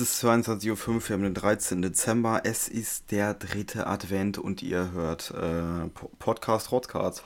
Es 0.00 0.14
ist 0.14 0.24
22.05 0.24 0.88
Uhr, 0.88 1.08
wir 1.08 1.14
haben 1.14 1.22
den 1.24 1.34
13. 1.34 1.82
Dezember. 1.82 2.40
Es 2.44 2.68
ist 2.68 3.10
der 3.10 3.34
dritte 3.34 3.86
Advent 3.86 4.38
und 4.38 4.62
ihr 4.62 4.92
hört 4.92 5.30
äh, 5.32 5.90
Podcast 6.18 6.72
Rotzcast. 6.72 7.24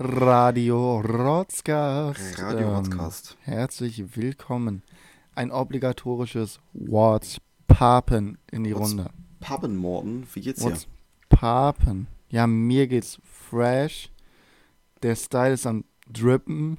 Radio 0.00 0.98
Rotzcast. 0.98 2.42
Radio 2.42 2.74
Rotzcast. 2.76 3.36
Ähm, 3.46 3.52
herzlich 3.52 4.16
willkommen. 4.16 4.82
Ein 5.36 5.52
obligatorisches 5.52 6.58
What's 6.72 7.40
Papen 7.68 8.38
in 8.50 8.64
die 8.64 8.74
What's 8.74 8.90
Runde. 8.90 9.10
Papen, 9.38 9.76
Morten, 9.76 10.26
wie 10.34 10.40
geht's 10.40 10.62
dir? 10.62 10.70
What's 10.70 10.88
Papen? 11.28 12.08
Ja, 12.30 12.48
mir 12.48 12.88
geht's 12.88 13.20
fresh. 13.22 14.10
Der 15.04 15.14
Style 15.14 15.52
ist 15.52 15.68
am 15.68 15.84
Drippen. 16.12 16.78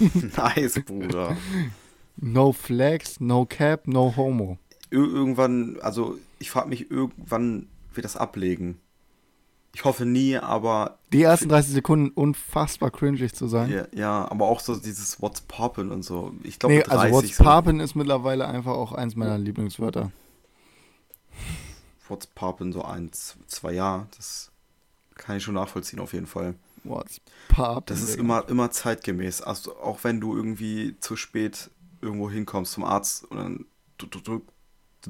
nice, 0.38 0.80
Bruder. 0.86 1.36
No 2.20 2.52
flex, 2.52 3.20
no 3.20 3.46
cap, 3.46 3.86
no 3.86 4.14
homo. 4.16 4.58
Ir 4.90 4.98
irgendwann, 4.98 5.78
also 5.80 6.18
ich 6.38 6.50
frage 6.50 6.68
mich, 6.68 6.90
irgendwann 6.90 7.68
wird 7.94 8.04
das 8.04 8.16
ablegen. 8.16 8.80
Ich 9.74 9.84
hoffe 9.84 10.04
nie, 10.06 10.36
aber. 10.36 10.98
Die 11.12 11.22
ersten 11.22 11.48
30 11.48 11.74
Sekunden 11.74 12.10
unfassbar 12.10 12.90
cringig 12.90 13.34
zu 13.34 13.46
sein. 13.46 13.70
Ja, 13.70 13.86
ja 13.92 14.30
aber 14.30 14.46
auch 14.46 14.60
so 14.60 14.74
dieses 14.74 15.22
What's 15.22 15.42
Poppin' 15.42 15.90
und 15.92 16.02
so. 16.02 16.32
Ich 16.42 16.58
glaube, 16.58 16.76
nee, 16.76 16.82
also 16.82 17.14
What's 17.14 17.36
so 17.36 17.44
Poppin' 17.44 17.78
ist 17.78 17.94
mittlerweile 17.94 18.48
einfach 18.48 18.72
auch 18.72 18.92
eins 18.92 19.14
meiner 19.14 19.38
Lieblingswörter. 19.38 20.10
What's 22.08 22.26
Poppin' 22.26 22.72
so 22.72 22.82
eins, 22.82 23.36
zwei 23.46 23.72
Jahre, 23.74 24.06
das 24.16 24.50
kann 25.14 25.36
ich 25.36 25.44
schon 25.44 25.54
nachvollziehen 25.54 26.00
auf 26.00 26.12
jeden 26.12 26.26
Fall. 26.26 26.54
What's 26.82 27.20
Poppin'? 27.48 27.86
Das 27.86 28.02
ist 28.02 28.16
immer, 28.16 28.48
immer 28.48 28.72
zeitgemäß. 28.72 29.42
Also 29.42 29.76
auch 29.76 30.02
wenn 30.02 30.20
du 30.20 30.34
irgendwie 30.34 30.96
zu 30.98 31.14
spät 31.14 31.70
irgendwo 32.00 32.30
hinkommst 32.30 32.72
zum 32.72 32.84
Arzt 32.84 33.24
und 33.24 33.36
dann 33.36 33.64
du, 33.98 34.42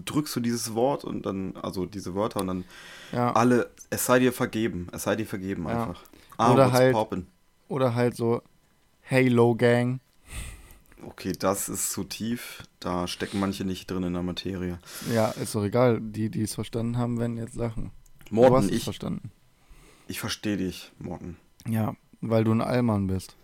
drückst 0.05 0.37
du 0.37 0.41
dieses 0.41 0.75
Wort 0.75 1.05
und 1.05 1.27
dann, 1.27 1.57
also 1.57 1.87
diese 1.87 2.15
Wörter 2.15 2.41
und 2.41 2.47
dann 2.47 2.65
ja. 3.13 3.33
alle, 3.33 3.71
es 3.91 4.07
sei 4.07 4.19
dir 4.19 4.33
vergeben, 4.33 4.89
es 4.93 5.05
sei 5.05 5.17
dir 5.17 5.27
vergeben 5.27 5.65
ja. 5.65 5.81
einfach. 5.81 6.03
Ah, 6.37 6.53
oder 6.53 6.73
halt, 6.73 6.97
oder 7.69 7.95
halt 7.95 8.17
so, 8.17 8.43
Halo 9.11 9.55
Gang. 9.55 10.01
Okay, 11.03 11.33
das 11.33 11.69
ist 11.69 11.93
zu 11.93 12.05
tief. 12.05 12.63
Da 12.81 13.07
stecken 13.07 13.41
manche 13.41 13.65
nicht 13.65 13.91
drin 13.91 14.03
in 14.03 14.13
der 14.13 14.23
Materie. 14.23 14.79
Ja, 15.13 15.29
ist 15.31 15.55
doch 15.55 15.65
egal. 15.65 16.01
Die, 16.01 16.29
die 16.29 16.43
es 16.43 16.55
verstanden 16.55 16.99
haben, 16.99 17.19
werden 17.19 17.37
jetzt 17.37 17.55
Sachen. 17.55 17.91
Morten, 18.31 18.53
du 18.53 18.57
hast 18.59 18.71
ich, 18.71 18.85
verstanden. 18.85 19.31
Ich 20.07 20.21
verstehe 20.21 20.57
dich, 20.57 20.93
Morten. 20.99 21.37
Ja, 21.67 21.95
weil 22.21 22.45
du 22.45 22.53
ein 22.53 22.61
Allmann 22.61 23.07
bist. 23.07 23.37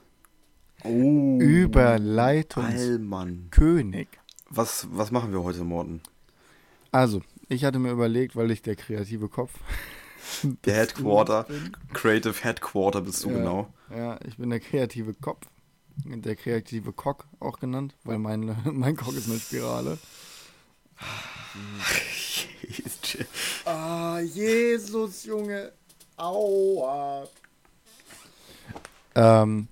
Oh, 0.85 1.39
Überleitungskönig. 1.41 4.09
Was, 4.51 4.87
was 4.91 5.11
machen 5.11 5.33
wir 5.33 5.43
heute, 5.43 5.65
Morten? 5.65 6.03
Also, 6.93 7.23
ich 7.49 7.65
hatte 7.65 7.79
mir 7.79 7.91
überlegt, 7.91 8.37
weil 8.37 8.51
ich 8.51 8.61
der 8.61 8.77
kreative 8.77 9.29
Kopf. 9.29 9.59
Der 10.65 10.77
Headquarter, 10.77 11.47
Creative 11.93 12.35
Headquarter 12.43 13.03
bist 13.03 13.25
du 13.25 13.31
ja, 13.31 13.37
genau. 13.37 13.69
Ja, 13.91 14.19
ich 14.27 14.39
bin 14.39 14.49
der 14.51 14.61
kreative 14.61 15.13
Kopf. 15.13 15.47
Der 15.97 16.35
kreative 16.35 16.93
Cock 16.93 17.27
auch 17.41 17.61
genannt, 17.61 17.95
weil 18.05 18.19
mein, 18.19 18.57
mein 18.73 18.97
Cock 18.97 19.15
ist 19.15 19.29
eine 19.29 19.39
Spirale. 19.39 19.99
ah, 23.67 24.19
Jesus, 24.21 25.25
Junge. 25.25 25.73
Aua. 26.17 27.29
Ähm, 29.15 29.69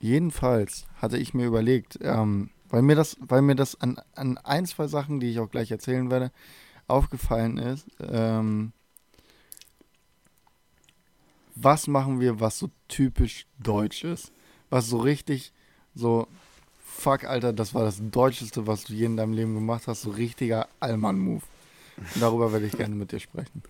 Jedenfalls 0.00 0.86
hatte 0.96 1.18
ich 1.18 1.34
mir 1.34 1.46
überlegt, 1.46 1.98
ähm, 2.02 2.50
weil 2.68 2.82
mir 2.82 2.94
das, 2.94 3.16
weil 3.20 3.42
mir 3.42 3.56
das 3.56 3.80
an, 3.80 4.00
an 4.14 4.38
ein, 4.38 4.66
zwei 4.66 4.86
Sachen, 4.86 5.20
die 5.20 5.30
ich 5.30 5.40
auch 5.40 5.50
gleich 5.50 5.70
erzählen 5.70 6.10
werde, 6.10 6.30
aufgefallen 6.86 7.58
ist, 7.58 7.86
ähm, 8.00 8.72
was 11.54 11.86
machen 11.88 12.20
wir, 12.20 12.40
was 12.40 12.58
so 12.58 12.70
typisch 12.86 13.46
deutsch 13.58 14.04
ist? 14.04 14.32
Was 14.70 14.88
so 14.88 14.98
richtig 14.98 15.52
so, 15.94 16.28
fuck, 16.84 17.24
Alter, 17.24 17.52
das 17.52 17.74
war 17.74 17.84
das 17.84 17.98
Deutscheste, 18.00 18.66
was 18.66 18.84
du 18.84 18.92
je 18.92 19.06
in 19.06 19.16
deinem 19.16 19.32
Leben 19.32 19.54
gemacht 19.54 19.88
hast, 19.88 20.02
so 20.02 20.10
richtiger 20.10 20.68
Allmann-Move. 20.78 21.42
Darüber 22.20 22.52
werde 22.52 22.66
ich 22.66 22.76
gerne 22.76 22.94
mit 22.94 23.10
dir 23.10 23.18
sprechen. 23.18 23.62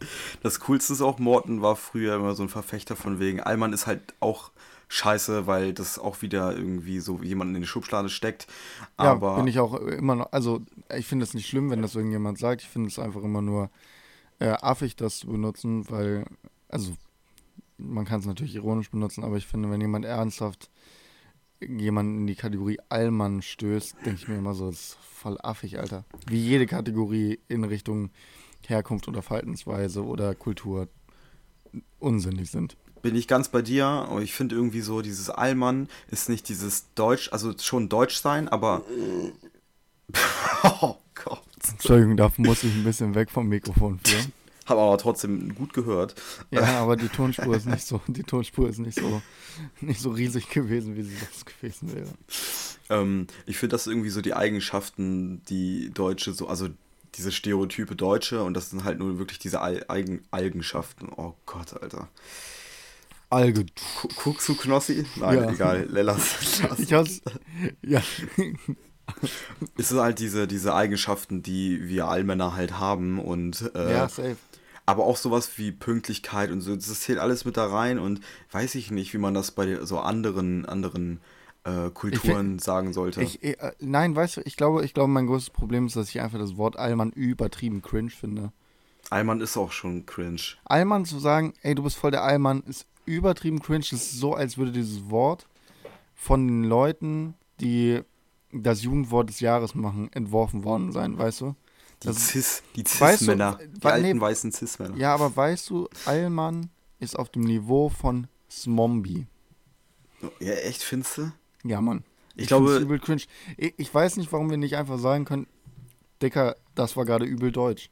Das 0.43 0.61
Coolste 0.61 0.93
ist 0.93 1.01
auch, 1.01 1.19
Morten 1.19 1.63
war 1.63 1.77
früher 1.77 2.17
immer 2.17 2.35
so 2.35 2.43
ein 2.43 2.51
Verfechter 2.51 2.95
von 2.95 3.19
wegen, 3.21 3.41
Allmann 3.41 3.73
ist 3.73 3.87
halt 3.87 4.15
auch 4.21 4.51
scheiße, 4.89 5.47
weil 5.47 5.73
das 5.73 5.99
auch 5.99 6.23
wieder 6.23 6.57
irgendwie 6.57 7.01
so 7.01 7.19
jemanden 7.23 7.55
in 7.55 7.61
die 7.63 7.67
Schublade 7.69 8.09
steckt. 8.09 8.47
Aber 8.97 9.33
ja, 9.33 9.37
bin 9.37 9.47
ich 9.47 9.59
auch 9.61 9.75
immer 9.75 10.17
noch, 10.17 10.33
also 10.33 10.63
ich 10.97 11.07
finde 11.07 11.25
es 11.25 11.35
nicht 11.35 11.47
schlimm, 11.47 11.71
wenn 11.71 11.83
das 11.83 11.95
irgendjemand 11.95 12.39
sagt. 12.39 12.63
Ich 12.63 12.69
finde 12.69 12.89
es 12.89 12.99
einfach 12.99 13.23
immer 13.23 13.43
nur 13.43 13.71
äh, 14.39 14.49
affig, 14.49 14.97
das 14.97 15.19
zu 15.19 15.29
benutzen, 15.29 15.89
weil, 15.91 16.25
also 16.69 16.97
man 17.77 18.07
kann 18.07 18.21
es 18.21 18.27
natürlich 18.27 18.55
ironisch 18.55 18.91
benutzen, 18.91 19.25
aber 19.25 19.37
ich 19.37 19.47
finde, 19.47 19.71
wenn 19.71 19.81
jemand 19.81 20.05
ernsthaft 20.05 20.71
jemanden 21.61 22.21
in 22.21 22.27
die 22.27 22.35
Kategorie 22.35 22.79
Allmann 22.89 23.43
stößt, 23.43 23.97
denke 24.07 24.21
ich 24.21 24.29
mir 24.29 24.39
immer 24.39 24.55
so, 24.55 24.71
das 24.71 24.81
ist 24.81 24.99
voll 25.03 25.39
affig, 25.43 25.79
Alter. 25.79 26.05
Wie 26.27 26.41
jede 26.41 26.67
Kategorie 26.67 27.41
in 27.49 27.65
Richtung 27.65 28.11
Herkunft 28.67 29.09
oder 29.09 29.23
Verhaltensweise 29.23 30.05
oder 30.05 30.35
Kultur 30.35 30.89
unsinnig 31.99 32.51
sind 32.51 32.77
bin 33.03 33.15
ich 33.15 33.29
ganz 33.29 33.49
bei 33.49 33.63
dir. 33.63 33.87
Aber 33.87 34.23
ich 34.23 34.35
finde 34.35 34.55
irgendwie 34.55 34.81
so, 34.81 35.03
dieses 35.03 35.31
Allmann 35.31 35.89
ist 36.11 36.29
nicht 36.29 36.49
dieses 36.49 36.87
Deutsch, 36.95 37.33
also 37.33 37.53
schon 37.59 37.89
Deutsch 37.89 38.17
sein, 38.17 38.49
aber. 38.49 38.83
oh 40.65 40.97
Gott. 41.15 41.43
Entschuldigung, 41.71 42.17
da 42.17 42.31
muss 42.37 42.65
ich 42.65 42.75
ein 42.75 42.85
bisschen 42.85 43.15
weg 43.15 43.31
vom 43.31 43.49
Mikrofon 43.49 44.01
führen. 44.03 44.33
Habe 44.67 44.83
aber 44.83 44.99
trotzdem 44.99 45.55
gut 45.55 45.73
gehört. 45.73 46.15
Ja, 46.51 46.63
aber 46.83 46.97
die 46.97 47.09
Tonspur 47.09 47.57
ist 47.57 47.67
nicht 47.67 47.87
so, 47.87 48.03
die 48.07 48.23
Tonspur 48.23 48.69
ist 48.69 48.79
nicht 48.79 48.99
so, 48.99 49.23
nicht 49.81 50.01
so 50.01 50.11
riesig 50.11 50.51
gewesen, 50.51 50.95
wie 50.95 51.03
sie 51.03 51.17
sonst 51.17 51.47
gewesen 51.47 51.95
wäre. 51.95 52.09
Ähm, 52.91 53.27
ich 53.47 53.57
finde 53.57 53.75
das 53.75 53.87
irgendwie 53.87 54.11
so 54.11 54.21
die 54.21 54.35
Eigenschaften, 54.35 55.43
die 55.49 55.91
Deutsche 55.95 56.35
so, 56.35 56.49
also 56.49 56.69
diese 57.15 57.33
Stereotype 57.33 57.97
Deutsche 57.97 58.43
und 58.43 58.55
das 58.55 58.71
sind 58.71 58.85
halt 58.85 58.99
nur 58.99 59.19
wirklich 59.19 59.39
diese 59.39 59.63
Al 59.63 59.85
Eigen 59.89 60.23
Eigenschaften. 60.31 61.09
Oh 61.17 61.35
Gott, 61.47 61.81
Alter. 61.81 62.09
Alge. 63.31 63.67
Du 64.25 64.55
Knossi? 64.55 65.05
Nein, 65.17 65.39
ja. 65.39 65.51
egal. 65.51 65.87
Lass, 65.91 66.63
lass. 66.63 66.79
Ich 66.79 66.93
hab's. 66.93 67.21
Ja. 67.83 68.03
es 69.77 69.91
ist 69.91 69.99
halt 69.99 70.19
diese, 70.19 70.47
diese 70.47 70.75
Eigenschaften, 70.75 71.43
die 71.43 71.89
wir 71.89 72.09
Allmänner 72.09 72.55
halt 72.55 72.79
haben 72.79 73.19
und. 73.19 73.71
Äh, 73.75 73.93
ja, 73.93 74.09
safe. 74.09 74.37
Aber 74.87 75.05
auch 75.05 75.19
sowas 75.19 75.59
wie 75.59 75.71
Pünktlichkeit 75.71 76.51
und 76.51 76.63
so, 76.63 76.75
das 76.75 77.01
zählt 77.01 77.19
alles 77.19 77.45
mit 77.45 77.59
da 77.59 77.67
rein 77.67 77.99
und 77.99 78.21
weiß 78.53 78.75
ich 78.75 78.91
nicht, 78.91 79.13
wie 79.13 79.19
man 79.19 79.35
das 79.35 79.51
bei 79.51 79.85
so 79.85 79.99
anderen, 79.99 80.65
anderen 80.65 81.21
äh, 81.65 81.91
Kulturen 81.91 82.53
find, 82.53 82.65
sagen 82.65 82.95
sollte. 82.95 83.23
Ich, 83.23 83.43
äh, 83.45 83.73
nein, 83.81 84.17
weißt 84.17 84.39
du, 84.39 84.41
ich 84.47 84.57
glaube, 84.57 84.87
ich 84.87 84.95
glaube, 84.95 85.13
mein 85.13 85.27
größtes 85.27 85.51
Problem 85.51 85.87
ist, 85.87 85.97
dass 85.97 86.09
ich 86.09 86.23
einfach 86.23 86.39
das 86.39 86.57
Wort 86.57 86.79
Allmann 86.79 87.11
übertrieben 87.11 87.83
cringe 87.83 88.09
finde. 88.09 88.51
Allmann 89.11 89.43
ist 89.43 89.59
auch 89.59 89.73
schon 89.73 90.07
cringe. 90.07 90.41
Allmann 90.65 91.05
zu 91.05 91.19
sagen, 91.19 91.53
ey, 91.61 91.75
du 91.75 91.83
bist 91.83 91.97
voll 91.97 92.11
der 92.11 92.23
Allmann, 92.23 92.63
ist 92.63 92.87
übertrieben 93.17 93.61
cringe. 93.61 93.85
Das 93.91 93.93
ist 93.93 94.13
so, 94.13 94.35
als 94.35 94.59
würde 94.59 94.73
dieses 94.73 95.11
Wort 95.11 95.47
von 96.15 96.47
den 96.47 96.65
Leuten, 96.65 97.35
die 97.61 98.01
das 98.53 98.83
Jugendwort 98.83 99.29
des 99.29 99.41
Jahres 99.41 99.75
machen, 99.75 100.11
entworfen 100.13 100.65
worden 100.65 100.93
sein, 100.93 101.19
weißt 101.19 101.43
du? 101.43 101.55
Die 102.03 102.13
Cis, 102.13 102.63
die 102.77 102.85
Cis-Männer, 102.87 103.59
die 103.61 103.85
alten 103.85 104.19
nee, 104.19 104.21
weißen 104.21 104.53
Cis-Männer. 104.53 104.97
Ja, 104.97 105.15
aber 105.15 105.35
weißt 105.35 105.69
du, 105.71 105.89
Allmann 106.05 106.71
ist 107.01 107.19
auf 107.19 107.29
dem 107.29 107.43
Niveau 107.43 107.89
von 107.89 108.29
Smombi. 108.49 109.27
Ja, 110.39 110.53
echt, 110.53 110.83
findest 110.83 111.19
du? 111.19 111.33
Ja, 111.65 111.81
Mann. 111.81 112.05
Ich, 112.35 112.43
ich 112.43 112.49
glaube. 112.49 112.77
Übel 112.79 113.01
cringe. 113.01 113.23
Ich, 113.57 113.75
ich, 113.77 113.93
weiß 113.93 114.17
nicht, 114.17 114.33
warum 114.33 114.49
wir 114.51 114.57
nicht 114.57 114.77
einfach 114.77 114.99
sagen 114.99 115.25
können, 115.25 115.47
Dicker, 116.23 116.57
das 116.75 116.97
war 116.97 117.05
gerade 117.05 117.25
übel 117.25 117.51
deutsch. 117.51 117.91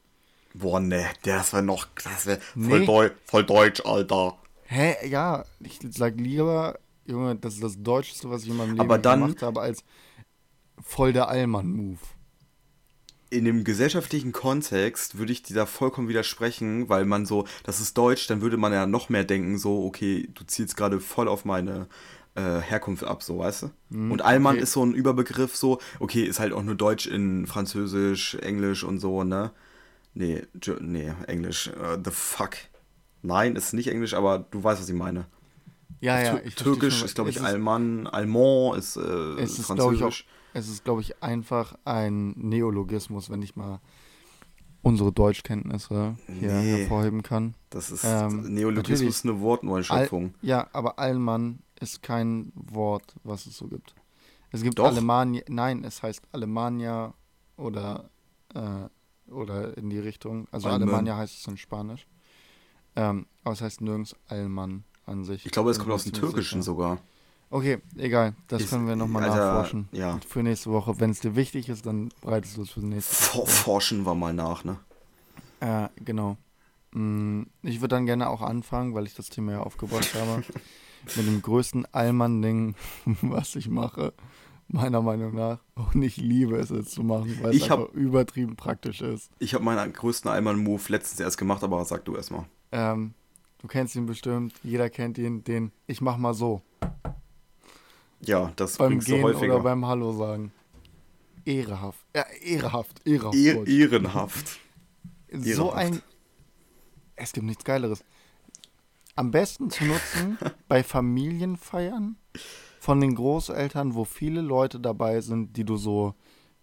Boah, 0.53 0.79
ne, 0.79 1.05
das 1.23 1.53
war 1.53 1.61
noch, 1.61 1.87
das 2.03 2.25
wäre 2.25 2.39
voll, 2.39 2.79
nee. 2.79 2.85
Deu 2.85 3.09
voll 3.25 3.45
deutsch, 3.45 3.81
Alter. 3.85 4.37
Hä, 4.69 5.07
ja, 5.07 5.45
ich 5.59 5.79
sag 5.91 6.17
lieber, 6.17 6.77
Junge, 7.05 7.35
das 7.35 7.55
ist 7.55 7.63
das 7.63 7.81
Deutscheste, 7.81 8.29
was 8.29 8.43
ich 8.43 8.49
in 8.49 8.57
meinem 8.57 8.71
Leben 8.71 8.81
aber 8.81 8.97
dann, 8.97 9.21
gemacht 9.21 9.41
habe, 9.41 9.61
als 9.61 9.83
voll 10.83 11.13
der 11.13 11.29
Allmann-Move. 11.29 11.99
In 13.29 13.45
dem 13.45 13.63
gesellschaftlichen 13.63 14.33
Kontext 14.33 15.17
würde 15.17 15.31
ich 15.31 15.41
dir 15.41 15.55
da 15.55 15.65
vollkommen 15.65 16.09
widersprechen, 16.09 16.89
weil 16.89 17.05
man 17.05 17.25
so, 17.25 17.45
das 17.63 17.79
ist 17.79 17.97
Deutsch, 17.97 18.27
dann 18.27 18.41
würde 18.41 18.57
man 18.57 18.73
ja 18.73 18.85
noch 18.85 19.07
mehr 19.07 19.23
denken, 19.23 19.57
so, 19.57 19.85
okay, 19.85 20.29
du 20.33 20.43
zielst 20.45 20.75
gerade 20.75 20.99
voll 20.99 21.29
auf 21.29 21.45
meine 21.45 21.87
äh, 22.35 22.59
Herkunft 22.59 23.05
ab, 23.05 23.23
so, 23.23 23.39
weißt 23.39 23.63
du? 23.63 23.71
Hm, 23.91 24.11
und 24.11 24.21
Allmann 24.21 24.55
okay. 24.55 24.63
ist 24.63 24.73
so 24.73 24.83
ein 24.83 24.93
Überbegriff, 24.93 25.55
so, 25.55 25.79
okay, 25.99 26.23
ist 26.23 26.39
halt 26.39 26.51
auch 26.51 26.63
nur 26.63 26.75
Deutsch 26.75 27.07
in 27.07 27.47
Französisch, 27.47 28.35
Englisch 28.35 28.83
und 28.83 28.99
so, 28.99 29.23
ne? 29.23 29.51
Nee, 30.13 30.43
nee, 30.81 31.13
Englisch, 31.27 31.69
uh, 31.69 31.97
the 32.03 32.11
fuck. 32.11 32.57
Nein, 33.21 33.55
ist 33.55 33.73
nicht 33.73 33.87
Englisch, 33.87 34.13
aber 34.13 34.39
du 34.39 34.63
weißt, 34.63 34.81
was 34.81 34.89
ich 34.89 34.95
meine. 34.95 35.25
Ja, 35.99 36.21
ja. 36.21 36.39
Ich 36.43 36.55
Türkisch 36.55 37.03
ist, 37.03 37.15
glaube 37.15 37.29
ich, 37.31 37.41
Alman. 37.41 38.07
Alman 38.07 38.77
ist, 38.77 38.97
äh, 38.97 39.01
es 39.01 39.57
ist 39.57 39.65
Französisch. 39.65 40.25
Auch, 40.27 40.53
es 40.53 40.69
ist, 40.69 40.83
glaube 40.83 41.01
ich, 41.01 41.21
einfach 41.23 41.75
ein 41.85 42.31
Neologismus, 42.37 43.29
wenn 43.29 43.41
ich 43.41 43.55
mal 43.55 43.79
unsere 44.83 45.11
Deutschkenntnisse 45.11 46.17
hier 46.27 46.53
Nee. 46.53 46.77
hervorheben 46.77 47.23
kann. 47.23 47.55
Das 47.71 47.91
ist 47.91 48.03
Ähm, 48.05 48.53
Neologismus 48.53 49.23
eine 49.23 49.39
Wortneuschöpfung. 49.41 50.35
Ja, 50.41 50.67
aber 50.71 50.99
Allmann 50.99 51.59
ist 51.79 52.01
kein 52.03 52.51
Wort, 52.55 53.15
was 53.23 53.45
es 53.47 53.57
so 53.57 53.67
gibt. 53.67 53.93
Es 54.51 54.61
gibt 54.63 54.79
Doch. 54.79 54.85
Alemannia, 54.85 55.41
nein, 55.49 55.83
es 55.83 56.01
heißt 56.01 56.21
Alemannia 56.31 57.13
oder, 57.57 58.09
äh, 58.53 59.31
oder 59.31 59.75
in 59.77 59.89
die 59.89 59.99
Richtung. 59.99 60.47
Also 60.51 60.69
Alman. 60.69 60.83
Alemannia 60.89 61.17
heißt 61.17 61.37
es 61.39 61.47
in 61.47 61.57
Spanisch. 61.57 62.07
Ähm, 62.97 63.25
aber 63.43 63.53
es 63.53 63.61
heißt 63.61 63.79
nirgends 63.81 64.15
Allmann 64.27 64.83
an 65.05 65.23
sich. 65.23 65.45
Ich 65.45 65.51
glaube, 65.51 65.71
es 65.71 65.79
kommt 65.79 65.91
aus 65.91 66.03
dem 66.03 66.13
Türkischen 66.13 66.61
sicher. 66.61 66.71
sogar. 66.73 66.97
Okay, 67.49 67.77
egal. 67.95 68.33
Das 68.49 68.63
Ist- 68.63 68.71
können 68.71 68.87
wir 68.87 68.95
nochmal 68.97 69.21
nachforschen. 69.29 69.87
Ja. 69.93 70.19
Für 70.27 70.43
nächste 70.43 70.69
Woche. 70.71 70.99
Wenn 70.99 71.11
es 71.11 71.21
dir 71.21 71.35
wichtig 71.37 71.69
ist, 71.69 71.85
dann 71.85 72.09
bereitest 72.21 72.57
du 72.57 72.63
es 72.63 72.71
für 72.71 72.81
nächste 72.81 73.15
For 73.15 73.47
forschen 73.47 74.05
wir 74.05 74.15
mal 74.15 74.33
nach, 74.33 74.65
ne? 74.65 74.77
Äh, 75.61 75.87
genau. 76.03 76.37
Mm, 76.91 77.43
Ich 77.61 77.79
würde 77.79 77.95
dann 77.95 78.05
gerne 78.05 78.27
auch 78.29 78.41
anfangen, 78.41 78.93
weil 78.95 79.05
ich 79.05 79.13
das 79.15 79.29
Thema 79.29 79.53
ja 79.53 79.59
aufgebracht 79.61 80.13
habe, 80.15 80.43
mit 81.15 81.25
dem 81.27 81.41
größten 81.41 81.85
Allmann-Ding, 81.93 82.75
was 83.21 83.55
ich 83.55 83.69
mache, 83.69 84.13
meiner 84.67 85.01
Meinung 85.01 85.33
nach. 85.35 85.59
Und 85.75 86.01
ich 86.01 86.17
liebe 86.17 86.57
es 86.57 86.69
jetzt 86.69 86.91
zu 86.91 87.03
machen, 87.03 87.37
weil 87.41 87.51
es 87.51 87.57
Ich 87.57 87.69
hab- 87.69 87.79
einfach 87.79 87.93
übertrieben 87.93 88.57
praktisch 88.57 88.99
ist. 89.01 89.29
Ich 89.39 89.53
habe 89.53 89.63
meinen 89.63 89.93
größten 89.93 90.29
Allmann-Move 90.29 90.81
letztens 90.89 91.21
erst 91.21 91.37
gemacht, 91.37 91.63
aber 91.63 91.85
sag 91.85 92.03
du 92.03 92.15
erst 92.17 92.31
mal. 92.31 92.45
Ähm, 92.71 93.13
du 93.59 93.67
kennst 93.67 93.95
ihn 93.95 94.05
bestimmt, 94.05 94.53
jeder 94.63 94.89
kennt 94.89 95.17
ihn, 95.17 95.43
den 95.43 95.71
ich 95.87 96.01
mach 96.01 96.17
mal 96.17 96.33
so. 96.33 96.61
Ja, 98.21 98.51
das 98.55 98.77
Beim 98.77 98.89
bringst 98.89 99.07
Gehen 99.07 99.21
du 99.21 99.27
häufiger. 99.27 99.55
oder 99.55 99.63
beim 99.63 99.85
Hallo 99.85 100.11
sagen. 100.11 100.51
Ehrehaft. 101.45 101.99
Ja, 102.15 102.23
ehrehaft. 102.41 103.01
Ehrehaft. 103.05 103.35
Eh- 103.35 103.79
ehrenhaft. 103.81 104.59
So 105.31 105.71
Ehrenhaft. 105.71 105.75
ein. 105.77 106.01
Es 107.15 107.31
gibt 107.33 107.45
nichts 107.45 107.63
Geileres. 107.63 108.03
Am 109.15 109.31
besten 109.31 109.69
zu 109.69 109.85
nutzen 109.85 110.37
bei 110.67 110.83
Familienfeiern 110.83 112.17
von 112.79 113.01
den 113.01 113.15
Großeltern, 113.15 113.95
wo 113.95 114.03
viele 114.05 114.41
Leute 114.41 114.79
dabei 114.79 115.21
sind, 115.21 115.57
die 115.57 115.63
du 115.63 115.77
so 115.77 116.13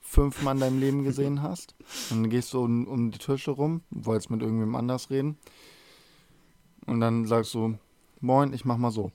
fünfmal 0.00 0.54
in 0.54 0.60
deinem 0.60 0.80
Leben 0.80 1.02
gesehen 1.04 1.42
hast. 1.42 1.74
Und 2.10 2.22
dann 2.22 2.30
gehst 2.30 2.52
du 2.52 2.62
um, 2.62 2.86
um 2.86 3.10
die 3.10 3.18
Tische 3.18 3.50
rum, 3.52 3.82
wolltest 3.90 4.30
mit 4.30 4.42
irgendwem 4.42 4.74
anders 4.76 5.10
reden. 5.10 5.38
Und 6.86 7.00
dann 7.00 7.26
sagst 7.26 7.54
du, 7.54 7.78
moin, 8.20 8.52
ich 8.52 8.64
mach 8.64 8.76
mal 8.76 8.90
so. 8.90 9.10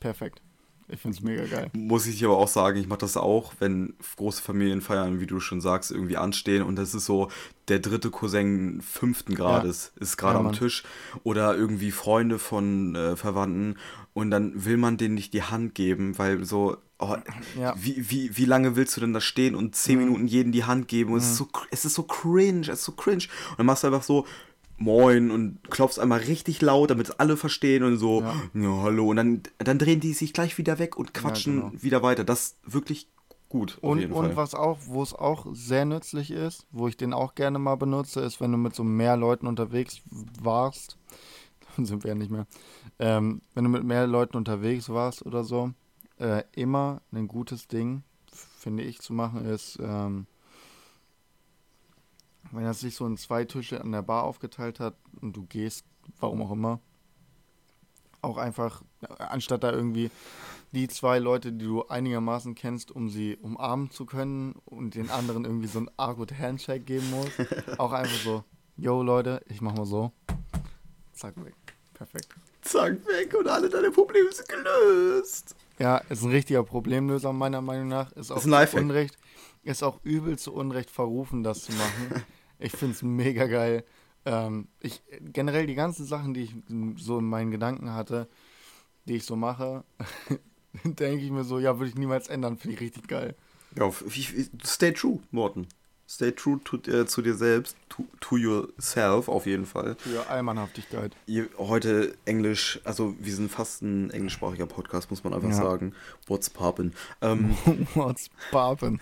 Perfekt. 0.00 0.40
Ich 0.86 1.00
find's 1.00 1.22
mega 1.22 1.46
geil. 1.46 1.70
Muss 1.72 2.06
ich 2.06 2.18
dir 2.18 2.28
aber 2.28 2.36
auch 2.36 2.48
sagen, 2.48 2.78
ich 2.78 2.86
mache 2.86 2.98
das 2.98 3.16
auch, 3.16 3.54
wenn 3.58 3.94
große 4.16 4.42
Familienfeiern, 4.42 5.18
wie 5.18 5.26
du 5.26 5.40
schon 5.40 5.62
sagst, 5.62 5.90
irgendwie 5.90 6.18
anstehen 6.18 6.62
und 6.62 6.76
das 6.76 6.94
ist 6.94 7.06
so 7.06 7.30
der 7.68 7.78
dritte 7.78 8.10
Cousin 8.10 8.82
fünften 8.82 9.34
Grades, 9.34 9.92
ist 9.98 10.18
gerade 10.18 10.38
Ja, 10.40 10.44
am. 10.44 10.52
Tisch 10.52 10.82
oder 11.22 11.56
irgendwie 11.56 11.90
Freunde 11.90 12.38
von 12.38 12.94
äh, 12.96 13.16
Verwandten 13.16 13.76
und 14.12 14.30
dann 14.30 14.66
will 14.66 14.76
man 14.76 14.98
denen 14.98 15.14
nicht 15.14 15.32
die 15.32 15.42
Hand 15.42 15.74
geben, 15.74 16.18
weil 16.18 16.44
so, 16.44 16.76
oh, 16.98 17.16
Ja. 17.58 17.72
wie, 17.78 18.10
wie, 18.10 18.36
wie 18.36 18.44
lange 18.44 18.76
willst 18.76 18.94
du 18.94 19.00
denn 19.00 19.14
da 19.14 19.22
stehen 19.22 19.54
und 19.54 19.74
zehn 19.74 19.98
Mhm. 19.98 20.04
Minuten 20.04 20.26
jeden 20.26 20.52
die 20.52 20.64
Hand 20.64 20.86
geben 20.88 21.12
und 21.12 21.18
es, 21.20 21.30
ist 21.30 21.36
so, 21.38 21.44
cr- 21.44 21.66
es 21.70 21.86
ist 21.86 21.94
so 21.94 22.02
cringe, 22.02 22.60
es 22.68 22.80
ist 22.80 22.84
so 22.84 22.92
cringe 22.92 23.24
und 23.52 23.58
dann 23.60 23.64
machst 23.66 23.84
du 23.84 23.86
einfach 23.86 24.02
so, 24.02 24.26
Moin 24.76 25.30
und 25.30 25.58
klopfst 25.70 25.98
einmal 25.98 26.20
richtig 26.20 26.60
laut, 26.60 26.90
damit 26.90 27.08
es 27.08 27.18
alle 27.18 27.36
verstehen 27.36 27.84
und 27.84 27.96
so, 27.98 28.22
ja, 28.22 28.34
Ja. 28.54 28.82
hallo. 28.82 29.08
Und 29.08 29.16
dann, 29.16 29.42
dann 29.58 29.78
drehen 29.78 30.00
die 30.00 30.12
sich 30.12 30.32
gleich 30.32 30.58
wieder 30.58 30.78
weg 30.78 30.96
und 30.96 31.14
quatschen 31.14 31.60
genau. 31.60 31.72
wieder 31.80 32.02
weiter. 32.02 32.24
Das 32.24 32.40
ist 32.40 32.56
wirklich 32.64 33.08
gut. 33.48 33.78
Und, 33.80 34.04
und 34.10 34.36
was 34.36 34.54
auch, 34.54 34.78
wo 34.86 35.02
es 35.02 35.14
auch 35.14 35.46
sehr 35.52 35.84
nützlich 35.84 36.32
ist, 36.32 36.66
wo 36.72 36.88
ich 36.88 36.96
den 36.96 37.12
auch 37.12 37.36
gerne 37.36 37.60
mal 37.60 37.76
benutze, 37.76 38.20
ist, 38.20 38.40
wenn 38.40 38.50
du 38.50 38.58
mit 38.58 38.74
so 38.74 38.82
mehr 38.82 39.16
Leuten 39.16 39.46
unterwegs 39.46 40.02
warst, 40.40 40.98
sind 41.76 42.02
wir 42.02 42.08
ja 42.08 42.14
nicht 42.16 42.32
mehr, 42.32 42.46
ähm, 42.98 43.42
wenn 43.54 43.64
du 43.64 43.70
mit 43.70 43.84
mehr 43.84 44.08
Leuten 44.08 44.36
unterwegs 44.36 44.88
warst 44.88 45.24
oder 45.24 45.44
so, 45.44 45.70
äh, 46.18 46.42
immer 46.52 47.00
ein 47.12 47.28
gutes 47.28 47.68
Ding, 47.68 48.02
finde 48.58 48.82
ich, 48.82 49.00
zu 49.00 49.12
machen, 49.12 49.44
ist, 49.44 49.78
ähm, 49.80 50.26
wenn 52.54 52.64
das 52.64 52.80
sich 52.80 52.94
so 52.94 53.06
in 53.06 53.16
zwei 53.16 53.44
Tische 53.44 53.80
an 53.80 53.92
der 53.92 54.02
Bar 54.02 54.24
aufgeteilt 54.24 54.80
hat 54.80 54.94
und 55.20 55.36
du 55.36 55.44
gehst, 55.46 55.84
warum 56.20 56.42
auch 56.42 56.52
immer, 56.52 56.80
auch 58.22 58.36
einfach, 58.38 58.82
anstatt 59.18 59.62
da 59.62 59.72
irgendwie 59.72 60.10
die 60.72 60.88
zwei 60.88 61.18
Leute, 61.18 61.52
die 61.52 61.64
du 61.64 61.86
einigermaßen 61.86 62.54
kennst, 62.54 62.90
um 62.90 63.08
sie 63.08 63.36
umarmen 63.36 63.90
zu 63.90 64.06
können 64.06 64.54
und 64.64 64.94
den 64.94 65.10
anderen 65.10 65.44
irgendwie 65.44 65.68
so 65.68 65.78
ein 65.78 65.90
argut 65.96 66.36
Handshake 66.36 66.80
geben 66.80 67.10
musst. 67.10 67.32
auch 67.78 67.92
einfach 67.92 68.18
so, 68.24 68.44
yo 68.76 69.02
Leute, 69.02 69.40
ich 69.48 69.60
mach 69.60 69.74
mal 69.74 69.86
so. 69.86 70.12
Zack, 71.12 71.36
weg. 71.44 71.54
Perfekt. 71.94 72.28
Zack, 72.62 73.06
weg 73.06 73.34
und 73.38 73.46
alle 73.46 73.68
deine 73.68 73.90
Probleme 73.90 74.32
sind 74.32 74.48
gelöst. 74.48 75.54
Ja, 75.78 75.98
ist 75.98 76.22
ein 76.22 76.30
richtiger 76.30 76.64
Problemlöser 76.64 77.32
meiner 77.32 77.60
Meinung 77.60 77.88
nach. 77.88 78.10
Ist 78.12 78.32
auch 78.32 78.38
Ist 78.38 78.52
ein 78.52 78.84
Unrecht, 78.84 79.16
ist 79.62 79.82
auch 79.82 80.00
übel 80.02 80.38
zu 80.38 80.52
Unrecht 80.52 80.90
verrufen, 80.90 81.42
das 81.42 81.62
zu 81.62 81.72
machen. 81.72 82.24
ich 82.64 82.72
find's 82.72 83.02
mega 83.02 83.46
geil. 83.46 83.84
Ähm, 84.26 84.68
ich, 84.80 85.02
generell 85.20 85.66
die 85.66 85.74
ganzen 85.74 86.06
Sachen, 86.06 86.32
die 86.34 86.42
ich 86.44 86.54
so 86.96 87.18
in 87.18 87.26
meinen 87.26 87.50
Gedanken 87.50 87.92
hatte, 87.92 88.28
die 89.06 89.16
ich 89.16 89.24
so 89.24 89.36
mache, 89.36 89.84
denke 90.84 91.24
ich 91.24 91.30
mir 91.30 91.44
so, 91.44 91.58
ja, 91.58 91.78
würde 91.78 91.90
ich 91.90 91.96
niemals 91.96 92.28
ändern, 92.28 92.56
finde 92.56 92.74
ich 92.76 92.80
richtig 92.80 93.06
geil. 93.06 93.34
Ja, 93.76 93.90
stay 94.64 94.92
true, 94.92 95.20
Morten. 95.30 95.66
Stay 96.06 96.32
true 96.32 96.60
to, 96.64 96.76
äh, 96.90 97.06
zu 97.06 97.22
dir 97.22 97.34
selbst, 97.34 97.76
to, 97.88 98.06
to 98.20 98.36
yourself 98.36 99.28
auf 99.28 99.46
jeden 99.46 99.64
Fall. 99.64 99.96
Für 99.98 100.28
Allmannhaftigkeit. 100.28 101.16
Ihr, 101.26 101.48
heute 101.56 102.14
Englisch, 102.26 102.78
also 102.84 103.16
wir 103.18 103.34
sind 103.34 103.50
fast 103.50 103.80
ein 103.82 104.10
englischsprachiger 104.10 104.66
Podcast, 104.66 105.10
muss 105.10 105.24
man 105.24 105.32
einfach 105.32 105.48
Ja. 105.48 105.54
sagen. 105.56 105.94
What's 106.26 106.50
poppin'? 106.54 106.92
Ähm, 107.22 107.56
What's 107.94 108.28
poppin'? 108.50 109.00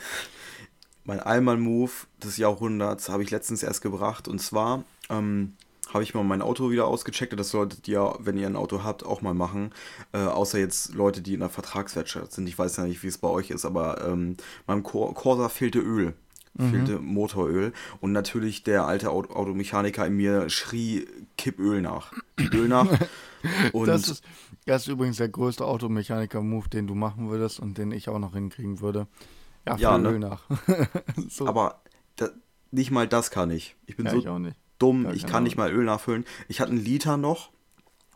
Mein 1.04 1.21
Allmann-Move 1.21 1.90
des 2.23 2.37
Jahrhunderts 2.37 3.09
habe 3.09 3.23
ich 3.23 3.30
letztens 3.30 3.62
erst 3.62 3.82
gebracht. 3.82 4.28
Und 4.28 4.40
zwar 4.40 4.85
ähm, 5.11 5.54
habe 5.92 6.04
ich 6.04 6.14
mal 6.14 6.23
mein 6.23 6.42
Auto 6.42 6.71
wieder 6.71 6.87
ausgecheckt. 6.87 7.38
Das 7.38 7.50
solltet 7.50 7.87
ihr, 7.88 8.14
wenn 8.21 8.38
ihr 8.38 8.47
ein 8.47 8.56
Auto 8.56 8.82
habt, 8.85 9.04
auch 9.04 9.21
mal 9.23 9.35
machen. 9.35 9.73
Äh, 10.12 10.18
außer 10.18 10.59
jetzt 10.59 10.94
Leute, 10.94 11.21
die 11.23 11.35
in 11.35 11.40
der 11.40 11.49
Vertragswirtschaft 11.49 12.32
sind. 12.32 12.49
Ich 12.49 12.59
weiß 12.59 12.76
ja 12.76 12.85
nicht, 12.85 13.02
wie 13.02 13.09
es 13.09 13.18
bei 13.18 13.28
euch 13.28 13.50
ist, 13.50 13.64
aber 13.64 14.06
ähm, 14.06 14.37
meinem 14.66 14.82
Cor 14.82 15.14
Corsa 15.14 15.49
fehlte 15.49 15.80
Öl. 15.80 16.14
Fehlte 16.59 16.99
Motoröl. 16.99 17.73
Und 18.02 18.12
natürlich 18.12 18.62
der 18.62 18.85
alte 18.85 19.11
Auto 19.11 19.32
Automechaniker 19.32 20.06
in 20.06 20.18
mir 20.18 20.50
schrie, 20.50 21.09
kipp 21.38 21.59
Öl 21.59 21.80
nach. 21.80 22.12
Öl 22.52 22.68
nach. 22.68 22.87
Und 23.73 23.87
Das 23.87 24.06
ist, 24.06 24.23
das 24.66 24.82
ist 24.82 24.88
übrigens 24.88 25.16
der 25.16 25.30
größte 25.30 25.64
Automechaniker-Move, 25.64 26.68
den 26.68 26.87
du 26.87 26.94
machen 26.94 27.30
würdest 27.30 27.59
und 27.59 27.78
den 27.78 27.90
ich 27.90 28.09
auch 28.09 28.18
noch 28.18 28.35
hinkriegen 28.35 28.80
würde. 28.80 29.09
Ja, 29.66 29.76
Ja, 29.76 29.99
ne? 29.99 30.11
Öl 30.11 30.19
nach. 30.19 30.42
so. 31.28 31.47
aber 31.47 31.83
da, 32.16 32.31
nicht 32.71 32.90
mal 32.90 33.07
das 33.07 33.31
kann 33.31 33.50
ich. 33.50 33.76
Ich 33.87 33.97
bin 33.97 34.07
ja, 34.07 34.12
so 34.12 34.19
ich 34.19 34.54
dumm, 34.78 35.04
Ja, 35.04 35.12
ich 35.12 35.26
kann 35.26 35.45
nicht 35.45 35.57
mal 35.57 35.71
Öl 35.71 35.85
nachfüllen. 35.85 36.25
Ich 36.49 36.61
hatte 36.61 36.73
einen 36.73 36.85
Liter 36.85 37.16
noch 37.16 37.50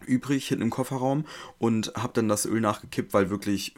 übrig 0.04 0.48
hinten 0.48 0.62
im 0.62 0.70
Kofferraum 0.70 1.24
und 1.58 1.92
habe 1.96 2.12
dann 2.14 2.28
das 2.28 2.46
Öl 2.46 2.60
nachgekippt, 2.60 3.14
weil 3.14 3.30
wirklich 3.30 3.74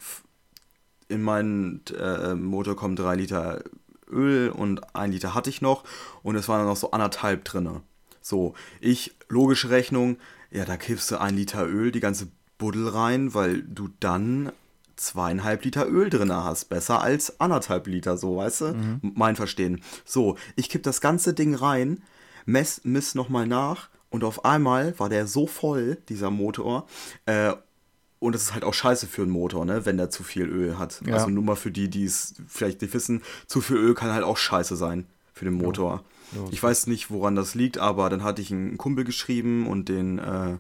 in 1.08 1.22
meinen 1.22 1.82
äh, 1.98 2.34
Motor 2.34 2.76
kommen 2.76 2.96
drei 2.96 3.14
Liter 3.16 3.62
Öl 4.10 4.50
und 4.50 4.94
ein 4.94 5.12
Liter 5.12 5.34
hatte 5.34 5.50
ich 5.50 5.60
noch 5.62 5.84
und 6.22 6.36
es 6.36 6.48
waren 6.48 6.60
dann 6.60 6.68
noch 6.68 6.76
so 6.76 6.90
anderthalb 6.90 7.44
drinne. 7.44 7.82
So, 8.20 8.54
ich, 8.80 9.14
logische 9.28 9.70
Rechnung, 9.70 10.16
ja, 10.50 10.64
da 10.64 10.76
kippst 10.76 11.10
du 11.10 11.20
ein 11.20 11.36
Liter 11.36 11.66
Öl, 11.66 11.92
die 11.92 12.00
ganze 12.00 12.28
Buddel 12.58 12.88
rein, 12.88 13.34
weil 13.34 13.62
du 13.62 13.88
dann 14.00 14.52
zweieinhalb 14.98 15.64
Liter 15.64 15.88
Öl 15.88 16.10
drin 16.10 16.32
hast. 16.32 16.66
Besser 16.68 17.00
als 17.00 17.40
anderthalb 17.40 17.86
Liter, 17.86 18.16
so, 18.16 18.36
weißt 18.36 18.60
du? 18.60 19.00
Mein 19.02 19.36
Verstehen. 19.36 19.82
So, 20.04 20.36
ich 20.56 20.68
kipp 20.68 20.82
das 20.82 21.00
ganze 21.00 21.34
Ding 21.34 21.54
rein, 21.54 22.02
mess, 22.46 22.80
miss 22.84 23.14
nochmal 23.14 23.46
nach 23.46 23.88
und 24.10 24.24
auf 24.24 24.44
einmal 24.44 24.98
war 24.98 25.08
der 25.08 25.26
so 25.26 25.46
voll, 25.46 25.98
dieser 26.08 26.30
Motor, 26.30 26.86
äh, 27.26 27.52
und 28.20 28.34
es 28.34 28.42
ist 28.42 28.54
halt 28.54 28.64
auch 28.64 28.74
scheiße 28.74 29.06
für 29.06 29.22
einen 29.22 29.30
Motor, 29.30 29.64
ne, 29.64 29.86
wenn 29.86 29.96
der 29.96 30.10
zu 30.10 30.24
viel 30.24 30.48
Öl 30.48 30.78
hat. 30.78 31.02
Ja. 31.06 31.14
Also 31.14 31.28
nur 31.28 31.44
mal 31.44 31.56
für 31.56 31.70
die, 31.70 31.88
die 31.88 32.04
es 32.04 32.34
vielleicht 32.48 32.82
nicht 32.82 32.94
wissen, 32.94 33.22
zu 33.46 33.60
viel 33.60 33.76
Öl 33.76 33.94
kann 33.94 34.12
halt 34.12 34.24
auch 34.24 34.36
scheiße 34.36 34.76
sein 34.76 35.06
für 35.34 35.44
den 35.44 35.54
Motor. 35.54 36.02
Ja. 36.32 36.40
Ich 36.50 36.62
weiß 36.62 36.88
nicht, 36.88 37.10
woran 37.10 37.36
das 37.36 37.54
liegt, 37.54 37.78
aber 37.78 38.10
dann 38.10 38.24
hatte 38.24 38.42
ich 38.42 38.50
einen 38.50 38.76
Kumpel 38.76 39.04
geschrieben 39.04 39.66
und 39.66 39.88
den, 39.88 40.18
äh, 40.18 40.56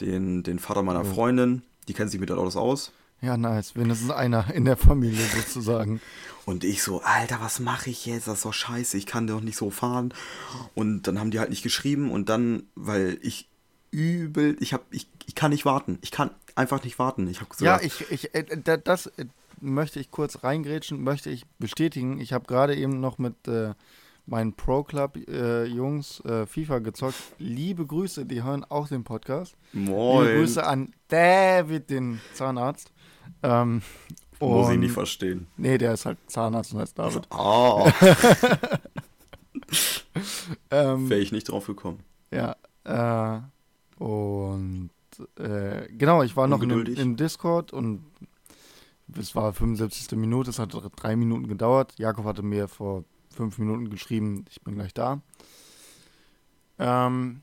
den, 0.00 0.42
den 0.42 0.58
Vater 0.58 0.82
meiner 0.82 1.04
Freundin, 1.04 1.62
die 1.88 1.94
kennt 1.94 2.10
sich 2.10 2.20
mit 2.20 2.30
Autos 2.30 2.56
aus. 2.56 2.92
Ja, 3.22 3.36
nice. 3.36 3.76
Wenigstens 3.76 4.10
einer 4.10 4.52
in 4.52 4.64
der 4.64 4.76
Familie 4.76 5.24
sozusagen. 5.24 6.00
Und 6.44 6.64
ich 6.64 6.82
so, 6.82 7.02
Alter, 7.02 7.38
was 7.40 7.60
mache 7.60 7.88
ich 7.88 8.04
jetzt? 8.04 8.26
Das 8.26 8.38
ist 8.38 8.44
doch 8.44 8.52
scheiße, 8.52 8.98
ich 8.98 9.06
kann 9.06 9.26
doch 9.28 9.40
nicht 9.40 9.56
so 9.56 9.70
fahren. 9.70 10.12
Und 10.74 11.02
dann 11.06 11.20
haben 11.20 11.30
die 11.30 11.38
halt 11.38 11.50
nicht 11.50 11.62
geschrieben 11.62 12.10
und 12.10 12.28
dann, 12.28 12.64
weil 12.74 13.18
ich 13.22 13.48
übel, 13.92 14.56
ich 14.60 14.72
hab, 14.72 14.82
ich, 14.90 15.06
ich 15.26 15.34
kann 15.36 15.50
nicht 15.52 15.64
warten. 15.64 15.98
Ich 16.02 16.10
kann 16.10 16.30
einfach 16.56 16.82
nicht 16.82 16.98
warten. 16.98 17.28
Ich 17.28 17.38
gesagt, 17.38 17.60
Ja, 17.60 17.80
ich, 17.80 18.10
ich, 18.10 18.34
äh, 18.34 18.44
da- 18.62 18.76
das, 18.76 19.06
äh, 19.06 19.26
möchte 19.60 20.00
ich 20.00 20.10
kurz 20.10 20.42
reingrätschen, 20.42 21.00
möchte 21.04 21.30
ich 21.30 21.46
bestätigen. 21.60 22.20
Ich 22.20 22.32
habe 22.32 22.46
gerade 22.46 22.74
eben 22.74 22.98
noch 22.98 23.18
mit 23.18 23.46
äh, 23.46 23.74
meinen 24.26 24.54
Pro 24.54 24.82
Club 24.82 25.16
äh, 25.28 25.64
Jungs 25.64 26.18
äh, 26.24 26.46
FIFA 26.46 26.80
gezockt. 26.80 27.14
Liebe 27.38 27.86
Grüße, 27.86 28.26
die 28.26 28.42
hören 28.42 28.64
auch 28.68 28.88
den 28.88 29.04
Podcast. 29.04 29.54
Moin. 29.72 30.26
Liebe 30.26 30.38
Grüße 30.40 30.66
an 30.66 30.92
David, 31.08 31.90
den 31.90 32.20
Zahnarzt. 32.34 32.90
Ähm, 33.42 33.82
Muss 34.40 34.70
ich 34.70 34.78
nicht 34.78 34.92
verstehen. 34.92 35.46
Nee, 35.56 35.78
der 35.78 35.94
ist 35.94 36.06
halt 36.06 36.18
Zahnarzt 36.26 36.72
und 36.74 36.80
heißt 36.80 36.98
David. 36.98 37.26
Ah, 37.30 37.90
Ähm, 40.70 41.08
wäre 41.08 41.20
ich 41.20 41.32
nicht 41.32 41.48
drauf 41.48 41.66
gekommen. 41.66 42.00
Ja, 42.30 42.56
äh, 42.84 43.40
und 44.02 44.90
äh, 45.38 45.86
genau, 45.92 46.22
ich 46.22 46.36
war 46.36 46.46
noch 46.46 46.60
Ungeduldig. 46.60 46.98
im 46.98 47.16
Discord 47.16 47.72
und 47.72 48.04
es 49.18 49.34
war 49.34 49.52
75. 49.52 50.12
Minute, 50.18 50.50
es 50.50 50.58
hat 50.58 50.74
drei 50.96 51.16
Minuten 51.16 51.48
gedauert. 51.48 51.94
Jakob 51.98 52.24
hatte 52.24 52.42
mir 52.42 52.68
vor 52.68 53.04
fünf 53.34 53.58
Minuten 53.58 53.90
geschrieben, 53.90 54.44
ich 54.50 54.60
bin 54.62 54.74
gleich 54.74 54.94
da. 54.94 55.20
Ähm, 56.78 57.42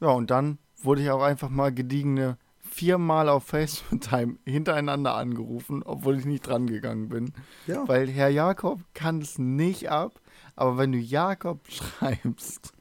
ja, 0.00 0.08
und 0.10 0.30
dann 0.30 0.58
wurde 0.82 1.02
ich 1.02 1.10
auch 1.10 1.22
einfach 1.22 1.48
mal 1.48 1.72
gediegene 1.72 2.36
viermal 2.74 3.28
auf 3.28 3.44
FaceTime 3.44 4.36
hintereinander 4.44 5.14
angerufen, 5.14 5.82
obwohl 5.84 6.18
ich 6.18 6.24
nicht 6.24 6.46
dran 6.46 6.66
gegangen 6.66 7.08
bin. 7.08 7.32
Ja. 7.66 7.86
Weil 7.86 8.08
Herr 8.08 8.30
Jakob 8.30 8.80
kann 8.94 9.20
es 9.20 9.38
nicht 9.38 9.90
ab, 9.90 10.20
aber 10.56 10.76
wenn 10.76 10.90
du 10.90 10.98
Jakob 10.98 11.60
schreibst, 11.68 12.72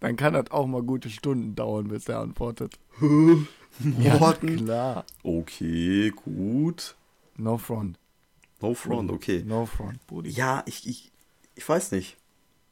dann 0.00 0.16
kann 0.16 0.32
das 0.32 0.50
auch 0.50 0.66
mal 0.66 0.82
gute 0.82 1.10
Stunden 1.10 1.54
dauern, 1.54 1.88
bis 1.88 2.08
er 2.08 2.20
antwortet. 2.20 2.78
Morten. 3.78 4.56
klar. 4.64 5.04
Okay, 5.22 6.10
gut. 6.10 6.96
No 7.36 7.58
front. 7.58 7.98
No 8.62 8.72
front, 8.72 9.10
okay. 9.10 9.44
No 9.46 9.66
front, 9.66 10.06
Brudi. 10.06 10.30
Ja, 10.30 10.62
ich, 10.64 10.88
ich, 10.88 11.12
ich 11.54 11.68
weiß 11.68 11.92
nicht. 11.92 12.16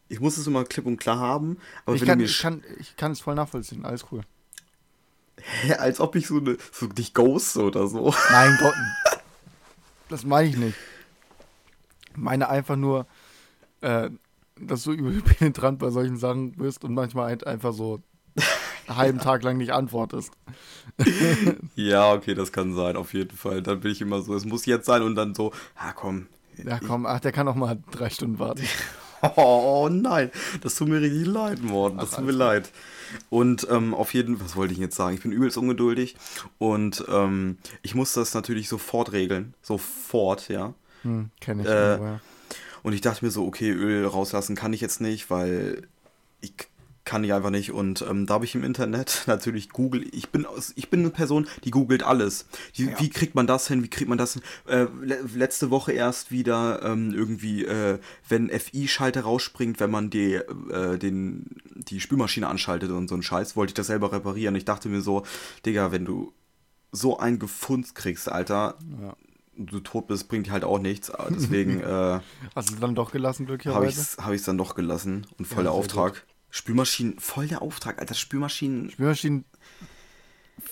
Ich 0.09 0.21
muss 0.21 0.38
es 0.38 0.47
immer 0.47 0.64
klipp 0.64 0.87
und 0.87 0.97
klar 0.97 1.19
haben, 1.19 1.59
aber 1.85 1.97
ich, 1.97 2.02
wenn 2.02 2.09
kann, 2.09 2.19
mir 2.19 2.25
ich, 2.25 2.38
kann, 2.38 2.62
ich 2.78 2.97
kann 2.97 3.12
es 3.12 3.21
voll 3.21 3.35
nachvollziehen, 3.35 3.85
alles 3.85 4.07
cool. 4.11 4.23
Hä, 5.45 5.75
als 5.79 6.01
ob 6.01 6.17
ich 6.17 6.27
so 6.27 6.39
eine 6.39 6.57
so 6.73 6.87
dich 6.87 7.15
ghost 7.15 7.57
oder 7.57 7.87
so. 7.87 8.15
Mein 8.33 8.57
Gott. 8.59 8.75
Das 10.09 10.25
meine 10.25 10.49
ich 10.49 10.57
nicht. 10.57 10.77
Ich 12.11 12.17
meine 12.17 12.49
einfach 12.49 12.77
nur, 12.77 13.07
äh, 13.81 14.11
dass 14.61 14.85
du 14.85 14.93
übel 14.93 15.23
penetrant 15.23 15.79
bei 15.79 15.91
solchen 15.91 16.17
Sachen 16.17 16.53
bist 16.53 16.85
und 16.85 16.95
manchmal 16.95 17.27
halt 17.27 17.47
einfach 17.47 17.73
so 17.73 18.01
einen 18.87 18.97
halben 18.97 19.19
Tag 19.19 19.43
lang 19.43 19.57
nicht 19.57 19.73
antwortest. 19.73 20.33
Ja, 21.75 22.13
okay, 22.13 22.35
das 22.35 22.53
kann 22.53 22.75
sein, 22.75 22.97
auf 22.97 23.15
jeden 23.15 23.37
Fall. 23.37 23.63
Dann 23.63 23.81
bin 23.81 23.93
ich 23.93 24.01
immer 24.01 24.21
so, 24.23 24.35
es 24.35 24.45
muss 24.45 24.67
jetzt 24.67 24.87
sein 24.87 25.03
und 25.03 25.15
dann 25.15 25.35
so, 25.35 25.53
ah 25.75 25.93
komm. 25.93 26.27
Ja, 26.63 26.79
komm, 26.79 27.07
ach, 27.07 27.21
der 27.21 27.33
kann 27.33 27.49
auch 27.49 27.55
mal 27.55 27.79
drei 27.91 28.11
Stunden 28.11 28.39
warten. 28.39 28.63
Oh 29.37 29.89
nein, 29.91 30.31
das 30.61 30.75
tut 30.75 30.89
mir 30.89 31.01
richtig 31.01 31.27
leid, 31.27 31.63
Morten. 31.63 31.97
Das 31.97 32.13
Ach, 32.13 32.17
tut 32.17 32.27
mir 32.27 32.33
leid. 32.33 32.71
Und 33.30 33.66
ähm, 33.71 33.94
auf 33.94 34.14
jeden 34.14 34.40
was 34.40 34.56
wollte 34.56 34.73
ich 34.73 34.78
jetzt 34.78 34.97
sagen? 34.97 35.14
Ich 35.14 35.23
bin 35.23 35.33
übelst 35.33 35.56
ungeduldig 35.56 36.16
und 36.59 37.04
ähm, 37.09 37.59
ich 37.83 37.94
muss 37.94 38.12
das 38.12 38.35
natürlich 38.35 38.68
sofort 38.68 39.12
regeln. 39.12 39.54
Sofort, 39.62 40.49
ja. 40.49 40.75
Hm, 41.02 41.30
kenn 41.40 41.61
ich. 41.61 41.66
Äh, 41.66 41.71
aber 41.71 42.06
ja. 42.06 42.21
Und 42.83 42.92
ich 42.92 43.00
dachte 43.00 43.25
mir 43.25 43.30
so, 43.30 43.47
okay, 43.47 43.71
Öl 43.71 44.06
rauslassen 44.06 44.56
kann 44.56 44.73
ich 44.75 44.80
jetzt 44.80 45.00
nicht, 45.00 45.30
weil 45.30 45.88
ich 46.40 46.52
kann 47.05 47.23
ich 47.25 47.33
einfach 47.35 47.51
nicht. 47.51 47.71
Und 47.73 48.03
ähm, 48.09 48.27
da 48.27 48.35
habe 48.35 48.45
ich 48.47 48.55
im 48.55 48.65
Internet 48.65 49.25
natürlich 49.27 49.69
Google. 49.71 50.07
Ich 50.13 50.31
bin, 50.31 50.47
aus- 50.47 50.73
ich 50.77 50.89
bin 50.91 51.01
eine 51.01 51.11
Person, 51.11 51.47
die 51.65 51.71
googelt 51.71 52.03
alles. 52.03 52.47
Die, 52.77 52.85
Ja. 52.87 52.99
Wie 53.01 53.11
kriegt 53.11 53.35
man 53.35 53.47
das 53.47 53.69
hin? 53.69 53.83
Wie 53.83 53.89
kriegt 53.89 54.09
man 54.09 54.19
das 54.19 54.35
hin? 54.35 54.43
Äh, 54.67 54.87
le 55.03 55.21
letzte 55.35 55.71
Woche 55.71 55.93
erst 55.93 56.31
wieder 56.31 56.83
ähm, 56.83 57.13
irgendwie, 57.13 57.65
äh, 57.65 57.99
wenn 58.29 58.49
FI-Schalter 58.51 59.23
rausspringt, 59.23 59.81
wenn 59.81 59.91
man 59.91 60.09
die, 60.11 60.35
äh, 60.35 60.99
den, 60.99 61.47
die 61.75 62.01
Spülmaschine 62.01 62.47
anschaltet 62.49 62.91
und 62.91 63.09
so 63.09 63.15
ein 63.17 63.23
Scheiß, 63.23 63.55
wollte 63.57 63.71
ich 63.71 63.75
das 63.75 63.89
selber 63.89 64.13
reparieren. 64.13 64.55
Ich 64.57 64.65
dachte 64.65 64.89
mir 64.89 65.01
so, 65.03 65.25
Digga, 65.67 65.93
wenn 65.93 66.05
du 66.05 66.33
so 66.93 67.19
einen 67.19 67.39
Gefund 67.39 67.95
kriegst, 67.95 68.31
Alter, 68.31 68.79
Ja. 69.03 69.15
du 69.57 69.81
tot 69.81 70.07
bist, 70.07 70.29
bringt 70.29 70.51
halt 70.51 70.65
auch 70.65 70.79
nichts. 70.79 71.13
Deswegen, 71.29 71.81
äh, 71.83 72.21
Hast 72.55 72.71
du 72.71 72.75
es 72.75 72.81
dann 72.81 72.95
doch 72.95 73.11
gelassen, 73.13 73.43
habe 73.47 73.59
glücklicherweise? 73.59 73.89
ich 73.91 73.97
es 73.99 74.17
hab 74.25 74.33
ich's 74.33 74.45
dann 74.45 74.59
doch 74.59 74.75
gelassen 74.75 75.27
und 75.39 75.45
voll 75.47 75.65
Ja, 75.65 75.71
Auftrag. 75.71 76.25
Spülmaschinen, 76.57 77.19
voll 77.19 77.49
der 77.49 77.63
Auftrag, 77.63 77.99
Alter. 77.99 78.15
Spülmaschinen, 78.15 78.89
Spülmaschinen 78.91 79.45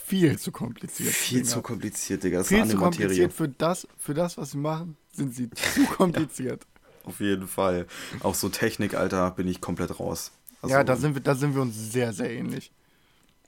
viel 0.05 0.39
zu 0.39 0.53
kompliziert. 0.53 1.13
viel 1.13 1.39
Digga. 1.41 1.51
zu 1.51 1.61
kompliziert, 1.61 2.23
Digga. 2.23 2.39
Das 2.39 2.47
ist 2.47 2.49
Viel 2.51 2.61
eine 2.63 2.71
zu 2.71 2.77
Materie. 2.77 3.01
kompliziert 3.09 3.33
für 3.33 3.49
das, 3.49 3.89
für 3.99 4.15
das, 4.15 4.39
was 4.39 4.53
sie 4.53 4.59
machen, 4.59 4.97
sind 5.13 5.35
sie 5.35 5.51
zu 5.75 5.85
kompliziert. 5.87 6.65
Auf 7.03 7.19
jeden 7.19 7.49
Fall. 7.49 7.89
Auch 8.21 8.37
so 8.37 8.49
Technik, 8.49 8.95
Alter, 8.95 9.33
bin 9.33 9.49
ich 9.49 9.61
komplett 9.61 9.99
raus. 9.99 10.31
Also, 10.61 10.73
ja, 10.73 10.85
da 10.85 10.95
sind, 10.95 11.15
wir, 11.17 11.21
da 11.23 11.35
sind 11.35 11.57
wir 11.57 11.63
uns 11.63 11.75
sehr, 11.77 12.13
sehr 12.13 12.31
ähnlich. 12.31 12.71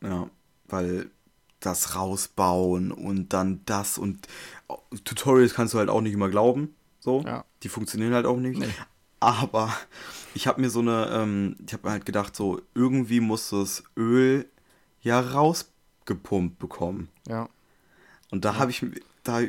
Ja, 0.02 0.28
weil 0.66 1.10
das 1.60 1.94
rausbauen 1.94 2.90
und 2.90 3.32
dann 3.32 3.60
das 3.64 3.96
und 3.96 4.26
Tutorials 5.04 5.54
kannst 5.54 5.72
du 5.72 5.78
halt 5.78 5.88
auch 5.88 6.00
nicht 6.00 6.14
immer 6.14 6.28
glauben. 6.30 6.74
So, 6.98 7.22
Ja. 7.24 7.44
die 7.62 7.68
funktionieren 7.68 8.12
halt 8.12 8.26
auch 8.26 8.38
nicht. 8.38 8.58
Nee. 8.58 8.66
Aber 9.20 9.72
ich 10.34 10.46
habe 10.46 10.60
mir 10.60 10.70
so 10.70 10.80
eine, 10.80 11.08
ähm, 11.12 11.56
ich 11.66 11.72
habe 11.72 11.86
mir 11.86 11.92
halt 11.92 12.04
gedacht, 12.06 12.36
so 12.36 12.60
irgendwie 12.74 13.20
muss 13.20 13.50
das 13.50 13.84
Öl 13.96 14.46
ja 15.02 15.20
rausgepumpt 15.20 16.58
bekommen. 16.58 17.08
Ja. 17.28 17.48
Und 18.30 18.44
da 18.44 18.56
habe 18.56 18.70
ich 18.70 18.84
da 19.22 19.40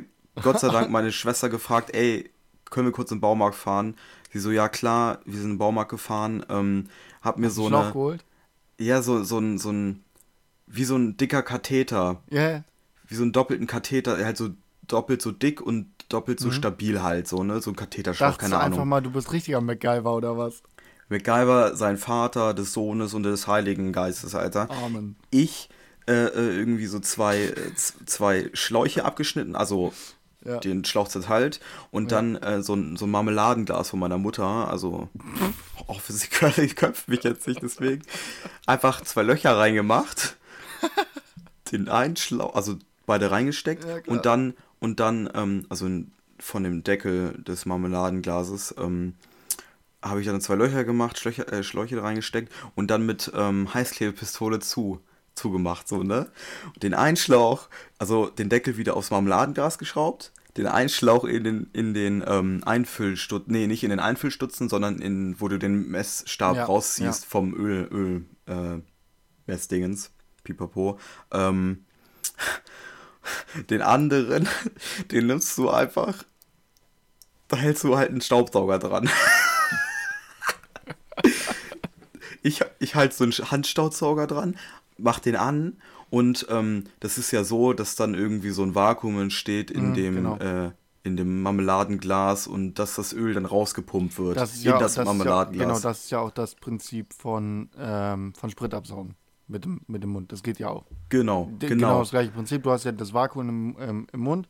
Gott 0.41 0.59
sei 0.59 0.69
Dank 0.69 0.89
meine 0.91 1.11
Schwester 1.13 1.49
gefragt, 1.49 1.93
ey, 1.93 2.29
können 2.69 2.87
wir 2.87 2.91
kurz 2.93 3.11
im 3.11 3.21
Baumarkt 3.21 3.55
fahren? 3.55 3.95
Sie 4.31 4.39
so, 4.39 4.51
ja 4.51 4.67
klar, 4.67 5.19
wir 5.25 5.39
sind 5.39 5.51
im 5.51 5.57
Baumarkt 5.57 5.91
gefahren, 5.91 6.45
ähm, 6.49 6.89
hab 7.21 7.37
mir 7.37 7.49
so 7.49 7.67
Schlauch 7.67 7.83
eine, 7.83 7.91
geholt? 7.93 8.25
ja, 8.79 9.01
so, 9.01 9.23
so 9.23 9.39
ein, 9.39 9.57
so 9.57 9.71
ein, 9.71 10.03
wie 10.67 10.83
so 10.83 10.97
ein 10.97 11.15
dicker 11.15 11.41
Katheter, 11.41 12.21
Ja, 12.29 12.49
ja. 12.49 12.63
wie 13.07 13.15
so 13.15 13.23
einen 13.23 13.31
doppelten 13.31 13.65
Katheter, 13.65 14.17
halt 14.23 14.35
so 14.35 14.49
doppelt 14.87 15.21
so 15.21 15.31
dick 15.31 15.61
und 15.61 15.89
doppelt 16.09 16.39
so 16.39 16.51
stabil 16.51 17.01
halt, 17.01 17.27
so, 17.27 17.43
ne, 17.43 17.61
so 17.61 17.71
ein 17.71 17.75
Katheterschlauch, 17.75 18.33
Mhm. 18.33 18.37
Keine 18.37 18.55
du 18.55 18.59
einfach 18.61 18.77
Ahnung. 18.77 18.89
mal, 18.89 19.01
du 19.01 19.11
bist 19.11 19.31
richtiger 19.31 19.61
MacGyver 19.61 20.13
oder 20.15 20.37
was? 20.37 20.61
MacGyver, 21.09 21.75
sein 21.75 21.97
Vater, 21.97 22.53
des 22.53 22.73
Sohnes 22.73 23.13
und 23.13 23.23
des 23.23 23.47
Heiligen 23.47 23.91
Geistes, 23.93 24.33
Alter. 24.35 24.69
Amen. 24.71 25.15
Ich, 25.29 25.69
äh, 26.07 26.13
äh, 26.13 26.57
irgendwie 26.57 26.85
so 26.87 26.99
zwei, 26.99 27.43
äh, 27.43 27.73
zwei 28.05 28.49
Schläuche 28.53 29.05
abgeschnitten, 29.05 29.55
also 29.55 29.93
Ja. 30.43 30.59
den 30.59 30.85
Schlauch 30.85 31.07
zerteilt 31.07 31.59
und 31.91 32.11
Ja. 32.11 32.17
dann 32.21 32.35
äh, 32.35 32.61
so, 32.61 32.75
ein, 32.75 32.95
so 32.97 33.05
ein 33.05 33.11
Marmeladenglas 33.11 33.89
von 33.89 33.99
meiner 33.99 34.19
Mutter, 34.19 34.45
also 34.45 35.09
auch 35.87 35.99
für 36.01 36.13
sie 36.13 36.27
ich 36.61 36.75
köpfe 36.75 37.09
mich 37.09 37.23
jetzt 37.23 37.47
nicht 37.47 37.61
deswegen, 37.63 38.03
einfach 38.67 39.01
zwei 39.01 39.23
Löcher 39.23 39.57
reingemacht, 39.57 40.37
den 41.71 41.89
einen 41.89 42.15
Schlauch, 42.15 42.55
also 42.55 42.75
beide 43.05 43.31
reingesteckt 43.31 43.85
Ja, 43.85 43.97
und 44.07 44.25
dann 44.25 44.53
und 44.85 44.99
dann 44.99 45.27
ähm, 45.33 45.65
also 45.69 45.89
von 46.39 46.63
dem 46.63 46.83
Deckel 46.83 47.33
des 47.41 47.65
Marmeladenglases 47.65 48.75
ähm, 48.77 49.15
habe 49.99 50.21
ich 50.21 50.27
dann 50.27 50.39
zwei 50.41 50.53
Löcher 50.53 50.83
gemacht, 50.83 51.17
Schläuche, 51.17 51.47
äh, 51.47 51.63
Schläuche 51.63 52.03
reingesteckt 52.03 52.53
und 52.75 52.91
dann 52.91 53.03
mit 53.03 53.31
ähm, 53.35 53.73
Heißklebepistole 53.73 54.59
zu 54.59 55.01
zugemacht, 55.33 55.87
so, 55.87 56.03
ne? 56.03 56.29
Und 56.75 56.83
den 56.83 56.93
einen 56.93 57.17
Schlauch, 57.17 57.67
also 57.97 58.27
den 58.27 58.47
Deckel 58.47 58.77
wieder 58.77 58.95
aufs 58.95 59.09
Marmeladenglas 59.09 59.79
geschraubt, 59.79 60.31
den 60.55 60.67
einen 60.67 60.89
Schlauch 60.89 61.25
in 61.25 61.43
den, 61.43 61.69
in 61.73 61.95
den 61.95 62.23
ähm, 62.25 62.61
Einfüllstutzen, 62.63 63.51
nee, 63.51 63.65
nicht 63.65 63.83
in 63.83 63.89
den 63.89 63.99
Einfüllstutzen, 63.99 64.69
sondern 64.69 64.99
in, 64.99 65.41
wo 65.41 65.47
du 65.47 65.57
den 65.57 65.89
Messstab 65.89 66.57
Ja, 66.57 66.65
rausziehst 66.65 67.23
ja. 67.23 67.27
vom 67.27 67.55
Öl, 67.55 67.87
Öl, 67.91 68.25
äh, 68.45 68.81
Messdingens, 69.47 70.11
pipapo, 70.43 70.99
ähm, 71.31 71.85
den 73.69 73.81
anderen, 73.81 74.47
den 75.11 75.27
nimmst 75.27 75.57
du 75.57 75.69
einfach, 75.69 76.23
da 77.47 77.57
hältst 77.57 77.83
du 77.83 77.97
halt 77.97 78.09
einen 78.09 78.21
Staubsauger 78.21 78.79
dran. 78.79 79.09
ich, 82.43 82.61
ich 82.79 82.95
halte 82.95 83.15
so 83.15 83.23
einen 83.23 83.33
Handstaubsauger 83.33 84.27
dran, 84.27 84.57
mach 84.97 85.19
den 85.19 85.35
an 85.35 85.77
und 86.09 86.45
ähm, 86.49 86.85
das 86.99 87.17
ist 87.17 87.31
ja 87.31 87.43
so, 87.43 87.73
dass 87.73 87.95
dann 87.95 88.13
irgendwie 88.13 88.51
so 88.51 88.63
ein 88.63 88.75
Vakuum 88.75 89.19
entsteht 89.19 89.71
in 89.71 89.89
Mhm, 89.89 89.93
dem 89.93 90.15
genau. 90.15 90.37
äh, 90.37 90.71
in 91.03 91.17
dem 91.17 91.43
Marmeladenglas 91.43 92.47
und 92.47 92.79
dass 92.79 92.95
das 92.95 93.13
Öl 93.13 93.35
dann 93.35 93.45
rausgepumpt 93.45 94.17
wird 94.17 94.37
Das 94.37 94.63
in 94.63 94.63
ja, 94.63 94.77
das, 94.79 94.95
das 94.95 94.97
ist 94.97 94.97
ja, 94.97 95.03
Marmeladenglas. 95.03 95.67
genau, 95.67 95.79
das 95.79 95.99
ist 96.05 96.09
ja 96.11 96.19
auch 96.19 96.31
das 96.31 96.55
Prinzip 96.55 97.13
von, 97.13 97.69
ähm, 97.77 98.33
von 98.33 98.49
Spritabsaugen 98.49 99.15
mit 99.47 99.65
dem, 99.65 99.81
mit 99.87 100.03
dem 100.03 100.09
Mund. 100.11 100.31
Das 100.31 100.43
geht 100.43 100.59
ja 100.59 100.69
auch. 100.69 100.85
genau, 101.09 101.49
D- 101.61 101.67
genau. 101.67 101.99
das 101.99 102.11
gleiche 102.11 102.31
Prinzip. 102.31 102.63
Du 102.63 102.71
hast 102.71 102.83
ja 102.83 102.91
das 102.91 103.13
Vakuum 103.13 103.49
im, 103.49 103.75
ähm, 103.79 104.07
im 104.11 104.19
Mund 104.19 104.47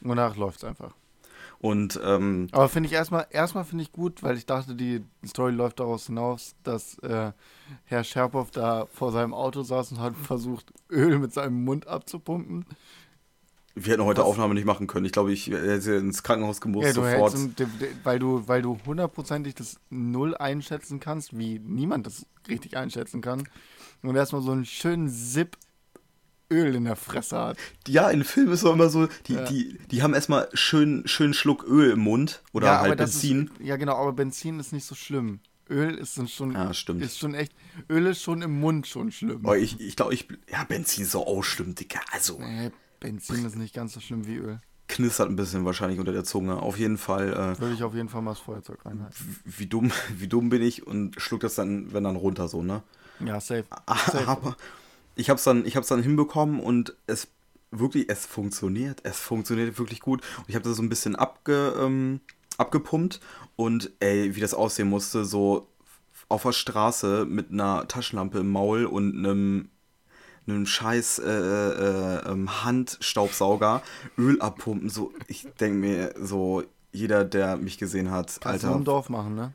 und 0.00 0.08
danach 0.08 0.36
läuft 0.36 0.58
es 0.58 0.64
einfach. 0.64 0.94
Und 1.60 1.98
ähm, 2.04 2.46
Aber 2.52 2.68
finde 2.68 2.86
ich 2.86 2.92
erstmal, 2.92 3.26
erstmal 3.30 3.64
finde 3.64 3.82
ich 3.82 3.90
gut, 3.90 4.22
weil 4.22 4.36
ich 4.36 4.46
dachte, 4.46 4.76
die 4.76 5.02
Story 5.26 5.52
läuft 5.52 5.80
daraus 5.80 6.06
hinaus, 6.06 6.54
dass 6.62 6.98
äh, 7.00 7.32
Herr 7.84 8.04
Scherpow 8.04 8.48
da 8.52 8.86
vor 8.92 9.10
seinem 9.10 9.34
Auto 9.34 9.62
saß 9.62 9.92
und 9.92 10.00
hat 10.00 10.14
versucht, 10.16 10.72
Öl 10.88 11.18
mit 11.18 11.32
seinem 11.32 11.64
Mund 11.64 11.88
abzupumpen. 11.88 12.64
Wir 13.74 13.92
hätten 13.92 14.04
heute 14.04 14.20
Was? 14.20 14.26
Aufnahme 14.28 14.54
nicht 14.54 14.66
machen 14.66 14.86
können. 14.86 15.04
Ich 15.06 15.12
glaube, 15.12 15.32
ich 15.32 15.48
hätte 15.48 15.94
ins 15.94 16.22
Krankenhaus 16.22 16.60
gemusst 16.60 16.86
ja, 16.88 16.92
sofort. 16.92 17.34
weil 18.04 18.18
du, 18.18 18.46
weil 18.46 18.62
du 18.62 18.78
hundertprozentig 18.86 19.54
das 19.54 19.80
Null 19.90 20.36
einschätzen 20.36 21.00
kannst, 21.00 21.36
wie 21.36 21.58
niemand 21.58 22.06
das 22.06 22.26
richtig 22.48 22.76
einschätzen 22.76 23.20
kann. 23.20 23.48
Und 24.02 24.16
erstmal 24.16 24.42
so 24.42 24.52
einen 24.52 24.64
schönen 24.64 25.08
Sip 25.08 25.56
Öl 26.50 26.74
in 26.74 26.84
der 26.84 26.96
Fresse 26.96 27.38
hat. 27.38 27.58
Ja, 27.86 28.10
in 28.10 28.24
Filmen 28.24 28.52
ist 28.52 28.62
es 28.62 28.70
immer 28.70 28.88
so, 28.88 29.08
die, 29.26 29.34
ja. 29.34 29.44
die, 29.44 29.78
die 29.90 30.02
haben 30.02 30.14
erstmal 30.14 30.48
schön, 30.54 31.02
schön 31.06 31.34
Schluck 31.34 31.64
Öl 31.64 31.90
im 31.90 32.00
Mund 32.00 32.42
oder 32.52 32.66
ja, 32.66 32.80
halt 32.80 32.96
Benzin. 32.98 33.50
Ist, 33.58 33.66
ja, 33.66 33.76
genau, 33.76 33.96
aber 33.96 34.12
Benzin 34.12 34.58
ist 34.58 34.72
nicht 34.72 34.86
so 34.86 34.94
schlimm. 34.94 35.40
Öl 35.70 35.94
ist 35.96 36.18
schon, 36.30 36.52
ja, 36.52 36.72
stimmt. 36.72 37.02
ist 37.02 37.18
schon 37.18 37.34
echt, 37.34 37.52
Öl 37.90 38.06
ist 38.06 38.22
schon 38.22 38.40
im 38.40 38.58
Mund 38.58 38.86
schon 38.86 39.12
schlimm. 39.12 39.44
Aber 39.44 39.58
ich, 39.58 39.78
ich 39.80 39.96
glaube, 39.96 40.14
ich, 40.14 40.26
ja, 40.50 40.64
Benzin 40.64 41.04
ist 41.04 41.10
so 41.10 41.26
auch 41.26 41.42
schlimm, 41.42 41.74
Dicker. 41.74 42.00
Also. 42.12 42.38
Nee, 42.38 42.70
Benzin 43.00 43.44
ist 43.44 43.56
nicht 43.56 43.74
ganz 43.74 43.92
so 43.92 44.00
schlimm 44.00 44.26
wie 44.26 44.36
Öl. 44.36 44.60
Knistert 44.88 45.28
ein 45.28 45.36
bisschen 45.36 45.66
wahrscheinlich 45.66 45.98
unter 45.98 46.12
der 46.12 46.24
Zunge. 46.24 46.62
Auf 46.62 46.78
jeden 46.78 46.96
Fall. 46.96 47.28
Äh, 47.28 47.60
Würde 47.60 47.74
ich 47.74 47.82
auf 47.82 47.94
jeden 47.94 48.08
Fall 48.08 48.22
mal 48.22 48.30
das 48.30 48.38
Feuerzeug 48.38 48.86
reinhalten. 48.86 49.14
Wie, 49.44 49.58
wie, 49.58 49.66
dumm, 49.66 49.92
wie 50.16 50.28
dumm 50.28 50.48
bin 50.48 50.62
ich 50.62 50.86
und 50.86 51.20
schluck 51.20 51.40
das 51.40 51.54
dann, 51.54 51.92
wenn 51.92 52.04
dann 52.04 52.16
runter 52.16 52.48
so, 52.48 52.62
ne? 52.62 52.82
Ja, 53.24 53.40
safe. 53.40 53.64
safe. 53.86 54.28
Aber 54.28 54.56
ich 55.14 55.30
hab's 55.30 55.44
dann, 55.44 55.64
dann 55.64 56.02
hinbekommen 56.02 56.60
und 56.60 56.96
es 57.06 57.28
wirklich, 57.70 58.08
es 58.08 58.26
funktioniert. 58.26 59.00
Es 59.02 59.18
funktioniert 59.18 59.78
wirklich 59.78 60.00
gut. 60.00 60.22
Und 60.38 60.48
ich 60.48 60.54
habe 60.54 60.64
das 60.64 60.76
so 60.76 60.82
ein 60.82 60.88
bisschen 60.88 61.16
abge, 61.16 61.74
ähm, 61.78 62.20
abgepumpt 62.56 63.20
und 63.56 63.90
ey, 64.00 64.34
wie 64.34 64.40
das 64.40 64.54
aussehen 64.54 64.88
musste, 64.88 65.24
so 65.24 65.68
auf 66.28 66.42
der 66.42 66.52
Straße 66.52 67.26
mit 67.26 67.50
einer 67.50 67.88
Taschenlampe 67.88 68.38
im 68.40 68.50
Maul 68.50 68.84
und 68.84 69.16
einem 69.16 69.70
einem 70.46 70.64
scheiß 70.66 71.18
äh, 71.18 71.30
äh, 71.30 72.30
ähm, 72.30 72.64
Handstaubsauger 72.64 73.82
Öl 74.16 74.40
abpumpen. 74.40 74.88
So, 74.88 75.12
ich 75.26 75.46
denke 75.60 75.78
mir 75.78 76.14
so, 76.18 76.62
jeder, 76.90 77.24
der 77.24 77.56
mich 77.56 77.76
gesehen 77.76 78.10
hat, 78.10 78.38
Kannst 78.40 78.46
Alter. 78.46 78.60
du 78.60 78.68
nur 78.68 78.78
im 78.78 78.84
Dorf 78.84 79.08
machen, 79.10 79.34
ne? 79.34 79.52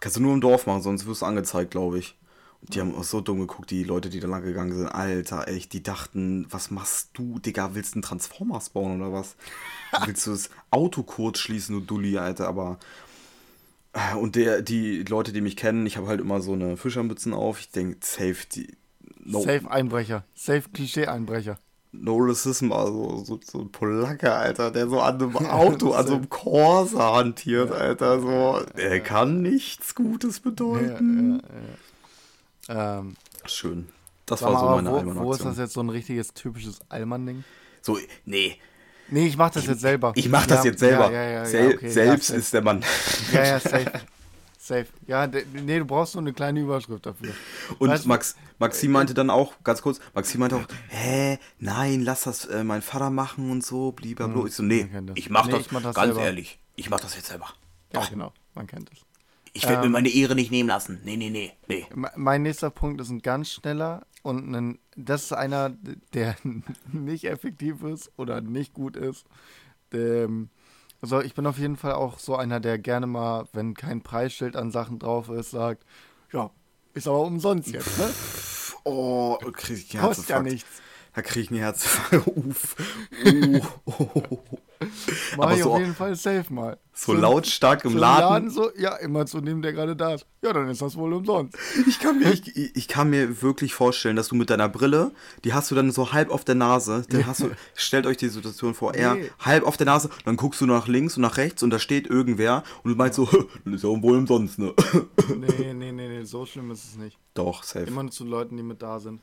Kannst 0.00 0.16
du 0.16 0.20
nur 0.20 0.34
im 0.34 0.40
Dorf 0.40 0.66
machen, 0.66 0.82
sonst 0.82 1.06
wirst 1.06 1.22
du 1.22 1.26
angezeigt, 1.26 1.70
glaube 1.70 2.00
ich. 2.00 2.18
Die 2.62 2.78
ja. 2.78 2.84
haben 2.84 2.94
auch 2.94 3.04
so 3.04 3.20
dumm 3.20 3.40
geguckt, 3.40 3.70
die 3.70 3.82
Leute, 3.82 4.08
die 4.08 4.20
da 4.20 4.28
lang 4.28 4.44
gegangen 4.44 4.72
sind. 4.72 4.86
Alter, 4.86 5.48
echt, 5.48 5.72
die 5.72 5.82
dachten, 5.82 6.46
was 6.48 6.70
machst 6.70 7.10
du, 7.14 7.38
Digga? 7.38 7.74
Willst 7.74 7.94
du 7.94 7.96
einen 7.96 8.02
Transformers 8.02 8.70
bauen 8.70 9.00
oder 9.00 9.12
was? 9.12 9.36
willst 10.06 10.26
du 10.26 10.30
das 10.30 10.50
Auto 10.70 11.02
kurz 11.02 11.38
schließen, 11.38 11.74
du 11.74 11.80
Dulli, 11.80 12.18
Alter? 12.18 12.48
Aber. 12.48 12.78
Äh, 13.92 14.16
und 14.16 14.36
der, 14.36 14.62
die 14.62 15.02
Leute, 15.02 15.32
die 15.32 15.40
mich 15.40 15.56
kennen, 15.56 15.86
ich 15.86 15.96
habe 15.96 16.06
halt 16.06 16.20
immer 16.20 16.40
so 16.40 16.52
eine 16.52 16.76
Fischermützen 16.76 17.34
auf. 17.34 17.58
Ich 17.58 17.70
denke, 17.70 17.98
safe, 18.00 18.46
die, 18.52 18.68
No, 19.24 19.40
Safe 19.40 19.70
Einbrecher. 19.70 20.24
Safe 20.34 20.64
Klischee-Einbrecher. 20.72 21.58
No 21.94 22.16
Racism, 22.16 22.72
also 22.72 23.22
so, 23.22 23.38
so 23.44 23.60
ein 23.60 23.70
Polacke, 23.70 24.32
Alter, 24.32 24.70
der 24.70 24.88
so 24.88 25.00
an 25.00 25.16
einem 25.16 25.36
Auto, 25.46 25.92
an 25.92 26.06
so 26.06 26.14
einem 26.14 26.28
Corsa 26.30 27.16
hantiert, 27.16 27.70
ja. 27.70 27.76
Alter, 27.76 28.20
so. 28.20 28.60
Der 28.76 29.00
kann 29.00 29.42
nichts 29.42 29.94
Gutes 29.94 30.40
bedeuten. 30.40 31.42
Ja, 31.42 31.48
ja, 31.48 31.74
ähm, 32.68 33.16
Schön. 33.46 33.88
Das 34.26 34.42
war 34.42 34.58
so 34.58 34.66
meine 34.66 34.88
Allmann-Aktion. 34.88 35.24
Wo 35.24 35.32
ist 35.32 35.44
das 35.44 35.58
jetzt 35.58 35.72
so 35.74 35.80
ein 35.80 35.88
richtiges, 35.88 36.32
typisches 36.32 36.80
Allmann-Ding? 36.88 37.44
So, 37.80 37.98
nee. 38.24 38.58
Nee, 39.08 39.26
ich 39.26 39.36
mach 39.36 39.50
das 39.50 39.66
jetzt 39.66 39.80
selber. 39.80 40.12
Ich 40.14 40.28
mach 40.28 40.46
das 40.46 40.64
jetzt 40.64 40.78
selber. 40.78 41.08
Sel 41.44 41.74
okay, 41.74 41.88
selbst 41.90 42.30
ist 42.30 42.52
der 42.54 42.62
Mann. 42.62 42.84
Ja, 43.32 43.44
ja, 43.44 43.60
safe. 43.60 43.92
Safe. 44.58 44.86
Ja, 45.08 45.26
nee, 45.26 45.80
du 45.80 45.84
brauchst 45.84 46.14
nur 46.14 46.22
eine 46.22 46.32
kleine 46.32 46.60
Überschrift 46.60 47.04
dafür. 47.04 47.34
Und 47.80 47.90
weißt, 47.90 48.06
Max, 48.06 48.36
Maxim 48.60 48.92
meinte 48.92 49.12
dann 49.12 49.28
auch, 49.28 49.54
ganz 49.64 49.82
kurz, 49.82 49.98
Maxim 50.14 50.38
meinte 50.38 50.54
auch, 50.54 50.66
hä, 50.88 51.40
nein, 51.58 52.02
lass 52.02 52.22
das 52.22 52.44
äh, 52.44 52.62
mein 52.62 52.80
Vater 52.80 53.10
machen 53.10 53.50
und 53.50 53.64
so, 53.64 53.90
blablabla. 53.90 54.42
Hm, 54.42 54.46
ich 54.46 54.54
so, 54.54 54.62
nee, 54.62 54.88
ich 55.16 55.30
mach, 55.30 55.46
nee, 55.46 55.52
das, 55.52 55.62
ich 55.62 55.72
mach 55.72 55.82
das, 55.82 55.96
ganz 55.96 56.14
selber. 56.14 56.22
ehrlich, 56.22 56.60
ich 56.76 56.88
mach 56.88 57.00
das 57.00 57.16
jetzt 57.16 57.26
selber. 57.26 57.48
Ja, 57.92 58.02
Ach. 58.04 58.10
genau, 58.10 58.32
man 58.54 58.68
kennt 58.68 58.88
es. 58.92 59.00
Ich 59.52 59.64
werde 59.64 59.76
ähm, 59.76 59.82
mir 59.82 59.88
meine 59.90 60.08
Ehre 60.08 60.34
nicht 60.34 60.50
nehmen 60.50 60.68
lassen. 60.68 61.00
Nee, 61.04 61.16
nee, 61.16 61.30
nee, 61.30 61.52
nee. 61.68 61.86
Mein 62.16 62.42
nächster 62.42 62.70
Punkt 62.70 63.00
ist 63.00 63.10
ein 63.10 63.20
ganz 63.20 63.50
schneller 63.50 64.06
und 64.22 64.54
ein, 64.54 64.78
das 64.96 65.24
ist 65.24 65.32
einer, 65.32 65.70
der 66.14 66.36
nicht 66.92 67.24
effektiv 67.24 67.82
ist 67.82 68.10
oder 68.16 68.40
nicht 68.40 68.72
gut 68.72 68.96
ist. 68.96 69.26
Der, 69.92 70.28
also 71.02 71.20
ich 71.20 71.34
bin 71.34 71.46
auf 71.46 71.58
jeden 71.58 71.76
Fall 71.76 71.92
auch 71.92 72.18
so 72.18 72.36
einer, 72.36 72.60
der 72.60 72.78
gerne 72.78 73.06
mal, 73.06 73.46
wenn 73.52 73.74
kein 73.74 74.02
Preisschild 74.02 74.56
an 74.56 74.70
Sachen 74.70 74.98
drauf 74.98 75.28
ist, 75.28 75.50
sagt, 75.50 75.84
ja, 76.32 76.50
ist 76.94 77.08
aber 77.08 77.20
umsonst 77.20 77.68
jetzt, 77.68 77.98
ne? 77.98 78.10
Oh, 78.84 79.38
krieg 79.52 79.78
ich 79.78 79.94
einen 79.94 80.08
Kostet 80.08 80.28
ja 80.28 80.42
nichts. 80.42 80.82
Da 81.14 81.22
krieg 81.22 81.44
ich 81.44 81.50
ein 81.52 81.58
Herz. 81.58 82.00
Uff. 82.26 82.74
Uh. 83.24 83.60
Oh. 83.84 84.38
Mach 85.36 85.44
Aber 85.44 85.54
ich 85.54 85.62
so, 85.62 85.72
auf 85.72 85.80
jeden 85.80 85.94
Fall 85.94 86.14
safe 86.14 86.52
mal. 86.52 86.78
So, 86.94 87.14
so 87.14 87.18
lautstark 87.18 87.84
im 87.84 87.92
so 87.92 87.98
Laden. 87.98 88.28
Laden. 88.28 88.50
so, 88.50 88.70
ja, 88.76 88.96
immer 88.96 89.24
zu 89.24 89.40
dem, 89.40 89.62
der 89.62 89.72
gerade 89.72 89.96
da 89.96 90.14
ist. 90.14 90.26
Ja, 90.42 90.52
dann 90.52 90.68
ist 90.68 90.82
das 90.82 90.96
wohl 90.96 91.12
umsonst. 91.14 91.56
Ich 91.86 91.98
kann, 91.98 92.18
mir, 92.18 92.30
ich, 92.30 92.76
ich 92.76 92.88
kann 92.88 93.08
mir 93.08 93.40
wirklich 93.40 93.72
vorstellen, 93.74 94.14
dass 94.14 94.28
du 94.28 94.34
mit 94.34 94.50
deiner 94.50 94.68
Brille, 94.68 95.12
die 95.44 95.54
hast 95.54 95.70
du 95.70 95.74
dann 95.74 95.90
so 95.90 96.12
halb 96.12 96.30
auf 96.30 96.44
der 96.44 96.54
Nase, 96.54 97.04
dann 97.08 97.26
hast 97.26 97.40
du, 97.40 97.50
stellt 97.74 98.06
euch 98.06 98.18
die 98.18 98.28
Situation 98.28 98.74
vor, 98.74 98.94
er 98.94 99.14
nee. 99.14 99.30
halb 99.38 99.64
auf 99.64 99.76
der 99.76 99.86
Nase, 99.86 100.10
dann 100.24 100.36
guckst 100.36 100.60
du 100.60 100.66
nach 100.66 100.86
links 100.86 101.16
und 101.16 101.22
nach 101.22 101.38
rechts 101.38 101.62
und 101.62 101.70
da 101.70 101.78
steht 101.78 102.06
irgendwer 102.06 102.62
und 102.82 102.90
du 102.90 102.96
meinst 102.96 103.16
so, 103.16 103.24
das 103.64 103.74
ist 103.74 103.84
ja 103.84 103.88
wohl 103.88 104.18
umsonst, 104.18 104.58
ne? 104.58 104.74
nee, 105.36 105.72
nee, 105.72 105.92
nee, 105.92 106.08
nee, 106.08 106.24
so 106.24 106.44
schlimm 106.44 106.70
ist 106.70 106.84
es 106.84 106.96
nicht. 106.96 107.18
Doch, 107.34 107.62
safe. 107.62 107.86
Immer 107.86 108.02
nur 108.02 108.12
zu 108.12 108.24
Leuten, 108.24 108.56
die 108.56 108.62
mit 108.62 108.82
da 108.82 109.00
sind. 109.00 109.20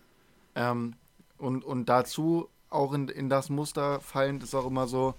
Ähm, 0.55 0.95
und, 1.37 1.63
und 1.63 1.87
dazu 1.87 2.49
auch 2.69 2.93
in, 2.93 3.07
in 3.07 3.29
das 3.29 3.49
Muster 3.49 3.99
fallend 3.99 4.43
ist 4.43 4.55
auch 4.55 4.65
immer 4.65 4.87
so, 4.87 5.15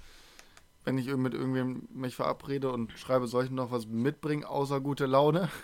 wenn 0.84 0.98
ich 0.98 1.06
mit 1.14 1.34
irgendwem 1.34 1.88
mich 1.92 2.16
verabrede 2.16 2.70
und 2.72 2.92
schreibe, 2.92 3.26
soll 3.26 3.44
ich 3.44 3.50
noch 3.50 3.70
was 3.70 3.86
mitbringen, 3.86 4.44
außer 4.44 4.80
gute 4.80 5.06
Laune? 5.06 5.48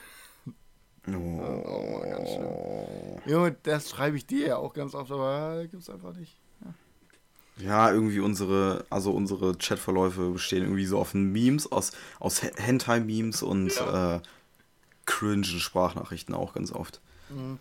Oh, 1.09 1.13
oh 1.15 2.01
ganz 2.01 2.31
schlimm. 2.31 3.23
Junge, 3.27 3.57
das 3.63 3.91
schreibe 3.91 4.17
ich 4.17 4.27
dir 4.27 4.49
ja 4.49 4.57
auch 4.57 4.75
ganz 4.75 4.93
oft, 4.93 5.13
aber 5.13 5.65
gibt 5.71 5.85
es 5.85 5.89
einfach 5.89 6.17
nicht. 6.17 6.37
Ja. 7.59 7.93
irgendwie 7.93 8.19
unsere, 8.19 8.85
also 8.91 9.13
unsere 9.13 9.55
Chatverläufe 9.57 10.31
bestehen 10.31 10.65
irgendwie 10.65 10.85
so 10.85 10.99
auf 10.99 11.15
Memes, 11.15 11.71
aus, 11.71 11.93
aus 12.19 12.43
Hentai-Memes 12.43 13.45
und 13.45 13.73
ja. 13.77 14.17
äh, 14.17 14.21
cringen 15.05 15.45
Sprachnachrichten 15.45 16.35
auch 16.35 16.55
ganz 16.55 16.73
oft. 16.73 17.01
Mhm. 17.31 17.61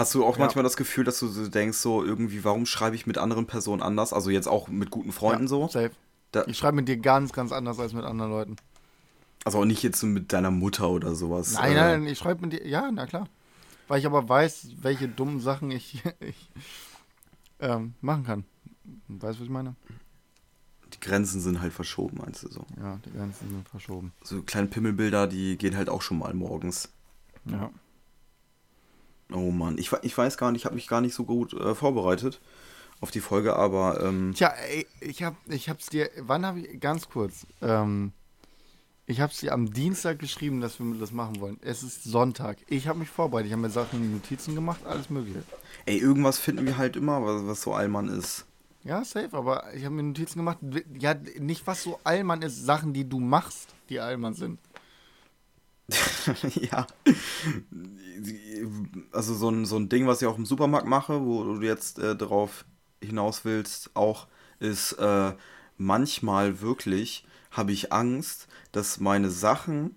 Hast 0.00 0.14
du 0.14 0.24
auch 0.24 0.38
ja. 0.38 0.44
manchmal 0.44 0.64
das 0.64 0.78
Gefühl, 0.78 1.04
dass 1.04 1.18
du 1.18 1.28
so 1.28 1.46
denkst, 1.46 1.76
so 1.76 2.02
irgendwie, 2.02 2.42
warum 2.42 2.64
schreibe 2.64 2.96
ich 2.96 3.06
mit 3.06 3.18
anderen 3.18 3.46
Personen 3.46 3.82
anders? 3.82 4.14
Also 4.14 4.30
jetzt 4.30 4.48
auch 4.48 4.68
mit 4.68 4.90
guten 4.90 5.12
Freunden 5.12 5.44
ja, 5.44 5.48
so? 5.48 5.68
Safe. 5.68 5.90
Da 6.32 6.44
ich 6.46 6.56
schreibe 6.56 6.76
mit 6.76 6.88
dir 6.88 6.96
ganz, 6.96 7.34
ganz 7.34 7.52
anders 7.52 7.78
als 7.78 7.92
mit 7.92 8.04
anderen 8.04 8.30
Leuten. 8.30 8.56
Also 9.44 9.58
auch 9.58 9.66
nicht 9.66 9.82
jetzt 9.82 10.00
so 10.00 10.06
mit 10.06 10.32
deiner 10.32 10.50
Mutter 10.50 10.88
oder 10.88 11.14
sowas. 11.14 11.52
Nein, 11.52 11.72
äh, 11.72 11.74
nein, 11.74 12.06
ich 12.06 12.18
schreibe 12.18 12.40
mit 12.40 12.54
dir, 12.54 12.66
ja, 12.66 12.90
na 12.90 13.04
klar. 13.04 13.28
Weil 13.88 13.98
ich 13.98 14.06
aber 14.06 14.26
weiß, 14.26 14.68
welche 14.80 15.06
dummen 15.06 15.38
Sachen 15.40 15.70
ich, 15.70 16.02
ich 16.20 16.50
ähm, 17.58 17.92
machen 18.00 18.24
kann. 18.24 18.44
Weißt 19.08 19.36
du, 19.36 19.40
was 19.40 19.44
ich 19.44 19.50
meine? 19.50 19.76
Die 20.94 21.00
Grenzen 21.00 21.42
sind 21.42 21.60
halt 21.60 21.74
verschoben, 21.74 22.18
meinst 22.24 22.42
du 22.42 22.48
so? 22.48 22.64
Ja, 22.80 22.98
die 23.04 23.12
Grenzen 23.12 23.50
sind 23.50 23.68
verschoben. 23.68 24.12
So 24.24 24.40
kleine 24.40 24.68
Pimmelbilder, 24.68 25.26
die 25.26 25.58
gehen 25.58 25.76
halt 25.76 25.90
auch 25.90 26.00
schon 26.00 26.18
mal 26.18 26.32
morgens. 26.32 26.88
Ja. 27.44 27.70
Mann, 29.60 29.78
ich, 29.78 29.92
ich 30.02 30.16
weiß 30.16 30.36
gar 30.36 30.50
nicht, 30.50 30.62
ich 30.62 30.64
habe 30.64 30.74
mich 30.74 30.88
gar 30.88 31.00
nicht 31.00 31.14
so 31.14 31.24
gut 31.24 31.52
äh, 31.54 31.74
vorbereitet 31.74 32.40
auf 33.00 33.10
die 33.10 33.20
Folge, 33.20 33.54
aber. 33.54 34.02
Ähm 34.02 34.32
Tja, 34.34 34.52
ey, 34.68 34.86
ich 35.00 35.22
habe 35.22 35.36
ich 35.48 35.68
hab's 35.68 35.86
dir, 35.86 36.10
wann 36.18 36.44
habe 36.44 36.60
ich, 36.60 36.80
ganz 36.80 37.08
kurz, 37.08 37.46
ähm, 37.62 38.12
ich 39.06 39.20
habe 39.20 39.32
es 39.32 39.40
dir 39.40 39.52
am 39.52 39.72
Dienstag 39.72 40.18
geschrieben, 40.18 40.60
dass 40.60 40.78
wir 40.78 40.94
das 40.94 41.12
machen 41.12 41.40
wollen. 41.40 41.58
Es 41.62 41.82
ist 41.82 42.04
Sonntag. 42.04 42.58
Ich 42.68 42.86
habe 42.88 42.98
mich 42.98 43.08
vorbereitet, 43.08 43.48
ich 43.48 43.52
habe 43.52 43.62
mir 43.62 43.70
Sachen, 43.70 44.12
Notizen 44.12 44.54
gemacht, 44.54 44.80
alles 44.86 45.10
mögliche. 45.10 45.42
Ey, 45.86 45.98
irgendwas 45.98 46.38
finden 46.38 46.66
wir 46.66 46.76
halt 46.76 46.96
immer, 46.96 47.24
was, 47.24 47.46
was 47.46 47.62
so 47.62 47.72
Allmann 47.72 48.08
ist. 48.08 48.46
Ja, 48.84 49.04
safe, 49.04 49.36
aber 49.36 49.74
ich 49.74 49.84
habe 49.84 49.94
mir 49.94 50.04
Notizen 50.04 50.38
gemacht. 50.38 50.58
Ja, 50.98 51.14
nicht 51.38 51.66
was 51.66 51.82
so 51.82 51.98
Allmann 52.04 52.42
ist, 52.42 52.64
Sachen, 52.64 52.92
die 52.92 53.06
du 53.08 53.20
machst, 53.20 53.74
die 53.88 54.00
Allmann 54.00 54.34
sind. 54.34 54.58
ja. 56.60 56.86
Also 59.12 59.34
so 59.34 59.48
ein, 59.50 59.64
so 59.64 59.76
ein 59.76 59.88
Ding, 59.88 60.06
was 60.06 60.22
ich 60.22 60.28
auch 60.28 60.38
im 60.38 60.46
Supermarkt 60.46 60.86
mache, 60.86 61.24
wo 61.24 61.44
du 61.44 61.60
jetzt 61.62 61.98
äh, 61.98 62.16
darauf 62.16 62.64
hinaus 63.02 63.44
willst, 63.44 63.90
auch 63.94 64.26
ist 64.58 64.92
äh, 64.92 65.32
manchmal 65.78 66.60
wirklich 66.60 67.24
habe 67.50 67.72
ich 67.72 67.92
Angst, 67.92 68.46
dass 68.72 69.00
meine 69.00 69.30
Sachen 69.30 69.96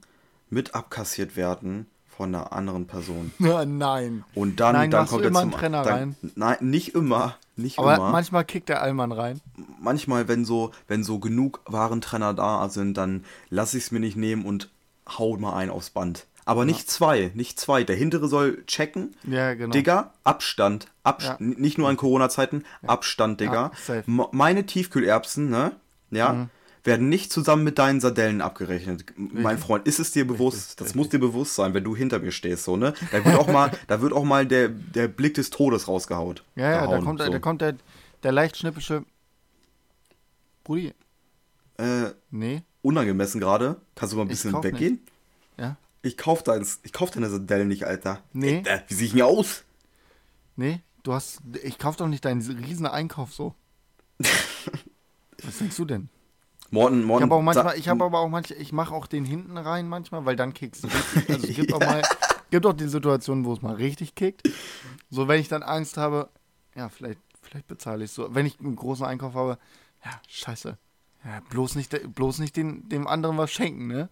mit 0.49 0.75
abkassiert 0.75 1.35
werden 1.35 1.87
von 2.15 2.33
einer 2.33 2.53
anderen 2.53 2.87
Person. 2.87 3.31
Nein. 3.39 4.23
Und 4.35 4.59
dann, 4.59 4.73
nein, 4.73 4.91
dann 4.91 5.07
kommt 5.07 5.25
er 5.25 5.33
zum 5.33 5.51
Trenner 5.51 5.83
dann, 5.83 5.93
rein. 5.93 6.15
Nein, 6.35 6.57
nicht 6.61 6.95
immer, 6.95 7.37
nicht 7.55 7.79
Aber 7.79 7.95
immer. 7.95 8.11
manchmal 8.11 8.45
kickt 8.45 8.69
der 8.69 8.81
Allmann 8.81 9.11
rein. 9.11 9.41
Manchmal, 9.81 10.27
wenn 10.27 10.45
so, 10.45 10.71
wenn 10.87 11.03
so 11.03 11.19
genug 11.19 11.61
Warentrenner 11.65 12.33
da 12.33 12.69
sind, 12.69 12.97
dann 12.97 13.25
lasse 13.49 13.77
ich 13.77 13.85
es 13.85 13.91
mir 13.91 13.99
nicht 13.99 14.15
nehmen 14.15 14.45
und 14.45 14.69
hau 15.07 15.37
mal 15.37 15.53
ein 15.55 15.69
aufs 15.69 15.89
Band. 15.89 16.25
Aber 16.45 16.65
nicht 16.65 16.89
zwei, 16.91 17.31
nicht 17.35 17.57
zwei. 17.59 17.83
Der 17.85 17.95
hintere 17.95 18.27
soll 18.27 18.65
checken. 18.65 19.15
Ja, 19.25 19.53
genau. 19.53 19.71
Digga, 19.71 20.11
Abstand. 20.25 20.87
Abst 21.03 21.27
Ja. 21.27 21.37
Nicht 21.39 21.77
nur 21.77 21.87
an 21.87 21.95
Corona-Zeiten, 21.95 22.65
Abstand, 22.85 23.39
Digga. 23.39 23.53
Ja, 23.53 23.71
safe. 23.77 24.03
M- 24.07 24.27
Meine 24.31 24.65
Tiefkühlerbsen, 24.65 25.49
ne? 25.49 25.71
Ja, 26.11 26.33
Mhm. 26.33 26.49
werden 26.83 27.07
nicht 27.07 27.31
zusammen 27.31 27.63
mit 27.63 27.79
deinen 27.79 28.01
Sardellen 28.01 28.41
abgerechnet. 28.41 29.05
Mein 29.15 29.57
Freund, 29.57 29.87
ist 29.87 29.99
es 29.99 30.11
dir 30.11 30.27
bewusst? 30.27 30.81
das 30.81 30.95
muss 30.95 31.07
dir 31.07 31.19
bewusst 31.19 31.55
sein, 31.55 31.73
wenn 31.73 31.85
du 31.85 31.95
hinter 31.95 32.19
mir 32.19 32.33
stehst, 32.33 32.65
so, 32.65 32.75
ne? 32.75 32.93
Da 33.13 33.23
wird 33.23 33.37
auch 33.39 33.47
mal, 33.47 33.71
da 33.87 34.01
wird 34.01 34.11
auch 34.11 34.25
mal 34.25 34.45
der, 34.45 34.67
der 34.67 35.07
Blick 35.07 35.35
des 35.35 35.49
Todes 35.49 35.87
rausgehaut. 35.87 36.43
Ja, 36.55 36.63
ja, 36.71 36.79
da 36.81 36.85
gehauen, 36.87 37.05
kommt, 37.05 37.21
so. 37.21 37.31
da 37.31 37.39
kommt 37.39 37.61
der, 37.61 37.75
der 38.21 38.31
leicht 38.33 38.57
schnippische. 38.57 39.05
Brudi, 40.65 40.93
Äh, 41.77 42.11
nee, 42.31 42.63
unangemessen 42.83 43.41
gerade. 43.41 43.81
Kannst 43.95 44.13
du 44.13 44.17
mal 44.17 44.23
ein 44.23 44.29
Ich 44.29 44.41
bisschen 44.43 44.61
weggehen? 44.63 45.01
ja, 45.57 45.77
Ich 46.03 46.17
kauf 46.17 46.43
deins, 46.43 46.79
ich 46.83 46.93
kauf 46.93 47.09
deine 47.11 47.29
Sardellen 47.29 47.67
nicht, 47.67 47.85
Alter. 47.85 48.21
Nee. 48.33 48.57
Alter, 48.57 48.83
wie 48.87 48.93
sehe 48.93 49.07
ich 49.07 49.13
denn 49.13 49.21
aus? 49.23 49.63
nee, 50.55 50.81
du 51.01 51.13
hast, 51.13 51.41
ich 51.63 51.79
kauf 51.79 51.95
doch 51.95 52.07
nicht 52.07 52.23
deinen 52.25 52.41
riesen 52.41 52.85
Einkauf 52.85 53.33
so. 53.33 53.55
Was 55.43 55.57
denkst 55.57 55.75
du 55.77 55.85
denn? 55.85 56.09
Morten, 56.69 57.01
Ich 57.01 57.05
Morten. 57.05 57.23
habe 57.23 57.35
auch 57.35 57.41
manchmal, 57.41 57.77
ich 57.77 57.87
habe 57.89 58.03
aber 58.03 58.19
auch 58.19 58.29
manche, 58.29 58.53
ich 58.55 58.71
mache 58.71 58.93
auch 58.93 59.05
den 59.07 59.25
hinten 59.25 59.57
rein 59.57 59.87
manchmal, 59.87 60.25
weil 60.25 60.35
dann 60.35 60.53
kickst 60.53 60.83
du 60.83 60.87
richtig. 60.87 61.29
Also 61.29 61.47
es 61.47 61.55
gibt 61.55 61.73
auch 61.73 61.79
mal, 61.79 62.01
gibt 62.49 62.65
auch 62.65 62.73
die 62.73 62.87
Situationen, 62.87 63.45
wo 63.45 63.53
es 63.53 63.61
mal 63.61 63.75
richtig 63.75 64.15
kickt. 64.15 64.41
So, 65.09 65.27
wenn 65.27 65.39
ich 65.39 65.49
dann 65.49 65.61
Angst 65.63 65.97
habe, 65.97 66.29
ja, 66.75 66.89
vielleicht, 66.89 67.19
vielleicht 67.41 67.67
bezahle 67.67 68.05
ich 68.05 68.11
so. 68.11 68.33
Wenn 68.33 68.45
ich 68.47 68.59
einen 68.59 68.75
großen 68.75 69.05
Einkauf 69.05 69.35
habe, 69.35 69.59
ja, 70.03 70.11
scheiße. 70.27 70.77
Ja, 71.25 71.41
bloß 71.49 71.75
nicht, 71.75 72.13
bloß 72.15 72.39
nicht 72.39 72.57
den, 72.57 72.87
dem 72.89 73.07
anderen 73.07 73.37
was 73.37 73.51
schenken, 73.51 73.87
ne? 73.87 74.09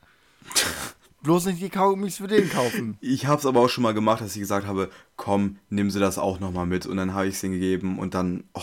bloß 1.24 1.46
nicht 1.48 1.62
die 1.62 1.70
Kaugummis 1.70 2.18
für 2.18 2.28
den 2.28 2.50
kaufen. 2.50 2.98
Ich 3.02 3.26
habe 3.26 3.40
es 3.40 3.46
aber 3.46 3.60
auch 3.60 3.70
schon 3.70 3.84
mal 3.84 3.94
gemacht, 3.94 4.22
dass 4.22 4.36
ich 4.36 4.40
gesagt 4.42 4.66
habe, 4.66 4.90
komm, 5.18 5.58
nimm 5.70 5.92
sie 5.92 6.00
das 6.00 6.18
auch 6.18 6.40
nochmal 6.40 6.66
mit. 6.66 6.86
Und 6.86 6.98
dann 6.98 7.14
habe 7.14 7.28
ich 7.28 7.36
es 7.36 7.44
ihnen 7.44 7.54
gegeben 7.54 8.00
und 8.00 8.14
dann, 8.14 8.44
oh, 8.54 8.62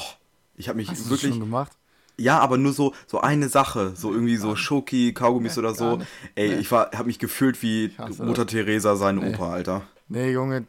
ich 0.56 0.68
habe 0.68 0.76
mich 0.76 0.88
Hast 0.88 1.08
wirklich, 1.10 1.30
schon 1.30 1.40
gemacht? 1.40 1.72
ja, 2.18 2.38
aber 2.40 2.56
nur 2.56 2.72
so, 2.72 2.94
so 3.06 3.20
eine 3.20 3.48
Sache, 3.48 3.92
so 3.94 4.12
irgendwie 4.12 4.36
so 4.36 4.56
Schoki, 4.56 5.12
Kaugummis 5.12 5.54
Ja, 5.56 5.60
oder 5.60 5.74
so. 5.74 5.98
Ey, 6.34 6.54
ich 6.54 6.70
war, 6.72 6.90
habe 6.92 7.06
mich 7.06 7.18
gefühlt 7.18 7.62
wie 7.62 7.92
Mutter 8.18 8.44
das. 8.44 8.52
Teresa, 8.52 8.96
seine 8.96 9.20
Opa, 9.20 9.52
Alter. 9.52 9.82
Nee, 10.08 10.32
Junge, 10.32 10.64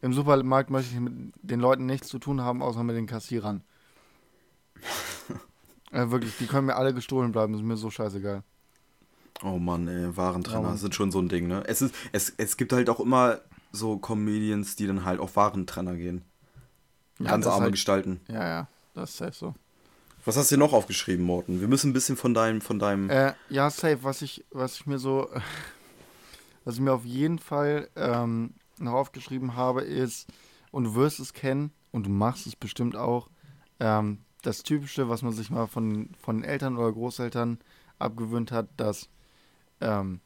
im 0.00 0.12
Supermarkt 0.12 0.70
möchte 0.70 0.94
ich 0.94 1.00
mit 1.00 1.12
den 1.42 1.60
Leuten 1.60 1.84
nichts 1.84 2.08
zu 2.08 2.18
tun 2.18 2.40
haben, 2.40 2.62
außer 2.62 2.84
mit 2.84 2.96
den 2.96 3.06
Kassierern. 3.06 3.62
äh, 5.94 6.10
wirklich, 6.10 6.36
die 6.38 6.46
können 6.46 6.66
mir 6.66 6.76
alle 6.76 6.92
gestohlen 6.92 7.32
bleiben, 7.32 7.54
ist 7.54 7.62
mir 7.62 7.76
so 7.76 7.90
scheißegal. 7.90 8.42
Oh 9.42 9.58
Mann, 9.58 9.88
ey, 9.88 10.16
Warentrenner 10.16 10.70
Ja, 10.70 10.76
sind 10.76 10.94
schon 10.94 11.10
so 11.10 11.18
ein 11.20 11.28
Ding, 11.28 11.46
ne? 11.48 11.64
Es, 11.66 11.82
ist, 11.82 11.94
es, 12.12 12.32
es 12.36 12.56
gibt 12.56 12.72
halt 12.72 12.88
auch 12.88 13.00
immer 13.00 13.40
so 13.72 13.98
Comedians, 13.98 14.76
die 14.76 14.86
dann 14.86 15.04
halt 15.04 15.18
auf 15.20 15.36
Warentrenner 15.36 15.96
gehen. 15.96 16.22
Ja, 17.18 17.30
Ganz 17.30 17.44
das 17.44 17.54
arme 17.54 17.64
halt- 17.64 17.72
Gestalten. 17.72 18.20
Ja, 18.28 18.46
ja, 18.46 18.68
das 18.94 19.10
ist 19.10 19.16
safe 19.18 19.32
so. 19.32 19.54
Was 20.24 20.36
hast 20.36 20.50
du 20.50 20.54
dir 20.54 20.60
noch 20.60 20.72
aufgeschrieben, 20.72 21.24
Morten? 21.26 21.60
Wir 21.60 21.68
müssen 21.68 21.90
ein 21.90 21.92
bisschen 21.92 22.16
von 22.16 22.32
deinem, 22.32 22.60
von 22.60 22.78
deinem. 22.78 23.10
Äh, 23.10 23.34
ja, 23.50 23.68
safe, 23.70 23.98
was 24.02 24.22
ich, 24.22 24.44
was 24.50 24.76
ich 24.76 24.86
mir 24.86 24.98
so, 24.98 25.28
was 26.64 26.76
ich 26.76 26.80
mir 26.80 26.92
auf 26.92 27.04
jeden 27.04 27.38
Fall 27.38 27.88
ähm, 27.96 28.54
noch 28.78 28.92
aufgeschrieben 28.94 29.56
habe, 29.56 29.82
ist, 29.82 30.26
und 30.70 30.84
du 30.84 30.94
wirst 30.94 31.20
es 31.20 31.32
kennen, 31.32 31.72
und 31.92 32.06
du 32.06 32.10
machst 32.10 32.46
es 32.46 32.56
bestimmt 32.56 32.96
auch, 32.96 33.28
ähm, 33.80 34.18
das 34.46 34.62
Typische, 34.62 35.08
was 35.08 35.22
man 35.22 35.32
sich 35.32 35.50
mal 35.50 35.66
von, 35.66 36.10
von 36.20 36.44
Eltern 36.44 36.76
oder 36.76 36.92
Großeltern 36.92 37.58
abgewöhnt 37.98 38.52
hat, 38.52 38.68
dass 38.76 39.08
ähm, 39.80 40.20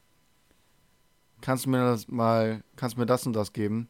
kannst 1.41 1.65
du 1.65 1.69
mir 1.69 1.79
das 1.83 2.07
mal, 2.07 2.63
kannst 2.75 2.95
du 2.95 2.99
mir 3.01 3.05
das 3.05 3.25
und 3.25 3.33
das 3.33 3.53
geben? 3.53 3.87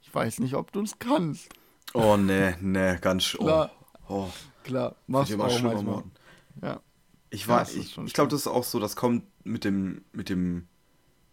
Ich 0.00 0.14
weiß 0.14 0.40
nicht, 0.40 0.54
ob 0.54 0.72
du 0.72 0.82
es 0.82 0.98
kannst. 0.98 1.48
Oh, 1.94 2.16
nee, 2.16 2.54
nee, 2.60 2.96
ganz 3.00 3.22
sch- 3.24 3.36
oh, 3.38 3.44
Klar. 3.44 3.70
oh. 4.08 4.28
Klar, 4.64 4.94
machst 5.06 5.32
du 5.32 5.42
auch 5.42 5.62
manchmal. 5.62 6.02
Ja. 6.62 6.80
Ich, 7.30 7.42
Ja, 7.42 7.48
war, 7.48 7.58
das 7.60 7.70
ist 7.70 7.76
ich, 7.86 7.92
schon 7.92 8.06
ich 8.06 8.12
glaube, 8.12 8.30
das 8.30 8.40
ist 8.42 8.46
auch 8.46 8.64
so, 8.64 8.78
das 8.78 8.94
kommt 8.96 9.24
mit 9.44 9.64
dem, 9.64 10.04
mit 10.12 10.28
dem, 10.28 10.68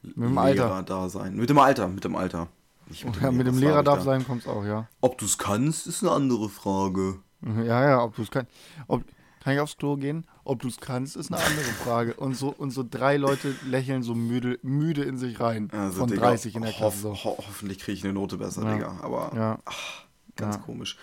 Mit 0.01 0.15
dem 0.17 0.37
Alter. 0.37 0.65
Lehrer-Dasein. 0.65 1.35
Mit 1.35 1.49
dem 1.49 1.59
Alter, 1.59 1.87
mit 1.87 2.03
dem 2.03 2.15
Alter. 2.15 2.47
Nicht 2.87 3.03
Ja, 3.21 3.31
mit 3.31 3.45
dem 3.45 3.55
was 3.55 3.61
Lehrer 3.61 3.73
war 3.75 3.79
ich 3.81 3.85
darf 3.85 3.97
da? 3.99 4.03
sein, 4.05 4.25
kommt's 4.25 4.47
auch, 4.47 4.65
ja. 4.65 4.87
Ob 5.01 5.17
du 5.17 5.25
es 5.25 5.37
kannst, 5.37 5.85
ist 5.87 6.01
eine 6.03 6.11
andere 6.11 6.49
Frage. 6.49 7.19
Ja, 7.41 7.87
ja, 7.89 8.03
ob 8.03 8.15
du 8.15 8.21
es 8.23 8.31
kannst. 8.31 8.51
Ob, 8.87 9.03
kann 9.41 9.53
ich 9.53 9.59
aufs 9.61 9.77
Klo 9.77 9.95
gehen? 9.95 10.25
Ob 10.43 10.61
du 10.61 10.67
es 10.67 10.77
kannst, 10.79 11.15
ist 11.15 11.31
eine 11.31 11.41
andere 11.41 11.63
Frage. 11.63 12.13
Und 12.15 12.35
so, 12.35 12.49
und 12.49 12.71
so 12.71 12.83
drei 12.87 13.15
Leute 13.17 13.55
lächeln 13.65 14.03
so 14.03 14.13
müde, 14.15 14.59
müde 14.61 15.03
in 15.03 15.17
sich 15.17 15.39
rein. 15.39 15.69
Also, 15.71 15.99
von 15.99 16.09
Digga, 16.09 16.21
30 16.27 16.55
in 16.55 16.61
der 16.63 16.73
Klasse. 16.73 17.09
hoff, 17.11 17.23
ho 17.23 17.35
hoffentlich 17.37 17.79
kriege 17.79 17.97
ich 17.97 18.03
eine 18.03 18.11
Note 18.13 18.37
besser, 18.37 18.63
Ja. 18.63 18.73
Digga. 18.73 18.99
Aber 19.01 19.31
Ja. 19.35 19.59
ganz 20.35 20.55
Ja. 20.57 20.61
komisch. 20.61 20.97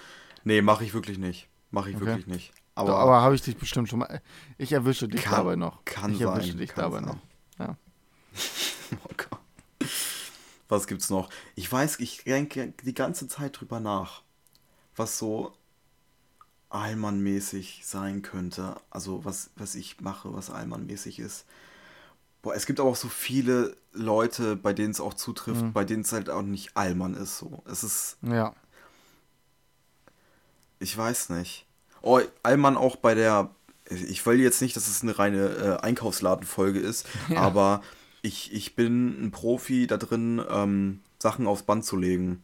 Nee, 0.44 0.60
mache 0.62 0.84
ich 0.84 0.92
wirklich 0.92 1.18
nicht. 1.18 1.48
Mache 1.70 1.90
ich 1.90 1.96
Okay. 1.96 2.04
wirklich 2.06 2.26
nicht. 2.26 2.52
Aber, 2.74 2.90
Aber, 2.90 2.98
aber 3.00 3.20
habe 3.22 3.34
ich 3.34 3.40
dich 3.42 3.56
bestimmt 3.56 3.88
schon 3.88 4.00
mal. 4.00 4.20
Ich 4.58 4.70
erwische 4.72 5.08
dich 5.08 5.22
Kann- 5.22 5.36
dabei 5.38 5.56
noch. 5.56 5.82
kann 5.86 6.12
ich 6.12 6.20
erwische 6.20 6.48
sein, 6.50 6.58
dich 6.58 6.70
kann 6.70 6.84
dabei 6.84 6.98
sein. 6.98 7.06
noch. 7.58 7.66
Ja. 7.66 7.76
oh 9.04 9.14
Gott. 9.16 9.40
Was 10.68 10.86
gibt's 10.86 11.08
noch? 11.08 11.30
Ich 11.54 11.70
weiß, 11.72 12.00
ich 12.00 12.24
denke 12.24 12.74
die 12.84 12.92
ganze 12.94 13.28
Zeit 13.28 13.58
drüber 13.58 13.80
nach, 13.80 14.22
was 14.94 15.16
so 15.18 15.52
Allmann-mäßig 16.70 17.82
sein 17.84 18.22
könnte. 18.22 18.76
Also 18.90 19.24
was, 19.24 19.50
was 19.56 19.74
ich 19.74 20.00
mache, 20.00 20.32
was 20.34 20.50
Allmann-mäßig 20.50 21.18
ist. 21.18 21.44
Boah, 22.42 22.54
es 22.54 22.66
gibt 22.66 22.78
aber 22.80 22.90
auch 22.90 22.96
so 22.96 23.08
viele 23.08 23.76
Leute, 23.92 24.56
bei 24.56 24.72
denen 24.72 24.90
es 24.92 25.00
auch 25.00 25.14
zutrifft, 25.14 25.62
Mhm. 25.62 25.72
bei 25.72 25.84
denen 25.84 26.02
es 26.02 26.12
halt 26.12 26.30
auch 26.30 26.42
nicht 26.42 26.76
Allmann 26.76 27.14
ist. 27.14 27.38
So. 27.38 27.62
Es 27.66 27.82
ist, 27.82 28.18
Ja. 28.22 28.54
ich 30.78 30.96
weiß 30.96 31.30
nicht. 31.30 31.66
Oh, 32.02 32.20
Allmann 32.42 32.76
auch 32.76 32.96
bei 32.96 33.14
der, 33.14 33.50
ich 33.88 34.24
will 34.26 34.40
jetzt 34.40 34.60
nicht, 34.62 34.76
dass 34.76 34.88
es 34.88 35.02
eine 35.02 35.18
reine 35.18 35.46
äh, 35.48 35.76
Einkaufsladenfolge 35.84 36.78
ist, 36.78 37.06
Ja. 37.28 37.40
aber 37.40 37.82
ich, 38.22 38.52
ich 38.52 38.74
bin 38.76 39.24
ein 39.26 39.30
Profi 39.30 39.86
da 39.86 39.96
drin, 39.96 40.42
ähm, 40.48 41.00
Sachen 41.18 41.46
aufs 41.46 41.62
Band 41.62 41.84
zu 41.84 41.96
legen. 41.96 42.42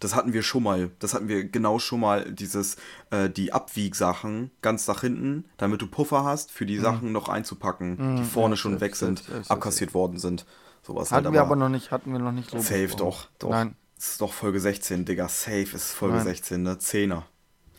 Das 0.00 0.14
hatten 0.14 0.32
wir 0.34 0.42
schon 0.42 0.62
mal. 0.62 0.90
Das 0.98 1.14
hatten 1.14 1.28
wir 1.28 1.44
genau 1.44 1.78
schon 1.78 2.00
mal, 2.00 2.30
dieses, 2.30 2.76
äh, 3.10 3.30
die 3.30 3.52
Abwiegsachen 3.52 4.50
ganz 4.60 4.86
nach 4.88 5.00
hinten, 5.00 5.46
damit 5.56 5.80
du 5.80 5.86
Puffer 5.86 6.22
hast, 6.24 6.50
für 6.50 6.66
die 6.66 6.78
Sachen 6.78 7.12
noch 7.12 7.28
einzupacken, 7.28 7.96
die 7.96 8.22
Mhm, 8.22 8.24
vorne 8.24 8.52
ja, 8.54 8.56
schon 8.56 8.72
safe, 8.72 8.80
weg 8.82 8.96
sind, 8.96 9.18
safe, 9.20 9.32
safe, 9.38 9.50
abkassiert 9.50 9.94
worden 9.94 10.18
sind. 10.18 10.44
Sowas 10.82 11.10
Hatten 11.10 11.24
halt, 11.26 11.34
wir 11.34 11.40
aber 11.40 11.56
noch 11.56 11.68
nicht, 11.70 11.90
hatten 11.90 12.12
wir 12.12 12.18
noch 12.18 12.32
nicht 12.32 12.50
so. 12.50 12.58
Safe 12.58 12.82
besprochen. 12.84 12.98
doch, 12.98 13.28
doch. 13.38 13.50
Nein. 13.50 13.74
Das 13.96 14.08
ist 14.10 14.20
doch 14.20 14.32
Folge 14.32 14.60
16, 14.60 15.06
Digga. 15.06 15.28
Safe 15.28 15.62
ist 15.74 15.92
Folge 15.92 16.16
Nein. 16.16 16.26
16, 16.26 16.62
ne? 16.62 16.78
Zehner. 16.78 17.26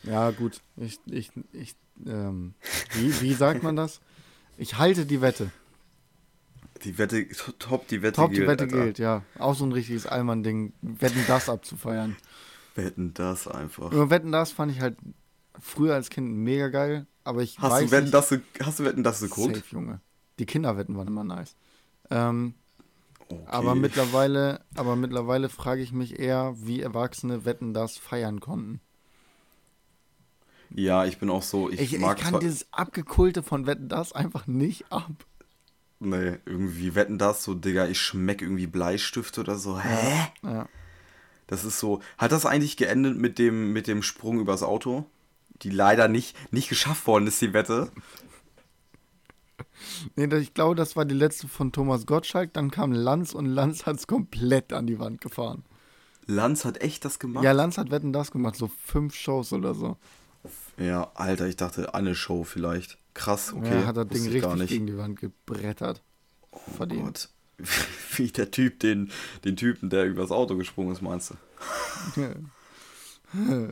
Ja, 0.04 0.32
gut. 0.32 0.62
Ich, 0.76 1.00
ich, 1.06 1.32
ich, 1.52 1.76
ähm, 2.06 2.56
wie, 2.94 3.22
wie 3.22 3.34
sagt 3.36 3.62
man 3.62 3.76
das? 3.76 4.00
Ich 4.58 4.78
halte 4.80 5.06
die 5.06 5.22
Wette. 5.22 5.52
Die 6.84 6.98
Wette, 6.98 7.28
to- 7.30 7.52
top, 7.54 7.88
die 7.88 8.02
Wette 8.02 8.14
Top, 8.18 8.30
die 8.32 8.38
gilt. 8.38 8.48
Wette 8.48 8.64
Alter. 8.66 8.78
gilt, 8.84 9.00
ja. 9.00 9.24
Auch 9.40 9.56
so 9.56 9.66
ein 9.66 9.72
richtiges 9.72 10.06
Allmann-Ding. 10.06 10.74
Wetten 10.82 11.24
das 11.28 11.50
abzufeiern. 11.50 12.16
Wetten 12.76 13.14
das 13.14 13.48
einfach. 13.48 13.92
Nur 13.92 14.10
Wetten 14.10 14.32
das 14.32 14.52
fand 14.52 14.72
ich 14.72 14.82
halt 14.82 14.98
früher 15.60 15.96
als 15.96 16.10
Kind 16.10 16.30
mega 16.32 16.68
geil, 16.70 17.08
aber 17.24 17.42
ich 17.42 17.58
Hast 17.60 17.72
weiß 17.72 17.86
du 17.86 17.92
Wetten 17.92 18.04
nicht, 18.06 18.14
das, 18.14 18.32
hast 18.62 18.80
du 18.80 18.86
Wetten 18.86 19.04
das 19.04 19.22
geguckt? 19.22 19.56
Safe, 19.56 19.66
Junge. 19.72 20.02
Die 20.40 20.46
Kinderwetten 20.46 20.96
waren 20.98 21.08
immer 21.08 21.24
nice. 21.24 21.56
Ähm, 22.10 22.54
Okay. 23.30 23.44
aber 23.48 23.76
mittlerweile, 23.76 24.62
aber 24.76 24.96
mittlerweile 24.96 25.50
frage 25.50 25.82
ich 25.82 25.92
mich 25.92 26.18
eher, 26.18 26.54
wie 26.60 26.82
Erwachsene 26.82 27.44
Wetten 27.44 27.74
das 27.74 27.98
feiern 27.98 28.40
konnten. 28.40 28.80
Ja, 30.70 31.04
ich 31.06 31.18
bin 31.18 31.30
auch 31.30 31.44
so, 31.44 31.70
ich, 31.70 31.80
Ich, 31.82 31.94
ich, 31.96 32.00
mag 32.00 32.18
kann 32.18 32.30
zwar, 32.32 32.40
dieses 32.40 32.72
Abgekulte 32.72 33.44
von 33.44 33.66
Wetten 33.68 33.90
das 33.90 34.14
einfach 34.14 34.48
nicht 34.48 34.92
ab. 34.92 35.12
Nee, 36.00 36.38
irgendwie 36.46 36.94
Wetten 36.96 37.18
das 37.18 37.44
so, 37.44 37.56
Digga, 37.56 37.88
ich 37.88 38.00
schmeck 38.00 38.42
irgendwie 38.42 38.68
Bleistift 38.68 39.38
oder 39.40 39.58
so. 39.58 39.80
Hä? 39.80 40.28
Ja. 40.44 40.70
Das 41.48 41.64
ist 41.64 41.80
so. 41.80 42.02
Hat 42.18 42.32
das 42.32 42.46
eigentlich 42.46 42.78
geendet 42.78 43.18
mit 43.18 43.40
dem, 43.40 43.74
mit 43.74 43.88
dem 43.88 44.04
Sprung 44.04 44.40
übers 44.40 44.64
Auto? 44.64 45.06
Die 45.64 45.72
leider 45.72 46.08
nicht, 46.08 46.36
nicht 46.54 46.70
geschafft 46.70 47.08
worden 47.08 47.28
ist, 47.28 47.42
die 47.42 47.54
Wette. 47.54 47.92
Nee, 50.16 50.34
ich 50.36 50.54
glaube, 50.54 50.76
das 50.76 50.96
war 50.96 51.06
die 51.06 51.16
letzte 51.16 51.48
von 51.48 51.72
Thomas 51.72 52.06
Gottschalk. 52.06 52.54
Dann 52.54 52.70
kam 52.70 52.92
Lanz 52.92 53.34
und 53.34 53.46
Lanz 53.46 53.86
hat 53.86 53.96
es 53.96 54.06
komplett 54.08 54.74
an 54.74 54.86
die 54.86 55.00
Wand 55.00 55.22
gefahren. 55.22 55.64
Lanz 56.26 56.66
hat 56.66 56.82
echt 56.82 57.06
das 57.06 57.20
gemacht? 57.20 57.44
Ja, 57.44 57.54
Lanz 57.54 57.78
hat 57.78 57.90
Wetten 57.90 58.14
das 58.14 58.32
gemacht, 58.32 58.56
so 58.56 58.70
fünf 58.86 59.16
Shows 59.16 59.54
oder 59.54 59.74
so. 59.74 59.98
Ja, 60.78 61.12
Alter, 61.16 61.48
ich 61.48 61.56
dachte, 61.56 61.94
Anne 61.94 62.16
Show 62.16 62.44
vielleicht. 62.44 62.98
Krass, 63.18 63.52
okay. 63.52 63.82
ja, 63.82 63.86
hat 63.88 63.98
das 63.98 64.08
Ding 64.10 64.30
richtig 64.30 64.68
gegen 64.68 64.86
die 64.86 64.98
Wand 64.98 65.20
gebrettert. 65.20 66.02
Verdient. 66.78 67.30
Gott. 67.58 67.68
Wie 68.16 68.28
der 68.28 68.52
Typ, 68.52 68.80
den, 68.80 69.12
den 69.44 69.56
Typen, 69.56 69.90
der 69.90 70.06
übers 70.06 70.30
Auto 70.32 70.56
gesprungen 70.56 70.92
ist, 70.92 71.02
meinst 71.02 71.32
du? 71.32 71.36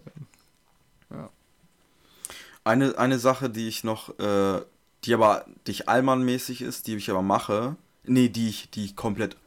Eine, 2.63 2.97
eine 2.97 3.19
Sache, 3.19 3.49
die 3.49 3.67
ich 3.67 3.83
noch, 3.83 4.17
äh, 4.17 4.61
die 5.03 5.13
aber 5.13 5.45
nicht 5.67 5.87
Allmann-mäßig 5.87 6.63
ist, 6.63 6.87
die 6.87 6.95
ich 6.95 7.11
aber 7.11 7.21
mache, 7.21 7.75
nee, 8.03 8.27
die 8.27 8.49
ich, 8.49 8.71
die 8.71 8.85
ich 8.85 8.95
komplett 8.95 9.37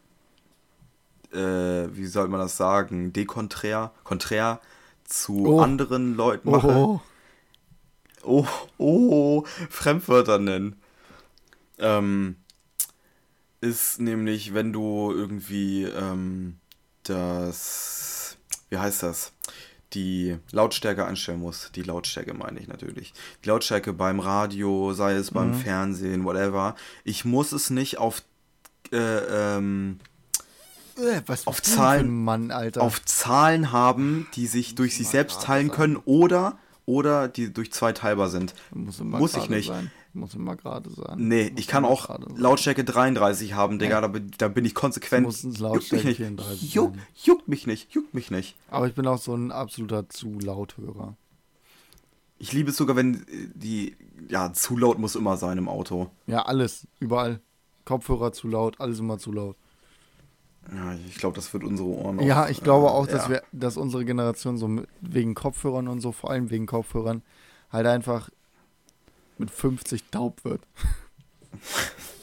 äh, 1.33 1.89
wie 1.95 2.07
soll 2.07 2.29
man 2.29 2.41
das 2.41 2.57
sagen, 2.57 3.13
dekonträr, 3.13 3.93
konträr 4.05 4.61
zu 5.05 5.47
Oh. 5.47 5.61
anderen 5.61 6.15
Leuten 6.15 6.51
mache. 6.51 6.69
Oh, 6.69 7.01
Oh, 8.25 8.47
oh, 8.79 9.45
Fremdwörter 9.71 10.39
nennen. 10.39 10.77
Ähm, 11.79 12.37
ist 13.61 14.01
nämlich, 14.01 14.55
wenn 14.55 14.73
du 14.73 15.13
irgendwie 15.13 15.85
ähm, 15.85 16.57
das, 17.05 18.37
wie 18.71 18.79
heißt 18.79 19.03
das? 19.03 19.33
Die 19.95 20.37
Lautstärke 20.53 21.07
einstellen 21.07 21.41
musst. 21.41 21.75
Die 21.75 21.83
Lautstärke 21.83 22.35
meine 22.35 22.61
ich 22.61 22.69
natürlich. 22.69 23.15
Die 23.43 23.49
Lautstärke 23.49 23.93
beim 23.95 24.21
Radio, 24.21 24.93
sei 24.93 25.15
es 25.15 25.31
beim 25.31 25.51
Mhm. 25.53 25.55
Fernsehen, 25.61 26.25
whatever. 26.25 26.77
Ich 27.05 27.25
muss 27.25 27.53
es 27.53 27.71
nicht 27.71 27.99
auf, 27.99 28.23
äh, 28.93 28.97
ähm, 29.57 29.99
Äh, 30.97 31.23
was 31.27 31.47
Auf 31.47 31.63
Zahlen- 31.63 32.25
Mann, 32.25 32.51
Alter. 32.51 32.83
auf 32.83 33.05
Zahlen 33.05 33.71
haben, 33.71 34.27
die 34.35 34.49
sich 34.49 34.75
durch 34.75 34.97
sich 34.97 35.07
selbst 35.09 35.43
teilen 35.43 35.71
können 35.71 35.97
oder, 35.97 36.59
oder 36.89 37.29
die 37.29 37.53
durch 37.53 37.71
zwei 37.71 37.93
teilbar 37.93 38.31
sind. 38.31 38.55
muss, 38.73 38.99
immer 38.99 39.19
muss 39.19 39.37
ich 39.37 39.51
nicht. 39.51 39.67
Sein. 39.67 39.91
Muss 40.15 40.35
immer 40.35 40.57
gerade 40.57 40.89
sein. 40.89 41.17
Nee, 41.19 41.51
Muss 41.51 41.61
ich 41.61 41.69
kann 41.69 41.85
auch. 41.85 42.19
Lautstärke 42.35 42.83
33 42.83 43.53
haben, 43.53 43.79
Digga, 43.79 44.01
da, 44.01 44.09
bin, 44.09 44.31
da 44.39 44.49
bin 44.49 44.65
ich 44.65 44.75
konsequent. 44.75 45.27
muss 45.27 45.45
es 45.45 45.45
Juckt 45.45 45.61
Lautstärke 45.61 46.07
mich 46.07 46.17
34 46.17 46.63
nicht. 46.63 46.75
Juck, 46.75 46.95
juckt 47.23 47.47
mich 47.47 47.67
nicht, 47.67 47.93
juckt 47.93 48.15
mich 48.15 48.31
nicht. 48.31 48.57
Aber 48.71 48.87
ich 48.87 48.95
bin 48.95 49.07
auch 49.07 49.19
so 49.19 49.35
ein 49.35 49.53
absoluter 49.53 50.09
zu 50.09 50.39
Lauthörer. 50.41 51.15
Ich 52.39 52.55
liebe 52.55 52.71
es 52.71 52.79
sogar, 52.79 52.97
wenn 52.97 53.17
äh, 53.17 53.49
die, 53.55 53.95
ja, 54.31 54.55
zu 54.55 54.75
laut 54.79 54.99
muss 54.99 55.15
immer 55.15 55.37
sein 55.37 55.59
im 55.59 55.69
Auto. 55.69 56.11
Ja, 56.27 56.47
alles, 56.47 56.87
überall. 57.01 57.41
Kopfhörer 57.85 58.33
zu 58.33 58.49
laut, 58.49 58.81
alles 58.81 58.99
immer 58.99 59.19
zu 59.19 59.31
laut. 59.31 59.57
Ja, 60.73 60.95
ich 61.07 61.17
glaube, 61.17 61.37
das 61.37 61.53
wird 61.53 61.65
unsere 61.65 61.89
Ohren 61.89 62.21
Ja, 62.21 62.45
auch, 62.45 62.49
ich 62.49 62.63
glaube 62.63 62.87
äh, 62.87 62.91
auch, 62.91 63.07
dass 63.07 63.25
ja. 63.25 63.31
wir, 63.31 63.43
dass 63.53 63.77
unsere 63.77 64.05
Generation 64.05 64.59
so 64.59 64.69
mit, 64.69 64.89
wegen 65.01 65.35
Kopfhörern 65.35 65.89
und 65.89 66.01
so, 66.01 66.13
vor 66.13 66.31
allem 66.31 66.51
wegen 66.51 66.67
Kopfhörern, 66.67 67.23
halt 67.73 67.87
einfach 67.87 68.29
mit 69.39 69.51
50 69.51 70.05
taub 70.11 70.45
wird. 70.45 70.61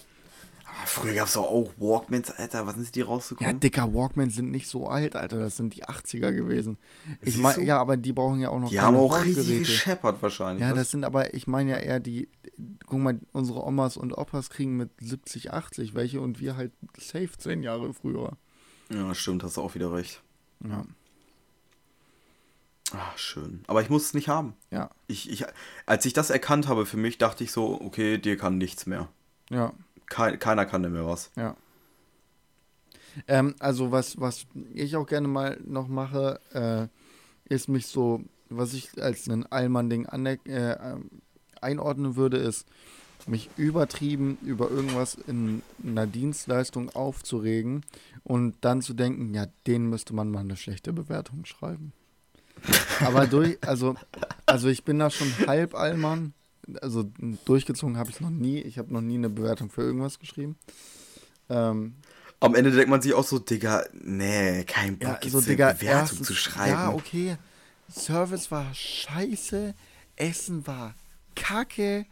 Früher 0.86 1.14
gab 1.14 1.28
es 1.28 1.34
doch 1.34 1.44
auch 1.44 1.72
Walkmans, 1.78 2.32
Alter, 2.32 2.66
was 2.68 2.76
sind 2.76 2.94
die 2.96 3.00
Ja, 3.00 3.06
rausgekommen? 3.06 3.60
dicker 3.60 3.94
Walkmans 3.94 4.36
sind 4.36 4.52
nicht 4.52 4.68
so 4.68 4.88
alt, 4.88 5.16
Alter. 5.16 5.40
Das 5.40 5.58
sind 5.58 5.76
die 5.76 5.84
80er 5.86 6.32
gewesen. 6.32 6.78
Ich 7.22 7.38
meine, 7.38 7.56
du? 7.56 7.62
ja, 7.64 7.80
aber 7.80 7.98
die 7.98 8.14
brauchen 8.14 8.40
ja 8.40 8.50
auch 8.50 8.60
noch 8.60 8.70
die 8.70 8.80
haben 8.80 8.96
auch 8.96 9.24
richtig 9.24 9.60
gescheppert 9.60 10.22
wahrscheinlich. 10.22 10.62
Ja, 10.62 10.72
was? 10.72 10.78
das 10.80 10.92
sind 10.92 11.04
aber, 11.04 11.34
ich 11.34 11.48
meine 11.48 11.72
ja 11.72 11.78
eher 11.78 12.00
die, 12.00 12.30
guck 12.86 13.00
mal, 13.00 13.20
unsere 13.32 13.64
Omas 13.64 13.98
und 13.98 14.14
Opas 14.14 14.50
kriegen 14.50 14.78
mit 14.78 14.90
70, 15.02 15.52
80 15.54 15.94
welche 15.96 16.22
und 16.22 16.40
wir 16.40 16.56
halt 16.56 16.72
safe 16.98 17.32
10 17.38 17.64
Jahre 17.64 17.94
früher. 17.94 18.34
ja, 18.92 19.14
stimmt, 19.16 19.44
hast 19.44 19.58
du 19.58 19.62
auch 19.62 19.76
wieder 19.76 19.92
recht. 19.94 20.22
Ja, 20.64 20.86
Ah, 22.94 23.12
schön. 23.18 23.64
Aber 23.68 23.82
ich 23.82 23.90
muss 23.90 24.04
es 24.06 24.14
nicht 24.14 24.28
haben. 24.30 24.54
ja, 24.72 24.90
Ich, 25.08 25.30
ich, 25.30 25.44
als 25.88 26.06
ich 26.06 26.14
das 26.14 26.30
erkannt 26.30 26.68
habe 26.68 26.86
für 26.86 26.98
mich, 26.98 27.18
dachte 27.18 27.44
ich 27.44 27.52
so, 27.52 27.82
okay, 27.82 28.18
dir 28.20 28.38
kann 28.38 28.58
nichts 28.58 28.86
mehr. 28.86 29.10
ja, 29.50 29.74
Kei- 30.08 30.38
keiner 30.38 30.66
kann 30.66 30.84
dir 30.84 30.90
mehr 30.90 31.06
was. 31.06 31.32
ja. 31.36 31.56
Ähm, 33.28 33.56
also 33.60 33.94
was, 33.94 34.20
was 34.20 34.46
ich 34.74 34.98
auch 34.98 35.08
gerne 35.08 35.30
mal 35.30 35.58
noch 35.66 35.88
mache, 35.88 36.40
äh, 36.54 37.54
ist 37.54 37.70
mich 37.70 37.88
so, 37.88 38.22
was 38.50 38.74
ich 38.74 39.02
als 39.02 39.28
ein 39.30 39.46
Allmann-Ding 39.50 40.06
äh, 40.06 40.98
einordnen 41.62 42.18
würde, 42.18 42.38
ist, 42.38 42.68
mich 43.28 43.50
übertrieben 43.58 44.38
über 44.42 44.70
irgendwas 44.70 45.16
in 45.16 45.64
einer 45.84 46.06
Dienstleistung 46.08 46.90
aufzuregen 46.90 47.86
und 48.24 48.56
dann 48.62 48.82
zu 48.82 48.94
denken, 48.94 49.34
ja, 49.34 49.48
denen 49.66 49.90
müsste 49.90 50.14
man 50.14 50.30
mal 50.30 50.40
eine 50.42 50.58
schlechte 50.58 50.94
Bewertung 50.94 51.46
schreiben. 51.46 51.94
Aber 53.00 53.28
durch, 53.28 53.58
also, 53.66 53.96
also 54.46 54.68
ich 54.68 54.84
bin 54.84 55.00
da 55.00 55.10
schon 55.10 55.32
halb 55.48 55.74
Allmann. 55.74 56.34
Also 56.82 57.10
durchgezogen 57.46 57.98
habe 57.98 58.10
ich 58.10 58.16
es 58.16 58.22
noch 58.22 58.30
nie. 58.30 58.60
Ich 58.60 58.78
habe 58.78 58.94
noch 58.94 59.02
nie 59.02 59.16
eine 59.16 59.30
Bewertung 59.30 59.70
für 59.70 59.82
irgendwas 59.82 60.20
geschrieben. 60.20 60.56
Ähm, 61.50 61.96
Am 62.40 62.56
Ende 62.56 62.72
denkt 62.72 62.90
man 62.90 63.02
sich 63.02 63.14
auch 63.14 63.24
so, 63.24 63.40
Digga, 63.40 63.86
nee, 63.94 64.64
kein 64.64 64.98
Bock, 64.98 65.24
ja, 65.24 65.30
so 65.30 65.38
eine 65.38 65.48
Digga, 65.48 65.74
Bewertung 65.74 66.00
erstens, 66.00 66.28
zu 66.28 66.34
schreiben. 66.36 66.72
Ja, 66.72 66.94
okay. 66.94 67.38
Service 67.92 68.50
war 68.52 68.74
scheiße, 68.74 69.76
Essen 70.16 70.66
war 70.66 70.96
kacke. 71.36 72.06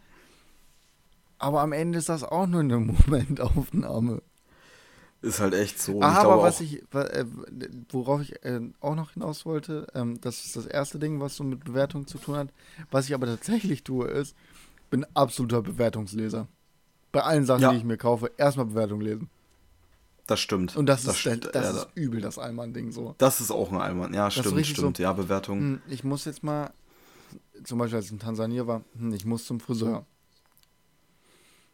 Aber 1.39 1.61
am 1.61 1.73
Ende 1.73 1.99
ist 1.99 2.09
das 2.09 2.23
auch 2.23 2.47
nur 2.47 2.61
eine 2.61 2.77
Momentaufnahme. 2.79 4.21
Ist 5.23 5.39
halt 5.39 5.53
echt 5.53 5.79
so. 5.81 6.01
Ah, 6.01 6.15
aber 6.21 6.43
was 6.43 6.59
ich, 6.59 6.83
äh, 6.93 7.25
worauf 7.89 8.21
ich 8.21 8.43
äh, 8.43 8.59
auch 8.81 8.93
noch 8.95 9.11
hinaus 9.13 9.45
wollte, 9.45 9.87
ähm, 9.95 10.19
das 10.19 10.45
ist 10.45 10.55
das 10.57 10.65
erste 10.65 10.99
Ding, 10.99 11.21
was 11.21 11.37
so 11.37 11.43
mit 11.45 11.63
Bewertung 11.63 12.05
zu 12.07 12.17
tun 12.17 12.35
hat. 12.35 12.49
Was 12.91 13.07
ich 13.07 13.13
aber 13.15 13.25
tatsächlich 13.25 13.83
tue, 13.85 14.05
ist, 14.07 14.35
bin 14.89 15.05
absoluter 15.13 15.61
Bewertungsleser. 15.61 16.47
Bei 17.13 17.21
allen 17.21 17.45
Sachen, 17.45 17.61
Ja. 17.61 17.71
die 17.71 17.77
ich 17.77 17.83
mir 17.85 17.95
kaufe, 17.97 18.31
erstmal 18.37 18.65
Bewertung 18.65 18.99
lesen. 18.99 19.29
das 20.27 20.39
stimmt. 20.41 20.75
Und 20.75 20.87
das, 20.87 21.05
ist, 21.05 21.15
st- 21.25 21.51
das 21.51 21.65
ja, 21.73 21.81
ist 21.81 21.87
übel, 21.95 22.19
das 22.21 22.37
Allmann-Ding 22.37 22.91
so. 22.91 23.15
das 23.17 23.39
ist 23.41 23.49
auch 23.51 23.71
ein 23.71 23.79
Allmann. 23.79 24.13
Ja, 24.13 24.27
ist 24.27 24.33
stimmt, 24.35 24.65
stimmt. 24.67 24.97
so- 24.97 25.03
Ja, 25.03 25.13
Bewertung. 25.13 25.59
Hm, 25.59 25.81
Ich 25.87 26.03
muss 26.03 26.25
jetzt 26.25 26.43
mal, 26.43 26.71
zum 27.63 27.77
Beispiel 27.79 27.95
als 27.97 28.05
ich 28.07 28.11
in 28.11 28.19
Tansania 28.19 28.67
war, 28.67 28.83
hm, 28.97 29.13
ich 29.13 29.25
muss 29.25 29.45
zum 29.45 29.59
Friseur. 29.61 30.05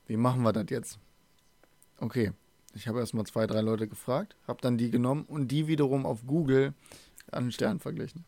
Wie 0.08 0.18
machen 0.18 0.42
wir 0.44 0.54
das 0.54 0.66
jetzt? 0.70 1.00
Okay, 2.00 2.32
ich 2.80 2.88
habe 2.88 3.00
erstmal 3.00 3.26
zwei, 3.26 3.46
drei 3.46 3.60
Leute 3.60 3.88
gefragt, 3.88 4.36
habe 4.48 4.62
dann 4.62 4.78
die 4.78 4.90
genommen 4.90 5.26
und 5.28 5.50
die 5.50 5.68
wiederum 5.68 6.06
auf 6.06 6.26
Google 6.26 6.74
an 7.32 7.46
den 7.46 7.52
Stern 7.52 7.80
verglichen. 7.80 8.24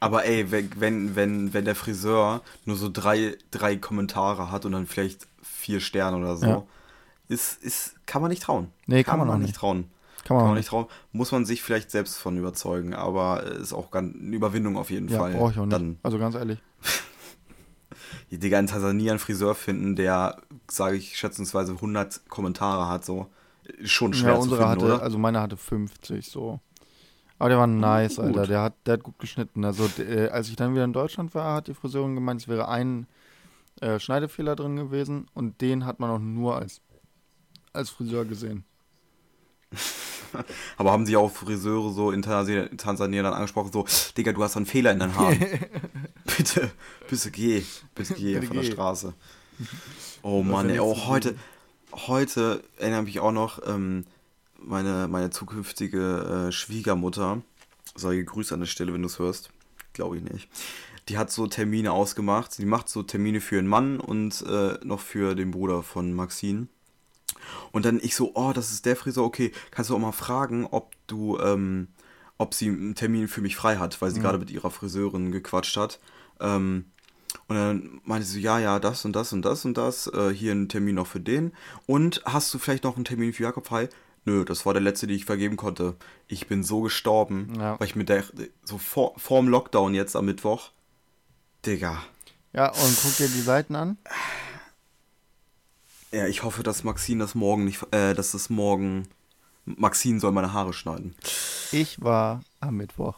Aber 0.00 0.24
ey, 0.26 0.50
wenn, 0.50 0.70
wenn, 0.80 1.52
wenn, 1.54 1.64
der 1.64 1.74
Friseur 1.74 2.42
nur 2.66 2.76
so 2.76 2.90
drei, 2.92 3.36
drei 3.50 3.76
Kommentare 3.76 4.50
hat 4.50 4.64
und 4.66 4.72
dann 4.72 4.86
vielleicht 4.86 5.26
vier 5.42 5.80
Sterne 5.80 6.18
oder 6.18 6.36
so, 6.36 6.46
Ja. 6.46 6.62
ist, 7.28 7.62
ist, 7.62 7.94
kann 8.06 8.20
man 8.20 8.30
nicht 8.30 8.42
trauen. 8.42 8.70
Nee, 8.86 9.02
kann 9.02 9.18
man 9.18 9.30
auch 9.30 9.38
nicht. 9.38 9.56
trauen. 9.56 9.90
Kann 10.24 10.36
Kann 10.36 10.46
man 10.48 10.56
nicht 10.56 10.68
trauen. 10.68 10.86
Muss 11.12 11.32
man 11.32 11.44
sich 11.46 11.62
vielleicht 11.62 11.90
selbst 11.90 12.16
von 12.18 12.36
überzeugen, 12.36 12.94
aber 12.94 13.44
ist 13.44 13.72
auch 13.72 13.90
ganz 13.90 14.14
eine 14.14 14.36
Überwindung 14.36 14.76
auf 14.76 14.90
jeden 14.90 15.08
Ja, 15.08 15.18
Fall. 15.18 15.32
brauche 15.32 15.52
ich 15.52 15.58
auch 15.58 15.64
nicht. 15.64 15.72
Dann, 15.72 15.98
also 16.02 16.18
ganz 16.18 16.34
ehrlich. 16.34 16.58
die 18.30 18.38
Digga, 18.38 18.58
in 18.58 18.66
Tansania 18.66 19.12
einen 19.12 19.18
Friseur 19.18 19.54
finden, 19.54 19.96
der, 19.96 20.42
sage 20.70 20.96
ich, 20.96 21.16
schätzungsweise 21.16 21.72
100 21.72 22.28
Kommentare 22.28 22.88
hat, 22.88 23.04
so, 23.04 23.28
schon 23.84 24.12
schwer 24.14 24.32
Ja, 24.32 24.34
zu 24.34 24.42
unsere 24.42 24.58
finden, 24.58 24.70
hatte, 24.82 24.84
oder? 24.84 25.02
also 25.02 25.18
meine 25.18 25.40
hatte 25.40 25.56
50 25.56 26.26
so. 26.28 26.60
Aber 27.38 27.50
der 27.50 27.58
war 27.58 27.66
nice, 27.66 28.16
gut. 28.16 28.24
Alter. 28.38 28.46
Der 28.46 28.62
hat, 28.62 28.74
der 28.86 28.94
hat 28.94 29.02
gut 29.02 29.18
geschnitten. 29.18 29.64
Also, 29.64 29.88
d- 29.88 30.02
äh, 30.02 30.28
als 30.30 30.48
ich 30.48 30.56
dann 30.56 30.74
wieder 30.74 30.84
in 30.84 30.92
Deutschland 30.94 31.34
war, 31.34 31.54
hat 31.56 31.68
die 31.68 31.74
Friseurin 31.74 32.14
gemeint, 32.14 32.40
es 32.42 32.48
wäre 32.48 32.68
ein 32.68 33.06
äh, 33.80 33.98
Schneidefehler 34.00 34.56
drin 34.56 34.76
gewesen 34.76 35.28
und 35.34 35.60
den 35.60 35.86
hat 35.86 36.00
man 36.00 36.10
auch 36.10 36.18
nur 36.20 36.56
als, 36.56 36.80
als 37.72 37.90
Friseur 37.90 38.24
gesehen. 38.26 38.64
Aber 40.76 40.92
haben 40.92 41.06
sie 41.06 41.16
auch 41.16 41.30
Friseure 41.30 41.92
so 41.92 42.10
in 42.10 42.22
Tansania, 42.22 43.22
dann 43.22 43.34
angesprochen, 43.34 43.72
so, 43.72 43.86
Digga, 44.16 44.32
du 44.32 44.42
hast 44.42 44.56
einen 44.56 44.66
Fehler 44.66 44.92
in 44.92 44.98
deinen 44.98 45.16
Haaren. 45.16 45.38
bitte, 46.36 46.70
bitte 47.08 47.30
geh, 47.30 47.62
bitte 47.94 48.14
geh 48.14 48.34
Bitte 48.34 48.46
von 48.46 48.56
der 48.56 48.64
geh. 48.64 48.72
Straße. 48.72 49.14
Oh 50.22 50.42
Mann, 50.42 50.68
ey, 50.70 50.80
oh, 50.80 51.06
heute, 51.06 51.36
heute 51.92 52.64
erinnere 52.78 53.04
mich 53.04 53.20
auch 53.20 53.30
noch, 53.30 53.60
ähm, 53.64 54.04
meine, 54.58 55.06
meine 55.06 55.30
zukünftige 55.30 56.48
äh, 56.48 56.52
Schwiegermutter, 56.52 57.42
sei 57.94 58.16
gegrüßt 58.16 58.52
an 58.52 58.58
der 58.58 58.66
Stelle, 58.66 58.92
wenn 58.92 59.02
du 59.02 59.06
es 59.06 59.20
hörst, 59.20 59.50
glaube 59.92 60.16
ich 60.16 60.24
nicht. 60.24 60.48
Die 61.08 61.18
hat 61.18 61.30
so 61.30 61.46
Termine 61.46 61.92
ausgemacht. 61.92 62.58
Die 62.58 62.66
macht 62.66 62.88
so 62.88 63.02
Termine 63.02 63.40
für 63.40 63.58
einen 63.58 63.68
Mann 63.68 64.00
und 64.00 64.42
äh, 64.42 64.78
noch 64.84 65.00
für 65.00 65.34
den 65.34 65.52
Bruder 65.52 65.82
von 65.82 66.12
Maxine. 66.12 66.66
Und 67.72 67.84
dann 67.84 67.98
ich 68.02 68.14
so, 68.16 68.32
oh, 68.34 68.52
das 68.54 68.70
ist 68.72 68.86
der 68.86 68.96
Friseur, 68.96 69.24
okay, 69.24 69.52
kannst 69.70 69.90
du 69.90 69.94
auch 69.94 70.00
mal 70.00 70.12
fragen, 70.12 70.66
ob 70.70 70.92
du, 71.06 71.38
ähm, 71.38 71.88
ob 72.38 72.54
sie 72.54 72.68
einen 72.68 72.94
Termin 72.94 73.28
für 73.28 73.40
mich 73.40 73.56
frei 73.56 73.76
hat, 73.76 74.00
weil 74.02 74.10
sie 74.10 74.20
gerade 74.20 74.38
mit 74.38 74.50
ihrer 74.50 74.70
Friseurin 74.70 75.32
gequatscht 75.32 75.76
hat. 75.76 76.00
Ähm, 76.40 76.86
und 77.48 77.56
dann 77.56 78.00
meinte 78.04 78.26
sie 78.26 78.34
so, 78.34 78.38
ja, 78.40 78.58
ja, 78.58 78.78
das 78.78 79.04
und 79.04 79.14
das 79.14 79.32
und 79.32 79.42
das 79.42 79.64
und 79.64 79.76
das, 79.76 80.06
äh, 80.08 80.30
hier 80.32 80.52
ein 80.52 80.68
Termin 80.68 80.94
noch 80.96 81.06
für 81.06 81.20
den. 81.20 81.52
Und 81.86 82.22
hast 82.24 82.52
du 82.54 82.58
vielleicht 82.58 82.84
noch 82.84 82.96
einen 82.96 83.04
Termin 83.04 83.32
für 83.32 83.42
Jakob 83.42 83.66
frei? 83.66 83.88
Nö, 84.24 84.44
das 84.44 84.66
war 84.66 84.72
der 84.72 84.82
letzte, 84.82 85.06
den 85.06 85.16
ich 85.16 85.24
vergeben 85.24 85.56
konnte. 85.56 85.94
Ich 86.28 86.46
bin 86.48 86.62
so 86.64 86.80
gestorben, 86.80 87.52
Ja. 87.58 87.78
weil 87.78 87.86
ich 87.86 87.94
mit 87.94 88.08
der, 88.08 88.24
so 88.64 88.76
vor, 88.78 89.12
vorm 89.16 89.48
Lockdown 89.48 89.94
jetzt 89.94 90.16
am 90.16 90.24
Mittwoch, 90.24 90.70
Digga. 91.64 92.02
Ja, 92.52 92.68
und 92.70 92.98
guck 93.02 93.16
dir 93.18 93.28
die 93.28 93.40
Seiten 93.40 93.76
an. 93.76 93.98
Ja, 96.12 96.26
ich 96.26 96.42
hoffe, 96.42 96.62
dass 96.62 96.84
Maxine 96.84 97.24
das 97.24 97.34
morgen 97.34 97.64
nicht, 97.64 97.82
äh, 97.92 98.14
dass 98.14 98.34
es 98.34 98.48
morgen, 98.50 99.08
Maxine 99.64 100.20
soll 100.20 100.32
meine 100.32 100.52
Haare 100.52 100.72
schneiden. 100.72 101.14
Ich 101.72 102.00
war 102.00 102.42
am 102.60 102.76
Mittwoch. 102.76 103.16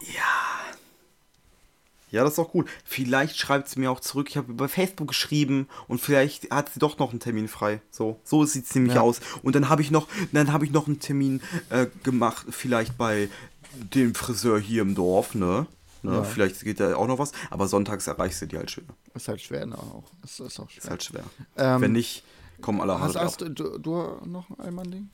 Ja, 2.11 2.23
das 2.23 2.33
ist 2.33 2.39
doch 2.39 2.51
gut. 2.51 2.69
Vielleicht 2.87 3.37
schreibt 3.37 3.69
sie 3.69 3.79
mir 3.81 3.91
auch 3.91 4.01
zurück. 4.01 4.29
Ich 4.31 4.39
habe 4.39 4.51
über 4.51 4.69
Facebook 4.69 5.09
geschrieben 5.09 5.69
und 5.89 6.01
vielleicht 6.01 6.51
hat 6.51 6.73
sie 6.73 6.81
doch 6.81 6.99
noch 6.99 7.11
einen 7.11 7.21
Termin 7.21 7.49
frei. 7.49 7.83
So, 7.91 8.19
so 8.25 8.47
sieht 8.47 8.65
es 8.65 8.75
nämlich 8.75 8.95
Ja. 8.95 9.03
aus. 9.03 9.21
Und 9.43 9.55
dann 9.55 9.69
habe 9.69 9.83
ich 9.83 9.91
noch, 9.91 10.09
dann 10.33 10.51
habe 10.53 10.65
ich 10.65 10.71
noch 10.71 10.87
einen 10.87 11.01
Termin 11.01 11.43
äh, 11.69 11.87
gemacht, 12.05 12.47
vielleicht 12.51 12.97
bei 12.97 13.29
dem 13.73 14.15
Friseur 14.15 14.59
hier 14.59 14.81
im 14.83 14.95
Dorf, 14.95 15.35
ne? 15.35 15.67
ne? 16.03 16.13
Ja. 16.15 16.25
Vielleicht 16.25 16.65
geht 16.65 16.81
da 16.81 16.97
auch 16.97 17.07
noch 17.07 17.19
was. 17.19 17.33
Aber 17.51 17.69
sonntags 17.69 18.07
erreichst 18.07 18.41
du 18.41 18.47
die 18.47 18.57
halt 18.57 18.71
schwer. 18.71 18.85
Ist 19.15 19.29
halt 19.29 19.43
schwer, 19.43 19.67
ne? 19.67 19.77
Auch. 19.77 20.05
Ist, 20.25 20.41
ist 20.41 20.59
auch 20.59 20.71
schwer. 20.71 20.83
Ist 20.85 20.91
halt 20.91 21.03
schwer. 21.05 21.25
Ähm, 21.59 21.83
Wenn 21.83 21.93
nicht, 21.93 22.25
kommen 22.61 22.81
alle 22.81 23.01
Hast, 23.01 23.17
hast 23.17 23.41
du, 23.41 23.49
du 23.51 24.19
noch 24.27 24.49
ein 24.51 24.61
Allmann-Ding? 24.61 25.11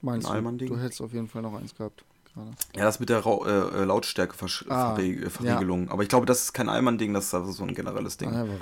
Meinst 0.00 0.26
Ein 0.26 0.30
du? 0.30 0.36
Allmann-Ding? 0.36 0.68
Du 0.68 0.78
hättest 0.78 1.00
auf 1.00 1.12
jeden 1.12 1.28
Fall 1.28 1.42
noch 1.42 1.54
eins 1.54 1.74
gehabt. 1.74 2.04
Gerade. 2.34 2.50
Ja, 2.76 2.84
das 2.84 3.00
mit 3.00 3.08
der 3.08 3.20
Rau 3.20 3.44
äh, 3.46 3.50
äh, 3.50 3.84
Lautstärke-Verriegelung. 3.84 5.88
Ah, 5.88 5.92
Aber 5.92 6.02
ich 6.02 6.08
glaube, 6.08 6.26
das 6.26 6.44
ist 6.44 6.52
kein 6.52 6.68
Allmann-Ding, 6.68 7.14
das 7.14 7.26
ist 7.26 7.34
einfach 7.34 7.52
so 7.52 7.64
ein 7.64 7.74
generelles 7.74 8.16
Ding. 8.16 8.30
Ah, 8.30 8.44
ja, 8.44 8.54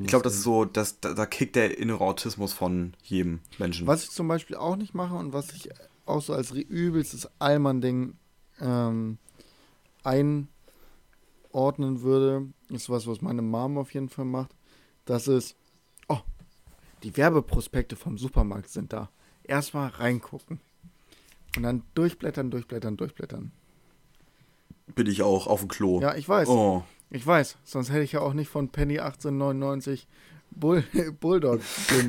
Ich 0.00 0.06
glaube, 0.06 0.22
das 0.22 0.34
ist 0.34 0.42
so, 0.42 0.64
das, 0.64 1.00
da, 1.00 1.14
da 1.14 1.26
kickt 1.26 1.56
der 1.56 1.78
innere 1.78 2.04
Autismus 2.04 2.52
von 2.52 2.94
jedem 3.02 3.40
Menschen. 3.58 3.86
Was 3.86 4.04
ich 4.04 4.10
zum 4.10 4.28
Beispiel 4.28 4.56
auch 4.56 4.76
nicht 4.76 4.94
mache 4.94 5.14
und 5.14 5.32
was 5.32 5.50
ich 5.52 5.70
auch 6.04 6.20
so 6.20 6.34
als 6.34 6.52
übelstes 6.52 7.28
Allmann-Ding 7.38 8.14
ähm, 8.60 9.18
einordnen 10.04 10.48
würde, 12.02 12.48
ist 12.68 12.90
was, 12.90 13.06
was 13.06 13.22
meine 13.22 13.42
Mom 13.42 13.78
auf 13.78 13.94
jeden 13.94 14.08
Fall 14.08 14.26
macht. 14.26 14.54
Das 15.06 15.26
ist, 15.26 15.56
die 17.02 17.16
Werbeprospekte 17.16 17.96
vom 17.96 18.18
Supermarkt 18.18 18.70
sind 18.70 18.92
da. 18.92 19.10
Erstmal 19.44 19.88
reingucken. 19.88 20.60
Und 21.56 21.62
dann 21.62 21.82
durchblättern, 21.94 22.50
durchblättern, 22.50 22.96
durchblättern. 22.96 23.52
Bin 24.94 25.06
ich 25.06 25.22
auch 25.22 25.46
auf 25.46 25.60
dem 25.60 25.68
Klo. 25.68 26.00
Ja, 26.00 26.14
ich 26.14 26.28
weiß. 26.28 26.48
Oh. 26.48 26.84
Ich 27.10 27.26
weiß. 27.26 27.56
Sonst 27.64 27.90
hätte 27.90 28.02
ich 28.02 28.12
ja 28.12 28.20
auch 28.20 28.34
nicht 28.34 28.48
von 28.48 28.68
Penny 28.68 28.98
1899 29.00 30.06
Bull 30.50 30.84
Bulldog 31.20 31.60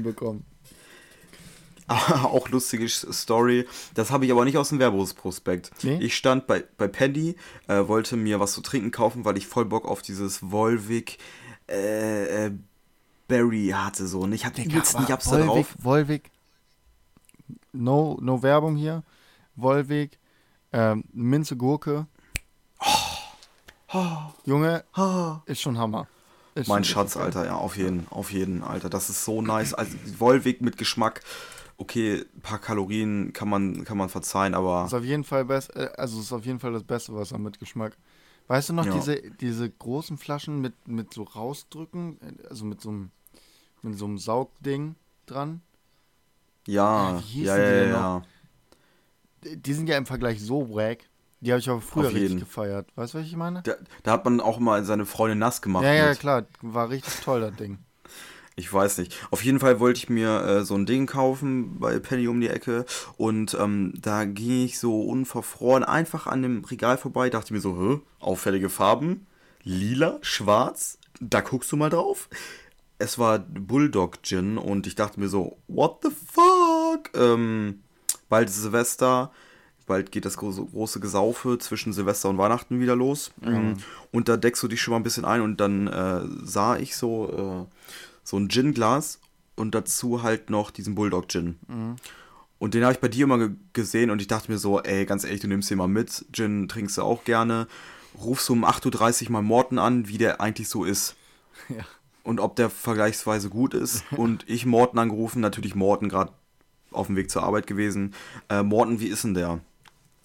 bekommen. 0.04 0.46
auch 1.88 2.48
lustige 2.50 2.88
Story. 2.88 3.68
Das 3.96 4.12
habe 4.12 4.26
ich 4.26 4.32
aber 4.32 4.46
nicht 4.46 4.58
aus 4.58 4.70
dem 4.70 4.80
Werbeprospekt. 4.80 5.72
Nee? 5.84 6.00
Ich 6.02 6.16
stand 6.16 6.48
bei, 6.48 6.64
bei 6.78 6.88
Penny, 6.88 7.36
äh, 7.68 7.88
wollte 7.88 8.16
mir 8.16 8.40
was 8.40 8.54
zu 8.54 8.62
trinken 8.62 8.92
kaufen, 8.92 9.26
weil 9.26 9.38
ich 9.38 9.48
voll 9.48 9.66
Bock 9.66 9.86
auf 9.86 10.02
dieses 10.02 10.52
Volvic 10.52 11.18
äh, 11.68 12.52
Berry 13.32 13.70
hatte. 13.74 14.08
So. 14.08 14.20
Und 14.22 14.34
ich 14.34 14.46
hatte 14.46 14.62
übelst 14.62 15.00
nicht 15.00 15.12
Abs 15.12 15.30
da 15.30 15.38
drauf. 15.38 15.76
Volvic, 15.80 16.30
no, 17.72 18.18
no 18.22 18.44
Werbung 18.44 18.76
hier. 18.76 19.04
Volvic, 19.56 20.20
ähm, 20.74 21.04
Minze 21.14 21.56
Gurke. 21.56 22.08
Junge, 24.46 24.84
ist 25.46 25.62
schon 25.62 25.78
Hammer. 25.78 26.08
Ist 26.56 26.68
Mein 26.68 26.84
schon 26.84 26.94
Schatz. 27.04 27.18
Alter, 27.18 27.46
ja, 27.46 27.56
auf 27.56 27.78
jeden, 27.78 28.08
auf 28.10 28.32
jeden, 28.32 28.64
Alter. 28.64 28.90
Das 28.90 29.10
ist 29.10 29.24
so 29.24 29.42
nice. 29.42 29.74
Also 29.74 29.96
Volvic 30.18 30.62
mit 30.62 30.78
Geschmack. 30.78 31.22
Okay, 31.78 32.26
ein 32.36 32.42
paar 32.42 32.60
Kalorien 32.60 33.34
kann 33.34 33.50
man, 33.50 33.84
kann 33.86 33.98
man 33.98 34.08
verzeihen, 34.10 34.54
aber 34.54 34.86
Ist 34.86 34.94
auf 34.94 35.04
jeden 35.04 35.24
Fall 35.24 35.46
best, 35.46 35.76
äh, 35.76 35.90
also 35.98 36.20
ist 36.20 36.32
auf 36.32 36.46
jeden 36.46 36.60
Fall 36.60 36.74
das 36.74 36.84
Beste 36.84 37.16
Wasser 37.16 37.40
mit 37.40 37.58
Geschmack. 37.60 37.98
Weißt 38.48 38.70
du 38.70 38.74
noch 38.74 38.86
Ja. 38.86 38.94
diese, 38.94 39.20
diese 39.42 39.70
großen 39.70 40.18
Flaschen 40.18 40.62
mit, 40.62 40.74
mit 40.88 41.14
so 41.14 41.24
rausdrücken, 41.24 42.20
äh, 42.22 42.48
also 42.50 42.66
mit 42.66 42.82
so 42.82 42.90
einem 42.90 43.12
mit 43.84 43.98
so 43.98 44.06
einem 44.06 44.18
Saugding 44.18 44.96
dran? 45.26 45.62
ja, 46.68 47.18
Wie 47.18 47.22
hießen 47.22 47.46
ja, 47.46 47.58
die 47.58 47.62
ja, 47.64 47.74
denn 47.74 47.90
ja. 47.90 48.22
Die- 49.44 49.74
sind 49.74 49.90
ja 49.90 49.98
im 49.98 50.06
Vergleich 50.06 50.42
so 50.42 50.70
wack. 50.70 51.00
Die 51.40 51.52
habe 51.52 51.60
ich 51.60 51.68
aber 51.70 51.82
früher 51.82 52.14
richtig 52.14 52.40
gefeiert. 52.40 52.88
Weißt 52.96 53.16
du, 53.16 53.18
was 53.20 53.26
ich 53.26 53.36
meine? 53.36 53.64
Da, 53.64 53.74
da 54.04 54.12
hat 54.12 54.26
man 54.26 54.40
auch 54.40 54.60
mal 54.60 54.84
seine 54.86 55.08
Freundin 55.08 55.40
nass 55.40 55.62
gemacht. 55.64 55.84
Ja, 55.84 55.94
ja, 55.94 56.10
mit. 56.10 56.20
klar. 56.20 56.46
War 56.62 56.90
richtig 56.90 57.16
toll, 57.22 57.42
das 57.42 57.56
Ding. 57.56 57.80
Ich 58.56 58.72
weiß 58.72 58.98
nicht. 59.00 59.16
Auf 59.32 59.44
jeden 59.44 59.60
Fall 59.60 59.80
wollte 59.80 59.98
ich 59.98 60.10
mir 60.10 60.42
äh, 60.44 60.66
so 60.66 60.76
ein 60.76 60.86
Ding 60.86 61.08
kaufen 61.08 61.80
bei 61.80 61.98
Penny 62.00 62.28
um 62.28 62.42
die 62.42 62.50
Ecke 62.50 62.86
und 63.18 63.56
ähm, 63.60 63.94
da 64.00 64.26
ging 64.26 64.66
ich 64.66 64.78
so 64.78 65.02
unverfroren 65.02 65.84
einfach 65.84 66.28
an 66.28 66.42
dem 66.44 66.64
Regal 66.66 66.98
vorbei, 66.98 67.30
dachte 67.30 67.54
mir 67.54 67.62
so, 67.62 67.76
hä, 67.78 68.02
auffällige 68.20 68.70
Farben, 68.70 69.26
lila, 69.64 70.20
schwarz, 70.22 71.00
da 71.20 71.42
guckst 71.42 71.72
du 71.72 71.78
mal 71.78 71.90
drauf. 71.90 72.30
Es 73.02 73.18
war 73.18 73.40
Bulldog 73.40 74.22
Gin 74.24 74.58
und 74.58 74.86
ich 74.88 74.96
dachte 74.96 75.20
mir 75.20 75.28
so, 75.28 75.58
what 75.68 76.00
the 76.04 76.10
fuck? 76.10 77.10
Ähm, 77.16 77.82
bald 78.30 78.48
ist 78.50 78.62
Silvester, 78.62 79.32
bald 79.88 80.12
geht 80.12 80.26
das 80.26 80.38
große, 80.38 80.64
große 80.66 81.00
Gesaufe 81.00 81.58
zwischen 81.58 81.94
Silvester 81.94 82.30
und 82.30 82.38
Weihnachten 82.38 82.80
wieder 82.80 82.96
los. 82.96 83.32
Mm, 83.42 83.74
Und 84.12 84.30
da 84.30 84.38
deckst 84.38 84.62
du 84.64 84.68
dich 84.68 84.82
schon 84.82 84.92
mal 84.92 85.00
ein 85.00 85.04
bisschen 85.04 85.26
ein 85.26 85.42
und 85.42 85.58
dann 85.60 85.88
äh, 85.88 86.22
sah 86.44 86.78
ich 86.78 86.96
so, 86.96 87.68
äh, 87.68 87.76
so 88.24 88.38
ein 88.38 88.50
Gin-Glas 88.50 89.20
und 89.56 89.74
dazu 89.76 90.22
halt 90.24 90.50
noch 90.50 90.70
diesen 90.72 90.94
Bulldog 90.96 91.28
Gin. 91.30 91.58
Und 92.60 92.74
den 92.76 92.84
habe 92.84 92.94
ich 92.94 93.00
bei 93.00 93.08
dir 93.08 93.24
immer 93.24 93.40
ge 93.40 93.50
gesehen 93.74 94.12
und 94.12 94.22
ich 94.22 94.28
dachte 94.28 94.52
mir 94.52 94.60
so, 94.60 94.80
ey, 94.82 95.06
ganz 95.08 95.24
ehrlich, 95.24 95.42
du 95.42 95.48
nimmst 95.48 95.72
den 95.72 95.80
mal 95.80 95.88
mit. 95.88 96.24
Gin 96.32 96.68
trinkst 96.68 96.98
du 96.98 97.02
auch 97.02 97.24
gerne. 97.24 97.68
Rufst 98.22 98.48
du 98.50 98.54
um 98.54 98.64
8.30 98.66 99.26
Uhr 99.26 99.32
mal 99.32 99.42
Morten 99.42 99.80
an, 99.80 100.08
wie 100.08 100.20
der 100.20 100.40
eigentlich 100.40 100.70
so 100.70 100.84
ist. 100.86 101.16
Ja. 101.70 101.84
Und 102.24 102.40
ob 102.40 102.56
der 102.56 102.70
vergleichsweise 102.70 103.50
gut 103.50 103.74
ist. 103.74 104.04
Und 104.18 104.48
ich 104.48 104.66
Morten 104.66 105.00
angerufen, 105.00 105.42
natürlich 105.42 105.76
Morten 105.76 106.10
gerade 106.10 106.32
auf 106.92 107.08
dem 107.08 107.16
Weg 107.16 107.32
zur 107.32 107.44
Arbeit 107.44 107.68
gewesen. 107.68 108.14
Äh, 108.50 108.64
Morten, 108.64 109.00
wie 109.00 109.08
ist 109.08 109.24
denn 109.24 109.34
der? 109.34 109.60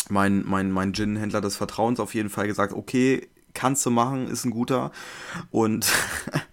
Mein, 0.09 0.45
mein, 0.47 0.71
mein 0.71 0.93
Gin-Händler 0.93 1.41
des 1.41 1.57
Vertrauens 1.57 1.99
auf 2.01 2.15
jeden 2.15 2.29
Fall 2.31 2.47
gesagt, 2.47 2.73
okay, 2.73 3.29
kannst 3.55 3.85
du 3.87 3.91
machen, 3.91 4.29
ist 4.29 4.45
ein 4.45 4.51
guter. 4.51 4.93
Und 5.51 5.91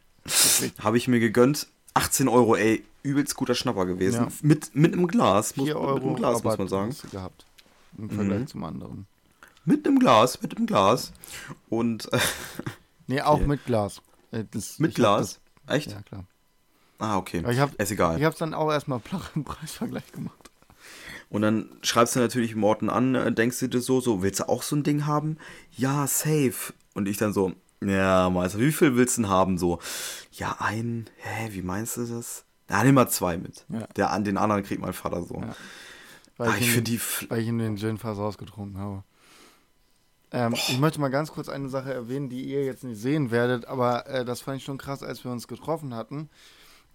habe 0.79 0.97
ich 0.97 1.07
mir 1.07 1.19
gegönnt. 1.19 1.67
18 1.95 2.27
Euro, 2.27 2.55
ey, 2.55 2.83
übelst 3.03 3.35
guter 3.35 3.53
Schnapper 3.53 3.85
gewesen. 3.85 4.23
Ja. 4.23 4.27
Mit, 4.41 4.75
mit 4.75 4.93
einem 4.93 5.07
Glas, 5.07 5.55
muss, 5.57 5.65
4 5.67 5.75
mit 5.75 5.83
Euro 5.83 6.07
einem 6.07 6.15
Glas, 6.15 6.43
muss 6.43 6.57
man 6.57 6.67
sagen. 6.67 6.95
gehabt. 7.11 7.45
Im 7.97 8.09
Vergleich 8.09 8.39
Mhm. 8.39 8.47
zum 8.47 8.63
anderen. 8.63 9.05
Mit 9.65 9.85
einem 9.87 9.99
Glas, 9.99 10.41
mit 10.41 10.57
einem 10.57 10.65
Glas. 10.65 11.11
Und 11.69 12.11
äh, 12.13 12.19
Nee, 13.07 13.21
auch 13.21 13.35
Okay. 13.35 13.47
mit 13.47 13.65
Glas. 13.65 14.01
Äh, 14.33 14.45
Das, 14.51 14.79
mit 14.79 14.89
ich 14.91 14.95
Glas. 14.95 15.39
Echt? 15.67 15.87
Das, 15.87 15.93
ja, 15.93 16.01
klar. 16.01 16.25
Ah, 16.99 17.17
okay. 17.17 17.39
Aber 17.39 17.51
ich 17.51 17.59
hab- 17.59 17.73
ist 17.81 17.91
egal. 17.91 18.17
Ich 18.17 18.23
habe 18.23 18.33
es 18.33 18.39
dann 18.39 18.53
auch 18.53 18.71
erstmal 18.71 18.99
flach 19.05 19.35
im 19.35 19.43
Preisvergleich 19.43 20.11
gemacht. 20.11 20.49
Und 21.29 21.41
dann 21.41 21.69
schreibst 21.81 22.15
du 22.15 22.19
natürlich 22.19 22.55
Morten 22.55 22.89
an, 22.89 23.15
äh, 23.15 23.31
denkst 23.31 23.59
du 23.59 23.67
dir 23.67 23.81
so, 23.81 23.99
so, 24.01 24.21
willst 24.21 24.39
du 24.41 24.49
auch 24.49 24.61
so 24.61 24.75
ein 24.75 24.83
Ding 24.83 25.05
haben? 25.05 25.37
Ja, 25.75 26.05
safe. 26.07 26.73
Und 26.93 27.07
ich 27.07 27.17
dann 27.17 27.33
so, 27.33 27.53
ja, 27.83 28.29
Meister, 28.29 28.59
wie 28.59 28.71
viel 28.71 28.95
willst 28.95 29.17
du 29.17 29.23
denn 29.23 29.31
haben? 29.31 29.57
So, 29.57 29.79
ja, 30.31 30.57
ein, 30.59 31.09
hä, 31.17 31.49
wie 31.51 31.63
meinst 31.63 31.97
du 31.97 32.05
das? 32.05 32.45
Ja, 32.69 32.83
nimm 32.83 32.95
mal 32.95 33.09
zwei 33.09 33.37
mit. 33.37 33.65
Ja. 33.69 33.87
Der, 33.95 34.19
den 34.19 34.37
anderen 34.37 34.63
kriegt 34.63 34.81
mein 34.81 34.93
Vater 34.93 35.23
so. 35.23 35.35
Ja. 35.41 35.55
Weil, 36.37 36.49
Ah, 36.49 36.55
ich 36.57 36.67
ihn- 36.67 36.71
finde 36.73 36.91
die, 36.91 37.01
weil 37.29 37.39
ich 37.41 37.47
ihm 37.47 37.57
den 37.57 37.77
Gin 37.77 37.97
fast 37.97 38.19
ausgetrunken 38.19 38.77
habe. 38.79 39.03
Ähm, 40.33 40.53
ich 40.53 40.79
möchte 40.79 40.99
mal 40.99 41.09
ganz 41.09 41.31
kurz 41.31 41.47
eine 41.47 41.69
Sache 41.69 41.93
erwähnen, 41.93 42.27
die 42.27 42.43
ihr 42.43 42.65
jetzt 42.65 42.83
nicht 42.83 42.99
sehen 42.99 43.29
werdet, 43.29 43.65
aber 43.65 44.07
äh, 44.07 44.25
das 44.25 44.41
fand 44.41 44.57
ich 44.57 44.63
schon 44.63 44.79
krass, 44.79 45.03
als 45.03 45.23
wir 45.23 45.31
uns 45.31 45.47
getroffen 45.47 45.93
hatten 45.93 46.27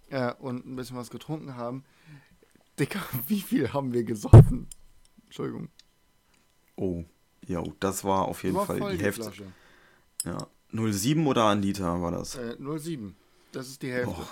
äh, 0.09 0.33
und 0.33 0.65
ein 0.67 0.75
bisschen 0.75 0.97
was 0.97 1.09
getrunken 1.09 1.55
haben. 1.55 1.85
Dicker, 2.77 2.99
wie 3.27 3.39
viel 3.41 3.71
haben 3.71 3.93
wir 3.93 4.03
gesoffen? 4.03 4.67
Entschuldigung. 5.23 5.69
oh, 6.75 7.03
ja, 7.47 7.63
das 7.79 8.03
war 8.03 8.25
auf 8.25 8.43
jeden 8.43 8.57
War 8.57 8.65
Fall 8.65 8.77
voll 8.79 8.97
die 8.97 9.03
Hälfte. 9.03 9.23
Flasche. 9.23 9.45
Ja, 10.25 10.47
07 10.71 11.25
oder 11.25 11.47
ein 11.47 11.61
Liter 11.61 12.01
war 12.01 12.11
das? 12.11 12.35
Äh, 12.35 12.57
07. 12.59 13.15
Das 13.53 13.69
ist 13.69 13.81
die 13.81 13.91
Hälfte. 13.91 14.13
Boah. 14.13 14.27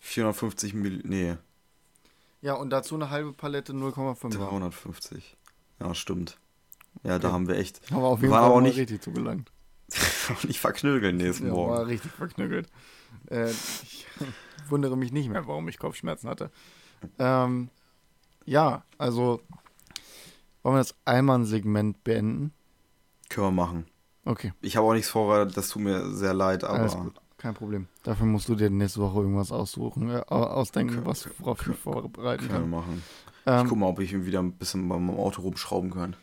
450 0.00 0.74
Mill, 0.74 1.02
nee, 1.04 1.36
Ja, 2.42 2.54
und 2.54 2.70
dazu 2.70 2.94
eine 2.96 3.10
halbe 3.10 3.32
Palette 3.32 3.72
0,5. 3.72 4.30
350. 4.34 5.36
Ja, 5.80 5.94
stimmt. 5.94 6.38
Ja, 7.02 7.18
da 7.18 7.28
Okay. 7.28 7.34
haben 7.34 7.48
wir 7.48 7.56
echt, 7.56 7.80
Haben 7.90 8.02
wir 8.02 8.06
auf 8.08 8.20
jeden 8.20 8.32
Fall 8.32 8.42
auch 8.50 8.60
nicht- 8.60 8.76
richtig 8.78 9.02
zugelangt. 9.02 9.50
nicht 10.46 10.58
verknögeln 10.60 11.16
nächsten 11.16 11.46
Ja, 11.46 11.52
Morgen. 11.52 11.72
war 11.72 11.86
richtig 11.86 12.10
verknüggelt. 12.12 12.68
Äh, 13.30 13.50
ich 13.50 14.06
wundere 14.68 14.96
mich 14.96 15.12
nicht 15.12 15.28
mehr, 15.30 15.46
warum 15.46 15.68
ich 15.68 15.78
Kopfschmerzen 15.78 16.28
hatte. 16.28 16.50
Ähm, 17.18 17.70
ja, 18.44 18.84
also 18.98 19.40
wollen 20.62 20.74
wir 20.76 20.80
das 20.80 20.94
Allmann-Segment 21.04 22.02
beenden? 22.04 22.52
Können 23.30 23.46
wir 23.48 23.50
machen. 23.52 23.84
Okay, 24.24 24.52
Ich 24.60 24.76
habe 24.76 24.86
auch 24.86 24.92
nichts 24.92 25.08
vorbereitet, 25.08 25.56
das 25.56 25.68
tut 25.70 25.80
mir 25.82 26.10
sehr 26.10 26.34
leid, 26.34 26.62
aber 26.64 26.80
alles 26.80 26.94
gut, 26.96 27.14
kein 27.38 27.54
Problem. 27.54 27.86
Dafür 28.02 28.26
musst 28.26 28.48
du 28.50 28.54
dir 28.56 28.68
nächste 28.68 29.00
Woche 29.00 29.20
irgendwas 29.20 29.52
aussuchen, 29.52 30.10
äh, 30.10 30.22
au- 30.28 30.42
ausdenken, 30.44 30.98
Okay, 30.98 31.06
was 31.06 31.28
worauf 31.38 31.66
ich 31.66 31.76
vorbereiten 31.76 32.46
können 32.46 32.52
wir 32.52 32.60
kann. 32.60 32.70
machen. 32.70 33.02
ich 33.26 33.42
Ähm, 33.46 33.66
guck 33.68 33.78
mal, 33.78 33.86
ob 33.86 34.00
ich 34.00 34.12
wieder 34.26 34.40
ein 34.40 34.52
bisschen 34.52 34.86
beim 34.86 35.08
Auto 35.10 35.40
rumschrauben 35.42 35.90
kann. 35.92 36.14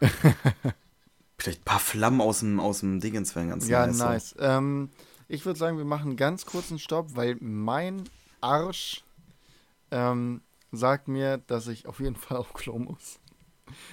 Vielleicht 1.38 1.60
ein 1.60 1.64
paar 1.64 1.80
Flammen 1.80 2.20
aus 2.20 2.40
dem, 2.40 2.60
aus 2.60 2.80
dem 2.80 3.00
Dingens 3.00 3.34
wären 3.34 3.50
ganz 3.50 3.68
ja, 3.68 3.86
nice. 3.86 3.98
so. 3.98 4.04
nice. 4.04 4.34
Ähm, 4.38 4.90
ich 5.28 5.44
würde 5.44 5.58
sagen, 5.58 5.78
wir 5.78 5.84
machen 5.84 6.08
einen 6.08 6.16
ganz 6.16 6.46
kurzen 6.46 6.78
Stopp, 6.78 7.16
weil 7.16 7.36
mein 7.40 8.04
Arsch 8.40 9.04
ähm, 9.90 10.42
sagt 10.72 11.08
mir, 11.08 11.38
dass 11.38 11.66
ich 11.66 11.86
auf 11.86 12.00
jeden 12.00 12.16
Fall 12.16 12.36
auf 12.36 12.52
Klo 12.52 12.78
muss. 12.78 13.18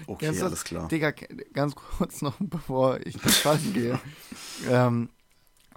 Okay, 0.07 0.27
das? 0.27 0.43
alles 0.43 0.63
klar. 0.63 0.87
Digga, 0.87 1.11
ganz 1.53 1.75
kurz 1.75 2.21
noch, 2.21 2.35
bevor 2.39 2.99
ich 3.05 3.15
das 3.17 3.61
gehe. 3.73 3.99
ähm, 4.67 5.09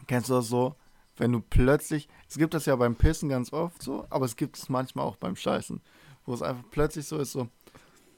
kennst 0.06 0.28
du 0.28 0.34
das 0.34 0.48
so, 0.48 0.74
wenn 1.16 1.32
du 1.32 1.40
plötzlich, 1.40 2.08
es 2.28 2.36
gibt 2.36 2.54
das 2.54 2.66
ja 2.66 2.74
beim 2.76 2.96
Pissen 2.96 3.28
ganz 3.28 3.52
oft 3.52 3.82
so, 3.82 4.06
aber 4.10 4.26
es 4.26 4.36
gibt 4.36 4.58
es 4.58 4.68
manchmal 4.68 5.06
auch 5.06 5.16
beim 5.16 5.36
Scheißen, 5.36 5.80
wo 6.26 6.34
es 6.34 6.42
einfach 6.42 6.64
plötzlich 6.70 7.06
so 7.06 7.18
ist, 7.18 7.32
so, 7.32 7.48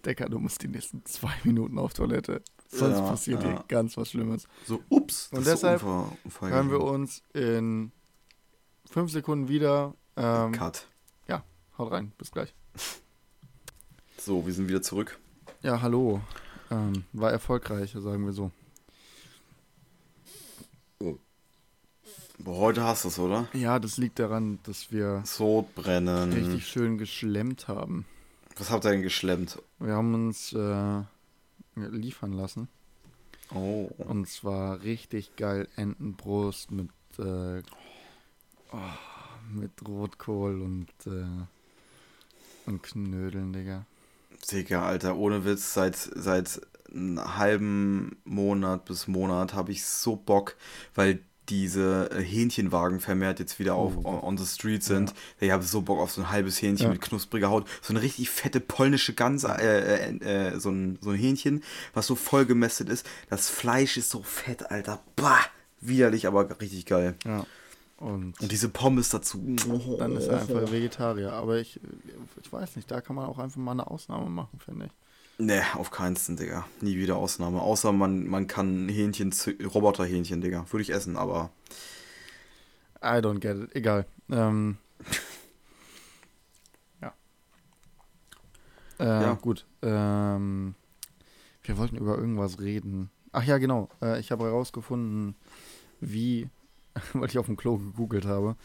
Digga, 0.05 0.29
du 0.29 0.39
musst 0.39 0.63
die 0.63 0.69
nächsten 0.69 1.05
zwei 1.05 1.33
Minuten 1.45 1.79
auf 1.79 1.95
Toilette, 1.95 2.43
sonst 2.69 2.99
Ja, 2.99 3.09
passiert 3.09 3.43
ja. 3.43 3.53
dir 3.55 3.65
ganz 3.69 3.97
was 3.97 4.11
Schlimmes. 4.11 4.47
So, 4.67 4.83
ups. 4.89 5.29
Und 5.33 5.45
so 5.45 5.51
deshalb 5.51 5.83
Unfall 6.25 6.51
Hören 6.51 6.71
wir 6.71 6.81
uns 6.81 7.23
in 7.33 7.93
fünf 8.85 9.11
Sekunden 9.11 9.49
wieder. 9.49 9.95
Ähm, 10.17 10.53
Cut. 10.53 10.87
haut 11.79 11.93
rein, 11.93 12.13
bis 12.19 12.31
gleich. 12.31 12.55
So, 14.19 14.45
wir 14.47 14.53
sind 14.55 14.67
wieder 14.69 14.81
zurück. 14.83 15.19
Ja, 15.63 15.83
hallo. 15.83 16.21
Ähm, 16.71 17.05
war 17.13 17.31
erfolgreich, 17.31 17.93
sagen 17.93 18.25
wir 18.25 18.33
so. 18.33 18.51
Boah, 22.39 22.57
heute 22.59 22.83
hast 22.85 23.05
du 23.05 23.09
es, 23.09 23.19
oder? 23.19 23.49
Ja, 23.53 23.79
das 23.79 23.97
liegt 23.99 24.19
daran, 24.19 24.59
dass 24.65 24.93
wir 24.93 25.23
Sodbrennen. 25.25 26.33
richtig 26.33 26.67
schön 26.67 26.99
geschlemmt 26.99 27.67
haben. 27.69 28.05
Was 28.57 28.71
habt 28.71 28.85
ihr 28.87 28.91
denn 28.91 29.03
geschlemmt? 29.03 29.61
Wir 29.79 29.95
haben 29.95 30.15
uns 30.15 30.53
äh, 30.53 31.03
liefern 31.75 32.33
lassen. 32.33 32.69
Oh. 33.55 33.91
Und 33.99 34.29
zwar 34.29 34.83
richtig 34.83 35.37
geil 35.37 35.69
Entenbrust 35.77 36.71
mit, 36.71 36.91
äh, 37.19 37.63
oh, 38.73 38.79
mit 39.53 39.71
Rotkohl 39.87 40.61
und, 40.63 40.89
äh, 41.07 41.27
und 42.67 42.83
Knödeln, 42.83 43.53
Digga. 43.53 43.85
Digga, 44.51 44.87
Alter, 44.87 45.17
ohne 45.17 45.45
Witz, 45.45 45.75
seit, 45.75 45.97
seit 45.97 46.61
einem 46.91 47.37
halben 47.37 48.17
Monat 48.25 48.87
bis 48.87 49.07
Monat 49.07 49.55
habe 49.55 49.73
ich 49.73 49.85
so 49.85 50.17
Bock, 50.17 50.57
weil 50.95 51.21
diese 51.49 52.11
äh, 52.11 52.23
Hähnchenwagen 52.23 53.01
vermehrt 53.01 53.39
jetzt 53.39 53.59
wieder 53.59 53.75
auf 53.75 53.95
Oh. 53.99 54.09
on, 54.09 54.21
on 54.21 54.39
the 54.39 54.47
street 54.47 54.83
sind. 54.85 55.15
Ich 55.41 55.51
habe 55.51 55.63
so 55.65 55.83
Bock 55.83 55.99
auf 56.01 56.11
so 56.13 56.23
ein 56.23 56.31
halbes 56.31 56.61
Hähnchen 56.61 56.87
Ja. 56.87 56.93
mit 56.93 57.01
knuspriger 57.01 57.49
Haut. 57.51 57.67
So 57.83 57.93
eine 57.93 58.03
richtig 58.03 58.31
fette 58.31 58.61
polnische 58.61 59.15
Gans, 59.15 59.45
äh, 59.45 60.11
äh, 60.11 60.51
äh, 60.55 60.59
so, 60.61 60.71
ein, 60.71 60.99
so 61.01 61.11
ein 61.11 61.17
Hähnchen, 61.17 61.63
was 61.95 62.07
so 62.07 62.15
voll 62.15 62.47
gemästet 62.47 62.89
ist. 62.89 63.07
Das 63.31 63.49
Fleisch 63.49 63.97
ist 63.97 64.11
so 64.11 64.23
fett, 64.23 64.71
Alter. 64.71 65.01
Bah! 65.17 65.41
Widerlich, 65.81 66.27
aber 66.27 66.49
richtig 66.61 66.87
geil. 66.87 67.15
Ja. 67.25 67.45
Und 67.99 68.39
Und 68.41 68.53
diese 68.53 68.69
Pommes 68.69 69.09
dazu. 69.11 69.39
dann 69.99 70.17
ist 70.17 70.27
er 70.27 70.41
einfach 70.41 70.71
Vegetarier. 70.73 71.33
Aber 71.33 71.59
ich, 71.59 71.81
ich 72.43 72.53
weiß 72.53 72.77
nicht, 72.77 72.91
da 72.91 73.01
kann 73.01 73.17
man 73.17 73.27
auch 73.27 73.39
einfach 73.39 73.57
mal 73.59 73.73
eine 73.73 73.87
Ausnahme 73.87 74.29
machen, 74.29 74.59
finde 74.63 74.87
ich. 74.87 74.93
Nee, 75.39 75.61
auf 75.75 75.91
keinsten, 75.91 76.37
Digga. 76.37 76.67
Nie 76.81 76.97
wieder 76.97 77.17
Ausnahme. 77.17 77.61
Außer 77.61 77.93
man, 77.93 78.27
man 78.27 78.47
kann 78.47 78.89
Hähnchen, 78.89 79.35
Roboterhähnchen, 79.63 80.41
Digga. 80.41 80.65
Würde 80.71 80.83
ich 80.83 80.91
essen, 80.91 81.17
aber. 81.17 81.51
I 83.03 83.19
don't 83.21 83.41
get 83.41 83.57
it. 83.59 83.75
Egal. 83.77 84.07
Ähm, 84.31 84.79
ja. 87.03 87.13
Äh, 88.99 89.05
Ja. 89.05 89.35
Gut. 89.35 89.67
Ähm, 89.83 90.75
wir 91.63 91.77
wollten 91.77 91.97
über 91.97 92.17
irgendwas 92.17 92.59
reden. 92.61 93.11
Ach 93.33 93.45
ja, 93.45 93.59
genau. 93.59 93.91
Äh, 94.01 94.19
ich 94.21 94.33
habe 94.33 94.45
herausgefunden, 94.45 95.35
wie, 96.01 96.49
weil 97.13 97.29
ich 97.29 97.39
auf 97.39 97.47
dem 97.47 97.59
Klo 97.59 97.77
gegoogelt 97.77 98.25
habe, 98.25 98.57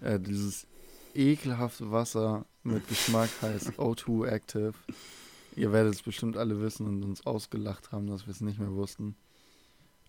äh, 0.00 0.20
dieses 0.20 0.68
ekelhafte 1.14 1.90
Wasser 1.90 2.46
mit 2.62 2.86
Geschmack 2.88 3.28
heißt 3.42 3.70
O2 3.72 4.28
Active. 4.28 4.72
Ihr 5.56 5.72
werdet 5.72 5.94
es 5.94 6.02
bestimmt 6.02 6.36
alle 6.36 6.60
wissen 6.60 6.86
und 6.86 7.02
uns 7.04 7.26
ausgelacht 7.26 7.92
haben, 7.92 8.06
dass 8.06 8.26
wir 8.26 8.32
es 8.32 8.40
nicht 8.40 8.58
mehr 8.58 8.72
wussten. 8.72 9.16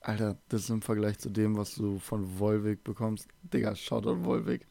Alter, 0.02 0.38
das 0.50 0.64
ist 0.64 0.70
im 0.70 0.82
Vergleich 0.82 1.18
zu 1.20 1.30
dem, 1.30 1.56
was 1.58 1.76
du 1.76 2.00
von 2.00 2.40
Volvic 2.40 2.84
bekommst. 2.84 3.28
Digga, 3.42 3.76
Shoutout 3.76 4.24
Volvic. 4.26 4.66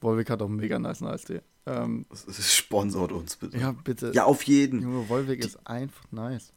Volvic 0.00 0.28
hat 0.30 0.42
auch 0.42 0.46
einen 0.46 0.56
mega 0.56 0.78
nice 0.78 1.02
Eistee. 1.02 1.40
Ähm, 1.66 2.06
Es 2.12 2.26
es 2.26 2.54
sponsort 2.54 3.12
uns 3.12 3.36
bitte. 3.36 3.58
ja, 3.58 3.72
bitte. 3.72 4.12
Ja, 4.14 4.24
auf 4.24 4.42
jeden. 4.44 4.82
Junge, 4.82 5.08
Volvic 5.08 5.44
ist 5.44 5.58
einfach 5.66 6.04
nice. 6.10 6.52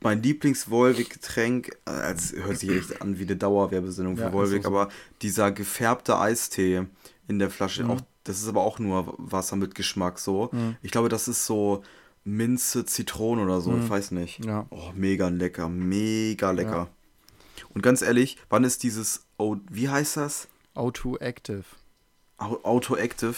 Mein 0.00 0.22
Lieblings-Volvic-Getränk, 0.22 1.70
äh, 1.86 1.90
als 1.90 2.32
hört 2.32 2.58
sich 2.58 2.70
echt 2.70 3.00
an 3.00 3.18
wie 3.18 3.22
eine 3.22 3.36
Dauerwerbesendung 3.36 4.16
für 4.16 4.24
Ja, 4.24 4.32
Volvic, 4.32 4.62
so. 4.64 4.68
aber 4.68 4.88
dieser 5.22 5.50
gefärbte 5.52 6.18
Eistee 6.18 6.86
in 7.28 7.38
der 7.38 7.50
Flasche, 7.50 7.84
Mhm. 7.84 7.90
auch, 7.90 8.00
das 8.24 8.40
ist 8.42 8.48
aber 8.48 8.62
auch 8.62 8.78
nur 8.78 9.14
Wasser 9.18 9.56
mit 9.56 9.74
Geschmack 9.74 10.18
so. 10.18 10.50
Mhm. 10.52 10.76
Ich 10.82 10.90
glaube, 10.90 11.08
das 11.08 11.26
ist 11.28 11.46
so 11.46 11.82
Minze, 12.24 12.84
Zitrone 12.86 13.42
oder 13.42 13.60
so, 13.60 13.70
Mhm. 13.70 13.84
ich 13.84 13.90
weiß 13.90 14.10
nicht. 14.12 14.44
Ja. 14.44 14.66
Oh, 14.70 14.90
mega 14.94 15.28
lecker, 15.28 15.68
mega 15.68 16.50
lecker. 16.50 16.88
Und 17.74 17.82
ganz 17.82 18.02
ehrlich, 18.02 18.38
wann 18.48 18.64
ist 18.64 18.82
dieses, 18.82 19.24
oh, 19.36 19.56
wie 19.70 19.88
heißt 19.88 20.16
das? 20.16 20.48
O2 20.74 21.20
Active. 21.20 21.64
Au- 22.38 22.60
Autoactive. 22.64 23.34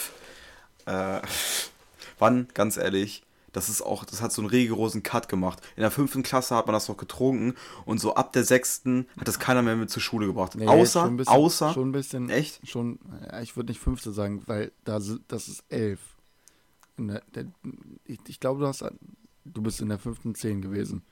Äh, 0.87 1.21
wann, 2.19 2.49
ganz 2.55 2.77
ehrlich, 2.77 3.23
das 3.53 3.69
ist 3.71 3.81
auch, 3.83 4.05
das 4.05 4.21
hat 4.21 4.33
so 4.33 4.43
einen 4.43 4.51
rigorosen 4.51 5.03
Cut 5.03 5.29
gemacht. 5.31 5.61
In 5.77 5.81
der 5.81 5.91
fünften 5.91 6.23
Klasse 6.23 6.55
hat 6.55 6.67
man 6.67 6.75
das 6.75 6.89
noch 6.89 6.97
getrunken 6.99 7.55
und 7.87 7.99
so 7.99 8.15
ab 8.15 8.33
der 8.35 8.45
sechsten 8.45 9.07
hat 9.19 9.27
das 9.27 9.39
keiner 9.39 9.63
mehr 9.63 9.77
mit 9.77 9.91
zur 9.91 10.03
Schule 10.03 10.27
gebracht. 10.27 10.55
Nee, 10.55 10.67
außer, 10.67 11.03
schon 11.07 11.17
bisschen, 11.17 11.35
außer, 11.35 11.73
Schon 11.73 11.89
ein 11.89 11.93
bisschen. 11.93 12.29
echt? 12.31 12.61
Schon, 12.69 12.99
ja, 13.27 13.41
ich 13.41 13.57
würde 13.57 13.71
nicht 13.73 13.81
fünfte 13.81 14.13
sagen, 14.13 14.43
weil 14.47 14.73
da, 14.85 15.01
das 15.29 15.49
ist 15.49 15.65
elf. 15.71 16.01
In 16.99 17.09
der, 17.09 17.23
der, 17.35 17.47
ich, 18.05 18.19
ich 18.27 18.41
glaube, 18.41 18.61
du 18.61 18.67
hast, 18.67 18.85
du 19.45 19.63
bist 19.63 19.81
in 19.81 19.89
der 19.89 19.99
fünften 19.99 20.35
zehn 20.35 20.63
gewesen. 20.63 21.03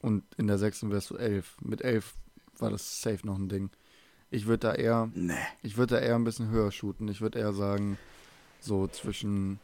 Und 0.00 0.22
in 0.36 0.46
der 0.46 0.58
sechsten 0.58 0.90
wärst 0.90 1.10
du 1.10 1.16
elf. 1.16 1.56
Mit 1.62 1.82
elf 1.82 2.14
war 2.58 2.70
das 2.70 3.00
safe 3.00 3.26
noch 3.26 3.36
ein 3.38 3.48
Ding. 3.48 3.70
Ich 4.30 4.46
würde 4.46 4.68
da 4.68 4.74
eher, 4.74 5.10
Nee. 5.14 5.34
ich 5.62 5.76
würde 5.76 5.94
da 5.96 6.00
eher 6.00 6.16
ein 6.16 6.24
bisschen 6.24 6.50
höher 6.50 6.70
shooten. 6.72 7.08
Ich 7.08 7.20
würde 7.20 7.38
eher 7.38 7.52
sagen, 7.52 7.96
so 8.60 8.86
zwischen, 8.88 9.60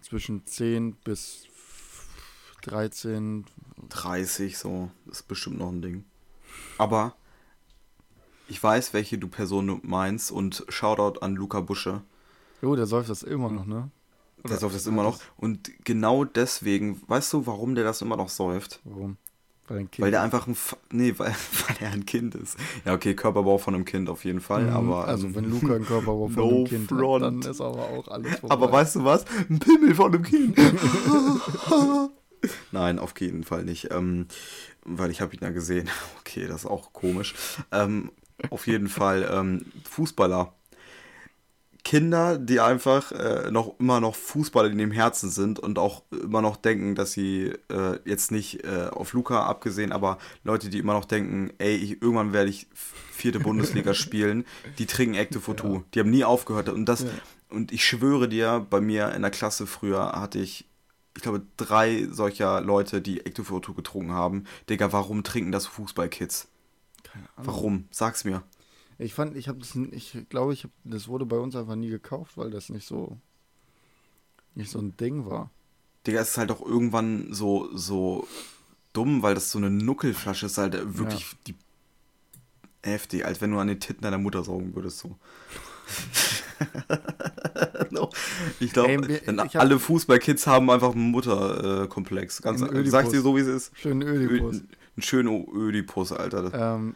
zwischen 0.00 0.46
10 0.46 0.94
bis 1.04 1.46
13. 2.62 3.44
30, 3.90 4.56
so, 4.56 4.90
das 5.06 5.18
ist 5.20 5.28
bestimmt 5.28 5.58
noch 5.58 5.68
ein 5.70 5.82
Ding. 5.82 6.04
Aber 6.78 7.14
ich 8.48 8.62
weiß, 8.62 8.94
welche 8.94 9.18
du 9.18 9.28
Person 9.28 9.80
meinst 9.82 10.30
und 10.30 10.64
Shoutout 10.68 11.20
an 11.20 11.34
Luca 11.34 11.60
Busche. 11.60 12.02
Jo, 12.62 12.74
der 12.76 12.86
säuft 12.86 13.10
das 13.10 13.22
immer 13.22 13.50
noch, 13.50 13.66
ne? 13.66 13.90
Der 14.48 14.58
säuft 14.58 14.74
das 14.74 14.86
immer 14.86 15.02
noch. 15.02 15.20
Und 15.36 15.70
genau 15.84 16.24
deswegen, 16.24 17.00
weißt 17.06 17.32
du, 17.32 17.46
warum 17.46 17.74
der 17.74 17.84
das 17.84 18.02
immer 18.02 18.16
noch 18.16 18.28
säuft? 18.28 18.80
Warum? 18.84 19.16
Weil 19.66 19.78
ein 19.78 19.90
Kind. 19.90 20.04
Weil 20.04 20.10
der 20.10 20.20
einfach 20.22 20.46
ein, 20.46 20.52
F- 20.52 20.76
nee, 20.90 21.14
weil, 21.16 21.30
weil 21.68 21.76
er 21.80 21.90
ein 21.92 22.04
Kind 22.04 22.34
ist. 22.34 22.56
Ja, 22.84 22.92
okay, 22.92 23.14
Körperbau 23.14 23.56
von 23.56 23.74
einem 23.74 23.86
Kind 23.86 24.10
auf 24.10 24.24
jeden 24.24 24.42
Fall, 24.42 24.64
Mhm, 24.66 24.70
aber. 24.76 25.08
also 25.08 25.26
ähm, 25.26 25.34
wenn 25.36 25.50
Luca 25.50 25.74
einen 25.74 25.84
Körperbau 25.86 26.28
von 26.28 26.36
no 26.36 26.48
einem 26.56 26.64
Kind 26.64 26.88
front. 26.88 27.24
hat, 27.24 27.32
dann 27.32 27.50
ist 27.50 27.60
aber 27.62 27.88
auch 27.88 28.08
alles 28.08 28.38
vorbei. 28.40 28.54
aber 28.54 28.72
weißt 28.72 28.96
du 28.96 29.04
was? 29.04 29.24
Ein 29.48 29.58
Pimmel 29.58 29.94
von 29.94 30.12
einem 30.14 30.22
Kind. 30.22 30.58
Nein, 32.72 32.98
auf 32.98 33.18
jeden 33.20 33.44
Fall 33.44 33.64
nicht. 33.64 33.90
Ähm, 33.90 34.26
weil 34.84 35.10
ich 35.10 35.20
habe 35.20 35.34
ihn 35.34 35.40
ja 35.42 35.50
gesehen. 35.50 35.88
Okay, 36.20 36.46
das 36.46 36.64
ist 36.64 36.70
auch 36.70 36.92
komisch. 36.92 37.34
Ähm, 37.72 38.10
auf 38.50 38.66
jeden 38.66 38.88
Fall 38.88 39.28
ähm, 39.30 39.64
Fußballer. 39.88 40.52
Kinder, 41.84 42.38
die 42.38 42.60
einfach 42.60 43.12
äh, 43.12 43.50
noch 43.50 43.78
immer 43.78 44.00
noch 44.00 44.16
Fußballer 44.16 44.70
in 44.70 44.78
dem 44.78 44.90
Herzen 44.90 45.28
sind 45.30 45.58
und 45.58 45.78
auch 45.78 46.02
immer 46.10 46.40
noch 46.40 46.56
denken, 46.56 46.94
dass 46.94 47.12
sie 47.12 47.52
äh, 47.70 47.98
jetzt 48.06 48.32
nicht 48.32 48.64
äh, 48.64 48.88
auf 48.90 49.12
Luca 49.12 49.44
abgesehen, 49.44 49.92
aber 49.92 50.18
Leute, 50.44 50.70
die 50.70 50.78
immer 50.78 50.94
noch 50.94 51.04
denken, 51.04 51.52
ey, 51.58 51.76
ich, 51.76 52.00
irgendwann 52.02 52.32
werde 52.32 52.48
ich 52.50 52.66
vierte 52.72 53.38
Bundesliga 53.38 53.92
spielen, 53.94 54.46
die 54.78 54.86
trinken 54.86 55.14
Active 55.14 55.50
O2. 55.52 55.82
Die 55.92 56.00
haben 56.00 56.10
nie 56.10 56.24
aufgehört 56.24 56.70
und 56.70 56.86
das 56.86 57.02
Ja. 57.02 57.08
und 57.50 57.70
ich 57.70 57.84
schwöre 57.84 58.28
dir, 58.28 58.66
bei 58.68 58.80
mir 58.80 59.12
in 59.14 59.20
der 59.22 59.30
Klasse 59.30 59.66
früher 59.66 60.12
hatte 60.12 60.38
ich 60.38 60.66
ich 61.16 61.22
glaube, 61.22 61.42
drei 61.56 62.08
solcher 62.10 62.60
Leute, 62.60 63.00
die 63.00 63.24
Active 63.24 63.54
O2 63.54 63.74
getrunken 63.76 64.10
haben. 64.10 64.44
Digga, 64.68 64.92
warum 64.92 65.22
trinken 65.22 65.52
das 65.52 65.64
Fußballkids? 65.66 66.48
Keine 67.04 67.26
Ahnung. 67.36 67.46
Warum? 67.46 67.84
Sag's 67.92 68.24
mir. 68.24 68.42
Ich 68.98 69.14
fand, 69.14 69.36
ich 69.36 69.48
habe 69.48 69.58
das, 69.58 69.74
ich 69.74 70.16
glaube, 70.28 70.52
ich 70.52 70.64
hab, 70.64 70.70
das 70.84 71.08
wurde 71.08 71.26
bei 71.26 71.38
uns 71.38 71.56
einfach 71.56 71.74
nie 71.74 71.88
gekauft, 71.88 72.36
weil 72.36 72.50
das 72.50 72.68
nicht 72.68 72.86
so, 72.86 73.18
nicht 74.54 74.70
so 74.70 74.78
ein 74.78 74.96
Ding 74.96 75.26
war. 75.26 75.50
Digga, 76.06 76.20
es 76.20 76.30
ist 76.30 76.38
halt 76.38 76.52
auch 76.52 76.64
irgendwann 76.64 77.32
so, 77.32 77.74
so 77.76 78.28
dumm, 78.92 79.22
weil 79.22 79.34
das 79.34 79.50
so 79.50 79.58
eine 79.58 79.70
Nuckelflasche 79.70 80.46
ist, 80.46 80.58
halt 80.58 80.98
wirklich 80.98 81.34
die 81.46 81.54
heftig, 82.82 83.24
als 83.24 83.40
wenn 83.40 83.50
du 83.50 83.58
an 83.58 83.68
den 83.68 83.80
Titten 83.80 84.02
deiner 84.02 84.18
Mutter 84.18 84.44
saugen 84.44 84.74
würdest, 84.74 84.98
so. 84.98 85.16
no. 87.90 88.10
Ich 88.60 88.72
glaube, 88.72 89.20
alle 89.54 89.78
Fußballkids 89.78 90.46
haben 90.46 90.70
einfach 90.70 90.94
einen 90.94 91.10
Mutterkomplex. 91.10 92.42
Ganz, 92.42 92.62
Einen 92.62 92.72
Ödipus. 92.72 92.90
sag's 92.92 93.10
dir 93.10 93.20
so, 93.20 93.36
wie 93.36 93.40
es 93.40 93.48
ist. 93.48 93.72
Schönen 93.76 94.02
Ö 94.02 94.14
Ödipus. 94.14 94.56
einen 94.56 95.02
schönen 95.02 95.46
Ödipus, 95.54 96.12
Alter. 96.12 96.76
Ähm, 96.76 96.94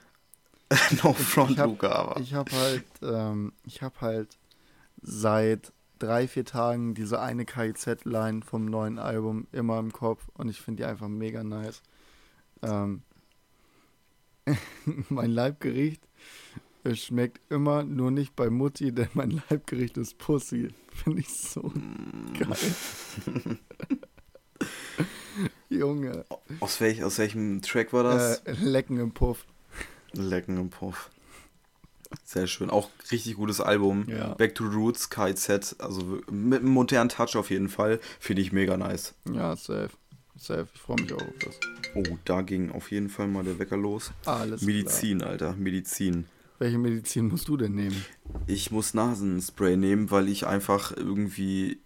no 1.02 1.12
front, 1.12 1.52
ich 1.52 1.58
hab- 1.58 1.66
Luca, 1.68 1.88
aber. 1.88 2.20
ich 2.20 2.34
habe 2.34 2.52
halt, 2.52 2.84
ähm, 3.02 3.52
ich 3.64 3.82
habe 3.82 4.00
halt 4.00 4.38
seit 5.00 5.72
drei, 5.98 6.28
vier 6.28 6.44
Tagen 6.44 6.94
diese 6.94 7.20
eine 7.20 7.44
KIZ-Line 7.44 8.42
vom 8.42 8.66
neuen 8.66 8.98
Album 8.98 9.46
immer 9.52 9.78
im 9.78 9.92
Kopf 9.92 10.28
und 10.34 10.48
ich 10.48 10.60
finde 10.60 10.82
die 10.82 10.88
einfach 10.88 11.08
mega 11.08 11.42
nice. 11.42 11.82
Ähm, 12.62 13.02
mein 15.08 15.30
Leibgericht 15.30 16.02
es 16.84 17.04
schmeckt 17.04 17.40
immer 17.50 17.84
nur 17.84 18.10
nicht 18.10 18.34
bei 18.36 18.50
Mutti, 18.50 18.92
denn 18.94 19.08
mein 19.14 19.42
Leibgericht 19.50 19.96
ist 19.96 20.18
Pussy. 20.18 20.68
Finde 20.92 21.20
ich 21.20 21.28
so 21.28 21.72
geil. 22.38 23.58
Junge. 25.68 26.24
Aus, 26.60 26.80
welch, 26.80 27.04
aus 27.04 27.18
welchem 27.18 27.62
Track 27.62 27.92
war 27.92 28.02
das? 28.02 28.38
Äh, 28.40 28.52
Lecken 28.52 28.98
im 28.98 29.12
Puff. 29.12 29.46
Lecken 30.12 30.58
im 30.58 30.70
Puff. 30.70 31.10
Sehr 32.24 32.46
schön. 32.46 32.70
Auch 32.70 32.88
richtig 33.10 33.34
gutes 33.34 33.60
Album. 33.60 34.06
Ja. 34.08 34.34
Back 34.34 34.54
to 34.54 34.68
the 34.70 34.76
Roots, 34.76 35.10
KZ. 35.10 35.76
Also 35.78 36.20
mit 36.30 36.60
einem 36.60 36.70
modernen 36.70 37.10
Touch 37.10 37.36
auf 37.36 37.50
jeden 37.50 37.68
Fall. 37.68 38.00
Finde 38.18 38.42
ich 38.42 38.52
mega 38.52 38.76
nice. 38.76 39.14
Ja, 39.30 39.56
safe. 39.56 39.90
Safe. 40.36 40.68
Ich 40.72 40.80
freue 40.80 40.96
mich 41.02 41.12
auch 41.12 41.20
auf 41.20 41.38
das. 41.44 41.58
Oh, 41.94 42.18
da 42.24 42.42
ging 42.42 42.70
auf 42.70 42.90
jeden 42.90 43.08
Fall 43.08 43.26
mal 43.26 43.44
der 43.44 43.58
Wecker 43.58 43.76
los. 43.76 44.12
Alles 44.24 44.62
Medizin, 44.62 45.22
Alter. 45.22 45.54
Medizin. 45.54 46.26
Welche 46.58 46.78
Medizin 46.78 47.28
musst 47.28 47.48
du 47.48 47.56
denn 47.56 47.74
nehmen? 47.74 48.04
Ich 48.46 48.70
muss 48.70 48.94
Nasenspray 48.94 49.76
nehmen, 49.76 50.10
weil 50.10 50.28
ich 50.28 50.46
einfach 50.46 50.96
irgendwie. 50.96 51.80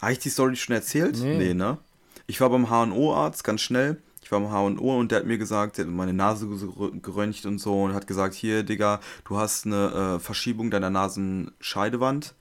Habe 0.00 0.12
ich 0.12 0.18
die 0.18 0.30
Story 0.30 0.56
schon 0.56 0.74
erzählt? 0.74 1.18
Nee. 1.20 1.38
nee 1.38 1.54
ne? 1.54 1.78
Ich 2.26 2.40
war 2.40 2.50
beim 2.50 2.68
HNO-Arzt, 2.68 3.42
ganz 3.42 3.62
schnell. 3.62 4.00
Ich 4.28 4.32
war 4.32 4.40
beim 4.40 4.50
HNO 4.76 4.98
und 5.00 5.10
der 5.10 5.20
hat 5.20 5.26
mir 5.26 5.38
gesagt, 5.38 5.78
der 5.78 5.86
hat 5.86 5.90
meine 5.92 6.12
Nase 6.12 6.44
gerö- 6.44 7.00
geröntgt 7.00 7.46
und 7.46 7.58
so 7.58 7.84
und 7.84 7.94
hat 7.94 8.06
gesagt: 8.06 8.34
Hier, 8.34 8.62
Digga, 8.62 9.00
du 9.24 9.38
hast 9.38 9.64
eine 9.64 10.16
äh, 10.16 10.18
Verschiebung 10.18 10.70
deiner 10.70 10.90
Nasenscheidewand 10.90 12.34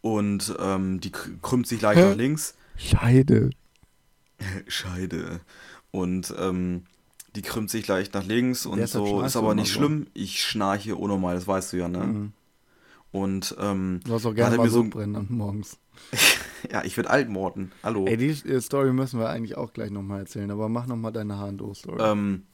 und 0.00 0.56
ähm, 0.58 1.00
die 1.00 1.10
kr- 1.10 1.38
krümmt 1.42 1.66
sich 1.66 1.82
leicht 1.82 2.00
Hä? 2.00 2.08
nach 2.08 2.16
links. 2.16 2.54
Scheide. 2.78 3.50
Scheide. 4.66 5.40
Und 5.90 6.34
ähm, 6.38 6.84
die 7.36 7.42
krümmt 7.42 7.68
sich 7.68 7.86
leicht 7.88 8.14
nach 8.14 8.24
links 8.24 8.64
und 8.64 8.78
Deshalb 8.78 9.06
so. 9.06 9.20
Ist 9.20 9.36
aber 9.36 9.54
nicht 9.54 9.70
so. 9.70 9.80
schlimm. 9.80 10.06
Ich 10.14 10.42
schnarche 10.42 10.96
unnormal, 10.96 11.34
das 11.34 11.46
weißt 11.46 11.74
du 11.74 11.76
ja, 11.76 11.88
ne? 11.88 11.98
Mhm. 11.98 12.32
Und 13.10 13.54
ähm, 13.60 14.00
Du 14.06 14.14
hast 14.14 14.24
auch 14.24 14.30
Hat 14.30 14.36
gerne 14.36 14.54
er 14.54 14.56
mal 14.56 14.64
mir 14.64 14.70
so- 14.70 14.82
so 14.84 14.88
brennen 14.88 15.26
morgens. 15.28 15.76
ja, 16.72 16.84
ich 16.84 16.96
werde 16.96 17.10
alt, 17.10 17.28
Morten. 17.28 17.72
Hallo. 17.82 18.06
Ey, 18.06 18.16
die 18.16 18.60
Story 18.60 18.92
müssen 18.92 19.18
wir 19.18 19.28
eigentlich 19.28 19.56
auch 19.56 19.72
gleich 19.72 19.90
nochmal 19.90 20.20
erzählen, 20.20 20.50
aber 20.50 20.68
mach 20.68 20.86
nochmal 20.86 21.12
deine 21.12 21.38
H&O-Story. 21.38 22.02
Ähm, 22.02 22.44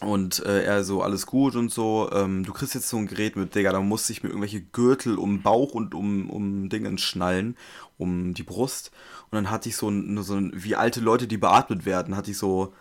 und 0.00 0.44
äh, 0.46 0.64
er 0.64 0.82
so, 0.82 1.02
alles 1.02 1.26
gut 1.26 1.56
und 1.56 1.70
so. 1.70 2.10
Ähm, 2.12 2.44
du 2.44 2.52
kriegst 2.52 2.74
jetzt 2.74 2.88
so 2.88 2.96
ein 2.96 3.06
Gerät 3.06 3.36
mit, 3.36 3.54
Digga, 3.54 3.72
da 3.72 3.80
musste 3.80 4.12
ich 4.12 4.22
mir 4.22 4.30
irgendwelche 4.30 4.62
Gürtel 4.62 5.18
um 5.18 5.42
Bauch 5.42 5.72
und 5.72 5.94
um, 5.94 6.30
um 6.30 6.68
Dingens 6.70 7.02
schnallen, 7.02 7.56
um 7.98 8.32
die 8.32 8.42
Brust. 8.42 8.92
Und 9.30 9.36
dann 9.36 9.50
hatte 9.50 9.68
ich 9.68 9.76
so 9.76 9.88
ein, 9.88 10.22
so 10.22 10.34
ein, 10.34 10.52
wie 10.54 10.74
alte 10.74 11.00
Leute, 11.00 11.28
die 11.28 11.36
beatmet 11.36 11.84
werden, 11.84 12.16
hatte 12.16 12.30
ich 12.30 12.38
so, 12.38 12.72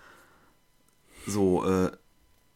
so, 1.28 1.66
äh, 1.66 1.92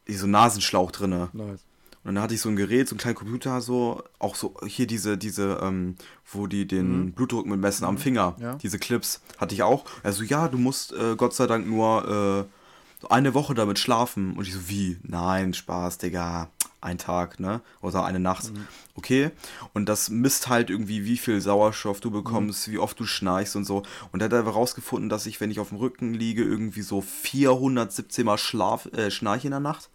so 0.07 0.27
Nasenschlauch 0.27 0.91
drinne. 0.91 1.29
nice. 1.33 1.65
Und 2.03 2.15
dann 2.15 2.23
hatte 2.23 2.33
ich 2.33 2.41
so 2.41 2.49
ein 2.49 2.55
Gerät, 2.57 2.89
so 2.89 2.93
einen 2.95 2.99
kleinen 2.99 3.15
Computer, 3.15 3.61
so, 3.61 4.03
auch 4.19 4.35
so, 4.35 4.55
hier 4.65 4.87
diese, 4.87 5.17
diese, 5.17 5.59
ähm, 5.61 5.95
wo 6.31 6.47
die 6.47 6.67
den 6.67 7.05
Mhm. 7.05 7.11
Blutdruck 7.13 7.45
mit 7.45 7.59
messen 7.59 7.85
am 7.85 7.97
Finger, 7.97 8.35
Ja. 8.39 8.55
diese 8.55 8.77
Clips, 8.79 9.21
hatte 9.37 9.55
ich 9.55 9.63
auch. 9.63 9.85
Also, 10.03 10.23
ja, 10.23 10.47
du 10.49 10.57
musst 10.57 10.91
äh, 10.93 11.15
Gott 11.15 11.33
sei 11.33 11.47
Dank 11.47 11.65
nur 11.67 12.47
äh, 12.49 13.05
eine 13.09 13.33
Woche 13.33 13.53
damit 13.53 13.79
schlafen. 13.79 14.35
Und 14.35 14.47
ich 14.47 14.53
so, 14.53 14.67
wie? 14.69 14.97
Nein, 15.03 15.53
Spaß, 15.53 15.97
Digga. 15.99 16.49
Ein 16.81 16.97
Tag, 16.97 17.39
ne? 17.39 17.61
Oder 17.81 18.03
eine 18.03 18.19
Nacht. 18.19 18.51
Mhm. 18.51 18.67
Okay. 18.95 19.31
Und 19.73 19.87
das 19.87 20.09
misst 20.09 20.49
halt 20.49 20.69
irgendwie, 20.69 21.05
wie 21.05 21.15
viel 21.17 21.39
Sauerstoff 21.39 22.01
du 22.01 22.09
Mhm. 22.09 22.13
bekommst, 22.15 22.69
wie 22.69 22.77
oft 22.77 22.99
du 22.99 23.05
schnarchst 23.05 23.55
und 23.55 23.63
so. 23.63 23.83
Und 24.11 24.19
er 24.21 24.25
hat 24.25 24.33
aber 24.33 24.51
rausgefunden, 24.51 25.07
dass 25.07 25.25
ich, 25.25 25.39
wenn 25.39 25.49
ich 25.49 25.61
auf 25.61 25.69
dem 25.69 25.77
Rücken 25.77 26.13
liege, 26.13 26.43
irgendwie 26.43 26.81
so 26.81 26.99
417 26.99 28.25
Mal 28.25 28.37
schlaf, 28.37 28.87
äh, 28.87 29.09
schnarche 29.11 29.47
in 29.47 29.51
der 29.51 29.59
Nacht. 29.61 29.89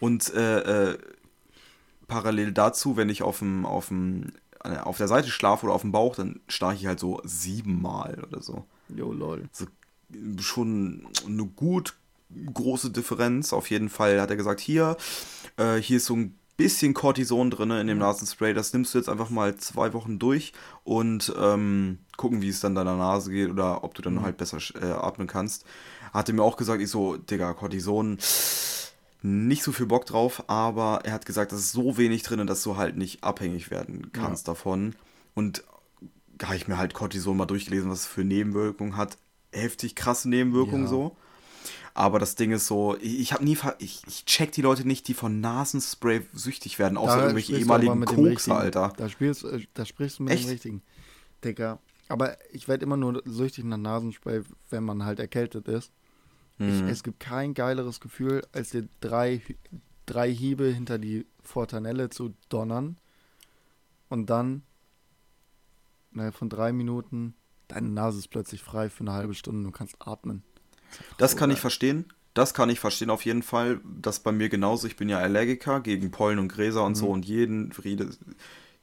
Und 0.00 0.32
äh, 0.34 0.92
äh, 0.92 0.98
parallel 2.08 2.52
dazu, 2.52 2.96
wenn 2.96 3.08
ich 3.08 3.22
auf 3.22 3.38
dem, 3.38 3.66
auf 3.66 3.88
dem, 3.88 4.32
äh, 4.64 4.78
auf 4.78 4.96
der 4.98 5.08
Seite 5.08 5.28
schlafe 5.28 5.66
oder 5.66 5.74
auf 5.74 5.82
dem 5.82 5.92
Bauch, 5.92 6.16
dann 6.16 6.40
schnarche 6.48 6.76
ich 6.76 6.86
halt 6.86 7.00
so 7.00 7.20
siebenmal 7.24 8.22
oder 8.26 8.42
so. 8.42 8.64
Jo, 8.88 9.12
lol. 9.12 9.48
so 9.52 9.66
schon 10.40 11.08
eine 11.26 11.44
gut 11.44 11.94
große 12.52 12.90
Differenz. 12.90 13.52
Auf 13.52 13.70
jeden 13.70 13.88
Fall 13.88 14.20
hat 14.20 14.30
er 14.30 14.36
gesagt, 14.36 14.60
hier, 14.60 14.96
äh, 15.56 15.76
hier 15.76 15.98
ist 15.98 16.06
so 16.06 16.14
ein 16.14 16.38
bisschen 16.56 16.94
Cortison 16.94 17.50
drin 17.50 17.70
in 17.70 17.86
dem 17.86 17.98
Nasenspray. 17.98 18.54
Das 18.54 18.72
nimmst 18.72 18.94
du 18.94 18.98
jetzt 18.98 19.08
einfach 19.08 19.30
mal 19.30 19.56
zwei 19.56 19.92
Wochen 19.92 20.18
durch 20.18 20.52
und 20.84 21.32
ähm, 21.38 21.98
gucken, 22.16 22.40
wie 22.42 22.48
es 22.48 22.60
dann 22.60 22.74
deiner 22.74 22.96
Nase 22.96 23.30
geht 23.30 23.50
oder 23.50 23.84
ob 23.84 23.94
du 23.94 24.02
dann 24.02 24.22
halt 24.22 24.36
besser 24.36 24.58
äh, 24.80 24.92
atmen 24.92 25.26
kannst. 25.26 25.64
Hatte 26.12 26.32
mir 26.32 26.42
auch 26.42 26.56
gesagt, 26.56 26.80
ich 26.80 26.90
so, 26.90 27.16
Digga, 27.16 27.52
Cortison, 27.52 28.18
nicht 29.26 29.62
so 29.62 29.72
viel 29.72 29.86
Bock 29.86 30.06
drauf, 30.06 30.44
aber 30.48 31.00
er 31.04 31.12
hat 31.12 31.26
gesagt, 31.26 31.52
das 31.52 31.60
ist 31.60 31.72
so 31.72 31.96
wenig 31.98 32.22
drin, 32.22 32.46
dass 32.46 32.62
du 32.62 32.76
halt 32.76 32.96
nicht 32.96 33.24
abhängig 33.24 33.70
werden 33.70 34.10
kannst 34.12 34.46
davon. 34.48 34.94
Und 35.34 35.64
da 36.38 36.46
habe 36.46 36.56
ich 36.56 36.68
mir 36.68 36.78
halt 36.78 36.94
Cortison 36.94 37.36
mal 37.36 37.46
durchgelesen, 37.46 37.90
was 37.90 38.00
es 38.00 38.06
für 38.06 38.24
Nebenwirkungen 38.24 38.96
hat. 38.96 39.18
Heftig 39.52 39.94
krasse 39.96 40.28
Nebenwirkungen 40.28 40.84
Ja. 40.84 40.88
so. 40.90 41.16
Aber 41.94 42.18
das 42.18 42.34
Ding 42.34 42.52
ist 42.52 42.66
so, 42.66 42.96
ich, 43.00 43.20
ich 43.20 43.32
habe 43.32 43.42
nie, 43.42 43.56
ver 43.56 43.74
ich, 43.78 44.02
ich 44.06 44.26
check 44.26 44.52
die 44.52 44.60
Leute 44.60 44.86
nicht, 44.86 45.08
die 45.08 45.14
von 45.14 45.40
Nasenspray 45.40 46.26
süchtig 46.34 46.78
werden, 46.78 46.98
außer 46.98 47.16
Da 47.16 47.22
irgendwelche 47.22 47.56
ehemaligen 47.56 48.02
Richtigen. 48.04 48.54
Alter. 48.56 48.92
Da, 48.98 49.08
spielst, 49.08 49.44
äh, 49.44 49.60
da 49.72 49.86
sprichst 49.86 50.18
du 50.18 50.24
mit 50.24 50.34
Echt? 50.34 50.44
dem 50.44 50.50
Richtigen. 50.50 50.82
Digga. 51.42 51.78
Aber 52.08 52.36
ich 52.52 52.68
werde 52.68 52.84
immer 52.84 52.98
nur 52.98 53.22
süchtig 53.24 53.64
nach 53.64 53.78
Nasenspray, 53.78 54.42
wenn 54.70 54.84
man 54.84 55.04
halt 55.04 55.18
erkältet 55.20 55.68
ist. 55.68 55.90
Ich, 56.64 56.82
Mhm. 56.82 56.88
es 56.88 57.02
gibt 57.02 57.20
kein 57.20 57.54
geileres 57.54 58.00
Gefühl, 58.00 58.42
als 58.52 58.70
dir 58.70 58.88
drei, 59.00 59.40
drei 60.06 60.32
Hiebe 60.32 60.66
hinter 60.66 60.98
die 60.98 61.26
Fortanelle 61.42 62.10
zu 62.10 62.34
donnern 62.48 62.98
und 64.08 64.26
dann 64.30 64.62
innerhalb 66.12 66.34
von 66.34 66.48
drei 66.48 66.72
Minuten 66.72 67.34
deine 67.68 67.88
Nase 67.88 68.18
ist 68.18 68.28
plötzlich 68.28 68.62
frei 68.62 68.88
für 68.90 69.00
eine 69.02 69.12
halbe 69.12 69.34
Stunde 69.34 69.58
und 69.58 69.64
du 69.64 69.70
kannst 69.72 69.96
atmen. 70.00 70.42
Das 71.16 71.32
so 71.32 71.38
kann 71.38 71.50
ich 71.50 71.60
verstehen. 71.60 72.06
Das 72.34 72.52
kann 72.52 72.68
ich 72.68 72.80
verstehen 72.80 73.10
auf 73.10 73.24
jeden 73.24 73.42
Fall. 73.42 73.80
Das 74.00 74.20
bei 74.20 74.32
mir 74.32 74.48
genauso. 74.48 74.86
Ich 74.86 74.96
bin 74.96 75.08
ja 75.08 75.18
Allergiker 75.18 75.80
gegen 75.80 76.10
Pollen 76.10 76.38
und 76.38 76.48
Gräser 76.48 76.84
und 76.84 76.92
Mhm. 76.92 76.96
so. 76.96 77.08
Und 77.10 77.24
jeden, 77.24 77.72
jedes, 77.82 78.18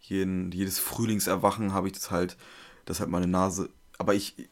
jeden, 0.01 0.51
jedes 0.51 0.79
Frühlingserwachen 0.79 1.73
habe 1.73 1.87
ich 1.87 1.93
das 1.93 2.11
halt, 2.11 2.37
dass 2.85 2.99
halt 2.99 3.09
meine 3.09 3.27
Nase, 3.27 3.69
aber 3.97 4.15
ich 4.15 4.49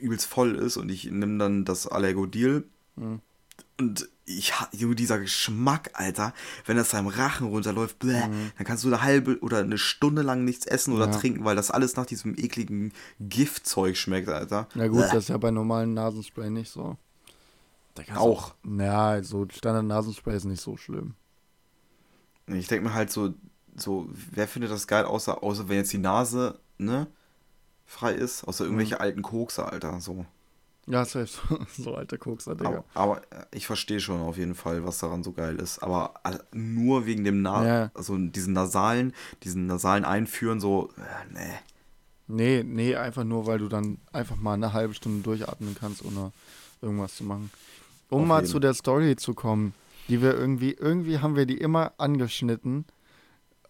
übelst 0.00 0.26
voll 0.26 0.56
ist 0.56 0.76
und 0.76 0.90
ich 0.90 1.04
nehme 1.10 1.38
dann 1.38 1.64
das 1.64 1.86
Allergodil. 1.86 2.64
Mhm. 2.96 3.20
Und 3.78 4.08
ich 4.26 4.52
Junge, 4.72 4.94
dieser 4.94 5.18
Geschmack, 5.18 5.90
Alter, 5.94 6.32
wenn 6.66 6.76
das 6.76 6.90
deinem 6.90 7.08
Rachen 7.08 7.46
runterläuft, 7.48 7.98
bläh, 7.98 8.20
dann 8.20 8.66
kannst 8.66 8.84
du 8.84 8.88
eine 8.88 9.02
halbe 9.02 9.38
oder 9.40 9.58
eine 9.58 9.78
Stunde 9.78 10.22
lang 10.22 10.44
nichts 10.44 10.64
essen 10.66 10.94
oder 10.94 11.06
Mhm. 11.08 11.12
Ja. 11.12 11.18
trinken, 11.18 11.44
weil 11.44 11.56
das 11.56 11.70
alles 11.70 11.96
nach 11.96 12.06
diesem 12.06 12.34
ekligen 12.38 12.92
Giftzeug 13.20 13.96
schmeckt, 13.96 14.28
Alter. 14.28 14.68
Na 14.74 14.86
gut, 14.88 14.98
Bläh. 14.98 15.06
das 15.12 15.24
ist 15.24 15.28
ja 15.28 15.36
bei 15.38 15.50
normalen 15.50 15.94
Nasenspray 15.94 16.50
nicht 16.50 16.70
so. 16.70 16.96
Auch. 18.16 18.54
Ja, 18.64 19.22
so 19.22 19.46
Standard-Nasenspray 19.48 20.36
ist 20.36 20.44
nicht 20.46 20.62
so 20.62 20.76
schlimm. 20.76 21.14
Ich 22.46 22.66
denke 22.66 22.88
mir 22.88 22.94
halt 22.94 23.10
so, 23.12 23.34
so, 23.76 24.08
wer 24.32 24.48
findet 24.48 24.70
das 24.72 24.86
geil, 24.86 25.04
außer, 25.04 25.42
außer 25.42 25.68
wenn 25.68 25.76
jetzt 25.76 25.92
die 25.92 25.98
Nase, 25.98 26.58
ne, 26.78 27.06
frei 27.86 28.12
ist, 28.14 28.44
außer 28.44 28.64
Mhm. 28.64 28.70
irgendwelche 28.70 29.00
alten 29.00 29.22
Kokser, 29.22 29.72
Alter, 29.72 30.00
so. 30.00 30.24
Ja, 30.86 31.04
safe. 31.04 31.28
So, 31.78 31.94
alter 31.94 32.18
Kokser, 32.18 32.54
Digga. 32.54 32.68
Aber, 32.68 32.84
aber 32.94 33.16
äh, 33.32 33.46
ich 33.52 33.66
verstehe 33.66 34.00
schon 34.00 34.20
auf 34.20 34.36
jeden 34.36 34.54
Fall, 34.54 34.84
was 34.84 34.98
daran 34.98 35.22
so 35.24 35.32
geil 35.32 35.56
ist. 35.56 35.78
Aber 35.82 36.14
nur 36.52 37.06
wegen 37.06 37.24
dem 37.24 37.40
Na 37.42 37.66
Ja. 37.66 37.90
also 37.94 38.16
diesen 38.18 38.52
nasalen, 38.52 39.14
diesen 39.42 39.66
nasalen 39.66 40.04
Einführen, 40.04 40.60
so, 40.60 40.90
äh, 40.98 41.32
nee. 41.32 41.54
Nee, 42.26 42.62
nee, 42.64 42.96
einfach 42.96 43.24
nur, 43.24 43.46
weil 43.46 43.58
du 43.58 43.68
dann 43.68 43.98
einfach 44.12 44.36
mal 44.36 44.54
eine 44.54 44.72
halbe 44.72 44.94
Stunde 44.94 45.22
durchatmen 45.22 45.74
kannst, 45.78 46.04
ohne 46.04 46.32
irgendwas 46.82 47.16
zu 47.16 47.24
machen. 47.24 47.50
Um 48.10 48.22
Auf 48.22 48.28
mal 48.28 48.36
jeden. 48.40 48.50
zu 48.50 48.60
der 48.60 48.74
Story 48.74 49.16
zu 49.16 49.32
kommen, 49.34 49.72
die 50.08 50.20
wir 50.22 50.34
irgendwie, 50.34 50.72
irgendwie 50.72 51.18
haben 51.18 51.36
wir 51.36 51.46
die 51.46 51.58
immer 51.58 51.92
angeschnitten. 51.98 52.84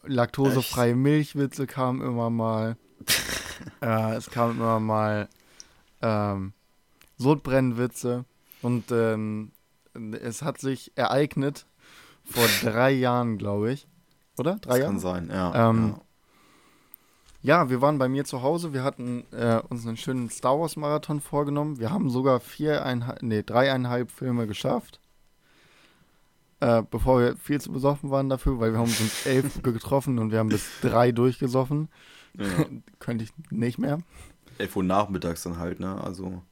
Laktosefreie 0.05 0.95
Milchwitze 0.97 1.67
kamen 1.67 2.01
immer 2.03 2.31
mal. 2.31 2.77
äh, 3.81 4.15
es 4.15 4.31
kamen 4.31 4.57
immer 4.59 4.81
mal 4.81 5.29
ähm, 6.03 6.53
Sodbrennwitze. 7.19 8.25
Und 8.63 8.91
ähm, 8.91 9.53
es 10.23 10.43
hat 10.43 10.59
sich 10.59 10.93
ereignet 10.97 11.67
vor 12.25 12.47
drei 12.63 12.91
Jahren, 12.93 13.37
glaube 13.39 13.73
ich. 13.73 13.87
Oder? 14.39 14.57
Drei 14.57 14.71
Das 14.71 14.79
Jahre? 14.79 14.91
kann 14.91 15.01
sein, 15.01 15.31
ja. 15.31 15.71
Ähm, 15.71 15.95
ja. 15.97 16.01
Ja, 17.43 17.69
wir 17.69 17.83
waren 17.83 17.99
bei 17.99 18.09
mir 18.09 18.25
zu 18.25 18.41
Hause. 18.41 18.73
Wir 18.73 18.83
hatten 18.83 19.25
äh, 19.31 19.61
uns 19.69 19.87
einen 19.87 19.99
schönen 19.99 20.31
Star 20.31 20.59
Wars 20.59 20.77
Marathon 20.77 21.21
vorgenommen. 21.21 21.79
Wir 21.79 21.91
haben 21.91 22.09
sogar 22.09 22.41
viereinhalb, 22.41 23.23
nee, 23.23 23.43
dreieinhalb 23.43 24.11
Filme 24.11 24.47
geschafft. 24.47 24.99
Äh, 26.61 26.83
bevor 26.91 27.21
wir 27.21 27.37
viel 27.37 27.61
zu 27.61 27.71
besoffen 27.71 28.11
waren 28.11 28.31
dafür, 28.31 28.59
weil 28.61 28.73
wir 28.73 28.79
haben 28.79 28.89
uns 28.89 28.99
um 28.99 29.11
elf 29.31 29.63
getroffen 29.63 30.19
und 30.19 30.31
wir 30.33 30.39
haben 30.39 30.49
bis 30.49 30.67
drei 30.81 31.13
durchgesoffen. 31.13 31.89
Ja. 32.39 32.67
Könnte 32.99 33.25
ich 33.25 33.31
nicht 33.51 33.79
mehr. 33.79 33.99
11 34.59 34.77
Uhr 34.77 34.83
nachmittags 34.85 35.43
dann 35.43 35.59
halt, 35.59 35.81
ne? 35.81 36.01
Also 36.03 36.43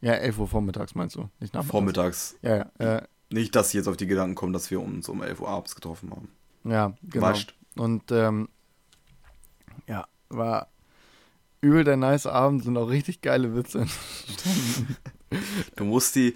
Ja, 0.00 0.12
11 0.12 0.38
Uhr 0.38 0.48
vormittags 0.48 0.94
meinst 0.94 1.16
du, 1.16 1.28
nicht 1.40 1.54
nachmittags. 1.54 1.70
vormittags. 1.70 2.36
Ja, 2.42 2.70
ja, 2.78 2.96
äh, 2.98 3.02
Nicht, 3.30 3.54
dass 3.56 3.70
sie 3.70 3.78
jetzt 3.78 3.88
auf 3.88 3.96
die 3.96 4.06
Gedanken 4.06 4.34
kommen, 4.36 4.52
dass 4.52 4.70
wir 4.70 4.80
uns 4.80 5.08
um 5.08 5.22
11 5.22 5.40
Uhr 5.40 5.48
abends 5.48 5.74
getroffen 5.74 6.10
haben. 6.10 6.28
ja 6.64 6.94
genau. 7.02 7.26
Wascht. 7.26 7.54
Und 7.76 8.10
ähm, 8.12 8.48
ja, 9.88 10.06
war 10.28 10.68
übel 11.60 11.84
der 11.84 11.96
nice 11.96 12.26
Abend, 12.26 12.62
sind 12.64 12.76
auch 12.76 12.88
richtig 12.88 13.20
geile 13.22 13.54
Witze. 13.54 13.86
Du 15.74 15.84
musst 15.84 16.14
die, 16.14 16.34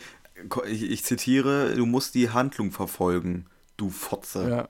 ich, 0.67 0.83
ich 0.91 1.05
zitiere, 1.05 1.75
du 1.77 1.87
musst 1.87 2.15
die 2.17 2.31
Handlung 2.31 2.73
verfolgen, 2.73 3.47
du 3.77 3.89
Fotze. 3.89 4.49
ja. 4.51 4.69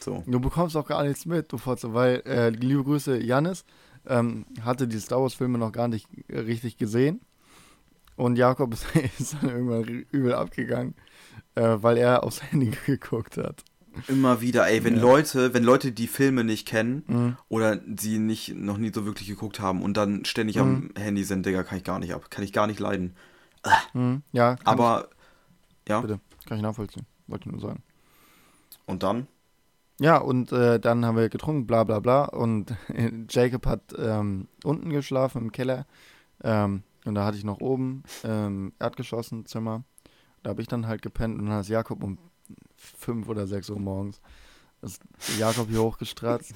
So. 0.00 0.22
Du 0.26 0.40
bekommst 0.40 0.76
auch 0.76 0.86
gar 0.86 1.02
nichts 1.04 1.26
mit, 1.26 1.52
du 1.52 1.58
Fotze, 1.58 1.92
weil, 1.94 2.22
äh, 2.26 2.50
liebe 2.50 2.84
Grüße, 2.84 3.18
Jannis 3.22 3.64
ähm, 4.06 4.46
hatte 4.62 4.86
die 4.88 4.98
Star 5.00 5.20
Wars-Filme 5.20 5.58
noch 5.58 5.72
gar 5.72 5.88
nicht 5.88 6.08
äh, 6.28 6.38
richtig 6.40 6.76
gesehen. 6.76 7.20
Und 8.16 8.36
Jakob 8.36 8.72
ist, 8.74 8.86
ist 9.18 9.36
dann 9.40 9.50
irgendwann 9.50 9.84
übel 10.10 10.34
abgegangen, 10.34 10.94
äh, 11.54 11.76
weil 11.80 11.96
er 11.98 12.22
aufs 12.24 12.42
Handy 12.42 12.70
geguckt 12.86 13.36
hat. 13.36 13.64
Immer 14.06 14.40
wieder, 14.40 14.68
ey, 14.68 14.84
wenn 14.84 14.94
Ja. 14.96 15.02
Leute, 15.02 15.54
wenn 15.54 15.64
Leute 15.64 15.90
die 15.90 16.06
Filme 16.06 16.44
nicht 16.44 16.68
kennen 16.68 17.02
Mhm. 17.08 17.36
oder 17.48 17.80
sie 17.98 18.20
nicht, 18.20 18.54
noch 18.54 18.78
nie 18.78 18.92
so 18.94 19.04
wirklich 19.04 19.26
geguckt 19.28 19.58
haben 19.58 19.82
und 19.82 19.96
dann 19.96 20.24
ständig 20.24 20.56
Mhm. 20.56 20.62
am 20.62 20.90
Handy 20.96 21.24
sind, 21.24 21.44
Digga, 21.44 21.64
kann 21.64 21.78
ich 21.78 21.84
gar 21.84 21.98
nicht 21.98 22.14
ab. 22.14 22.30
Kann 22.30 22.44
ich 22.44 22.52
gar 22.52 22.68
nicht 22.68 22.78
leiden. 22.78 23.14
Mhm. 23.94 24.22
Ja, 24.30 24.54
kann 24.54 24.66
Aber, 24.66 25.08
ja, 25.88 25.96
ich, 25.98 26.02
bitte, 26.02 26.20
kann 26.46 26.58
ich 26.58 26.62
nachvollziehen, 26.62 27.06
wollte 27.26 27.48
nur 27.48 27.60
sagen. 27.60 27.82
und 28.86 29.02
dann? 29.02 29.26
Ja, 30.00 30.18
und 30.18 30.52
äh, 30.52 30.78
dann 30.78 31.04
haben 31.04 31.16
wir 31.16 31.28
getrunken, 31.28 31.66
bla 31.66 31.84
bla 31.84 31.98
bla. 32.00 32.24
Und 32.26 32.74
Jacob 33.30 33.66
hat 33.66 33.94
ähm, 33.98 34.48
unten 34.64 34.90
geschlafen 34.90 35.42
im 35.42 35.52
Keller. 35.52 35.86
Ähm, 36.42 36.82
und 37.04 37.14
da 37.14 37.24
hatte 37.24 37.36
ich 37.36 37.44
noch 37.44 37.60
oben 37.60 38.04
ähm, 38.22 38.72
Erdgeschoss 38.78 39.32
ein 39.32 39.46
Zimmer. 39.46 39.82
Da 40.42 40.50
habe 40.50 40.62
ich 40.62 40.68
dann 40.68 40.86
halt 40.86 41.02
gepennt 41.02 41.38
und 41.38 41.46
dann 41.46 41.60
ist 41.60 41.68
Jakob 41.68 42.02
um 42.02 42.18
5 42.76 43.28
oder 43.28 43.46
6 43.46 43.70
Uhr 43.70 43.80
morgens. 43.80 44.20
Ist 44.82 45.02
Jakob 45.38 45.68
hier 45.68 45.82
hochgestratzt 45.82 46.54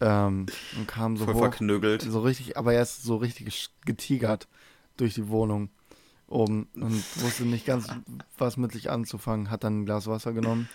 ähm, 0.00 0.46
und 0.76 0.88
kam 0.88 1.16
so 1.16 1.26
Voll 1.26 1.34
hoch. 1.34 1.40
verknögelt. 1.40 2.02
So 2.02 2.20
richtig, 2.20 2.56
aber 2.56 2.72
er 2.72 2.82
ist 2.82 3.02
so 3.02 3.16
richtig 3.16 3.70
getigert 3.84 4.48
durch 4.96 5.14
die 5.14 5.28
Wohnung 5.28 5.68
oben 6.26 6.68
und 6.74 7.04
wusste 7.22 7.44
nicht 7.44 7.66
ganz, 7.66 7.88
was 8.38 8.56
mit 8.56 8.72
sich 8.72 8.90
anzufangen. 8.90 9.50
Hat 9.50 9.64
dann 9.64 9.80
ein 9.80 9.84
Glas 9.84 10.06
Wasser 10.06 10.32
genommen. 10.32 10.68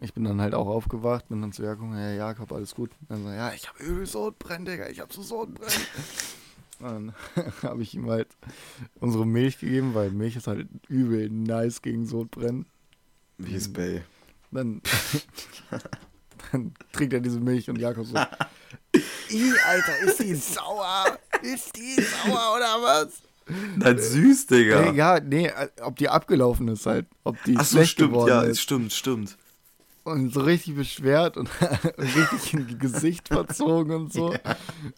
Ich 0.00 0.12
bin 0.12 0.24
dann 0.24 0.40
halt 0.40 0.54
auch 0.54 0.66
aufgewacht, 0.66 1.28
bin 1.28 1.40
dann 1.40 1.52
zu 1.52 1.62
Jakob, 1.62 1.88
hey 1.94 2.16
Jakob, 2.18 2.52
alles 2.52 2.74
gut? 2.74 2.90
Dann 3.08 3.22
so, 3.22 3.30
ja, 3.30 3.52
ich 3.52 3.68
habe 3.68 3.82
übel 3.82 4.06
Sodbrennen, 4.06 4.66
Digga, 4.66 4.88
ich 4.88 5.00
habe 5.00 5.12
so 5.12 5.22
Sodbrennen. 5.22 5.72
dann 6.80 7.14
habe 7.62 7.82
ich 7.82 7.94
ihm 7.94 8.10
halt 8.10 8.28
unsere 9.00 9.26
Milch 9.26 9.58
gegeben, 9.58 9.94
weil 9.94 10.10
Milch 10.10 10.36
ist 10.36 10.46
halt 10.46 10.68
übel 10.88 11.30
nice 11.30 11.80
gegen 11.80 12.06
Sodbrennen. 12.06 12.66
Wie 13.38 13.54
ist 13.54 13.72
Bay? 13.72 14.02
Dann, 14.50 14.80
dann 16.52 16.74
trinkt 16.92 17.12
er 17.14 17.20
diese 17.20 17.40
Milch 17.40 17.68
und 17.68 17.78
Jakob 17.78 18.06
so, 18.06 18.16
Ih, 19.28 19.52
Alter, 19.66 19.98
ist 20.00 20.20
die 20.20 20.34
sauer? 20.34 21.18
Ist 21.42 21.76
die 21.76 22.00
sauer 22.00 22.56
oder 22.56 22.82
was? 22.82 23.22
Nein, 23.76 23.98
süß, 23.98 24.46
Digga. 24.46 24.90
Nee, 24.90 24.96
ja, 24.96 25.20
nee, 25.20 25.50
ob 25.82 25.96
die 25.96 26.08
abgelaufen 26.08 26.68
ist 26.68 26.86
halt. 26.86 27.06
Ob 27.24 27.42
die 27.44 27.56
Ach 27.56 27.64
so, 27.64 27.76
schlecht 27.76 27.92
stimmt, 27.92 28.16
ja, 28.26 28.42
ist. 28.42 28.60
stimmt, 28.60 28.92
stimmt. 28.92 29.36
Und 30.06 30.32
so 30.32 30.42
richtig 30.42 30.76
beschwert 30.76 31.36
und 31.36 31.50
richtig 31.98 32.54
in 32.54 32.78
Gesicht 32.78 33.26
verzogen 33.26 33.92
und 33.92 34.12
so. 34.12 34.26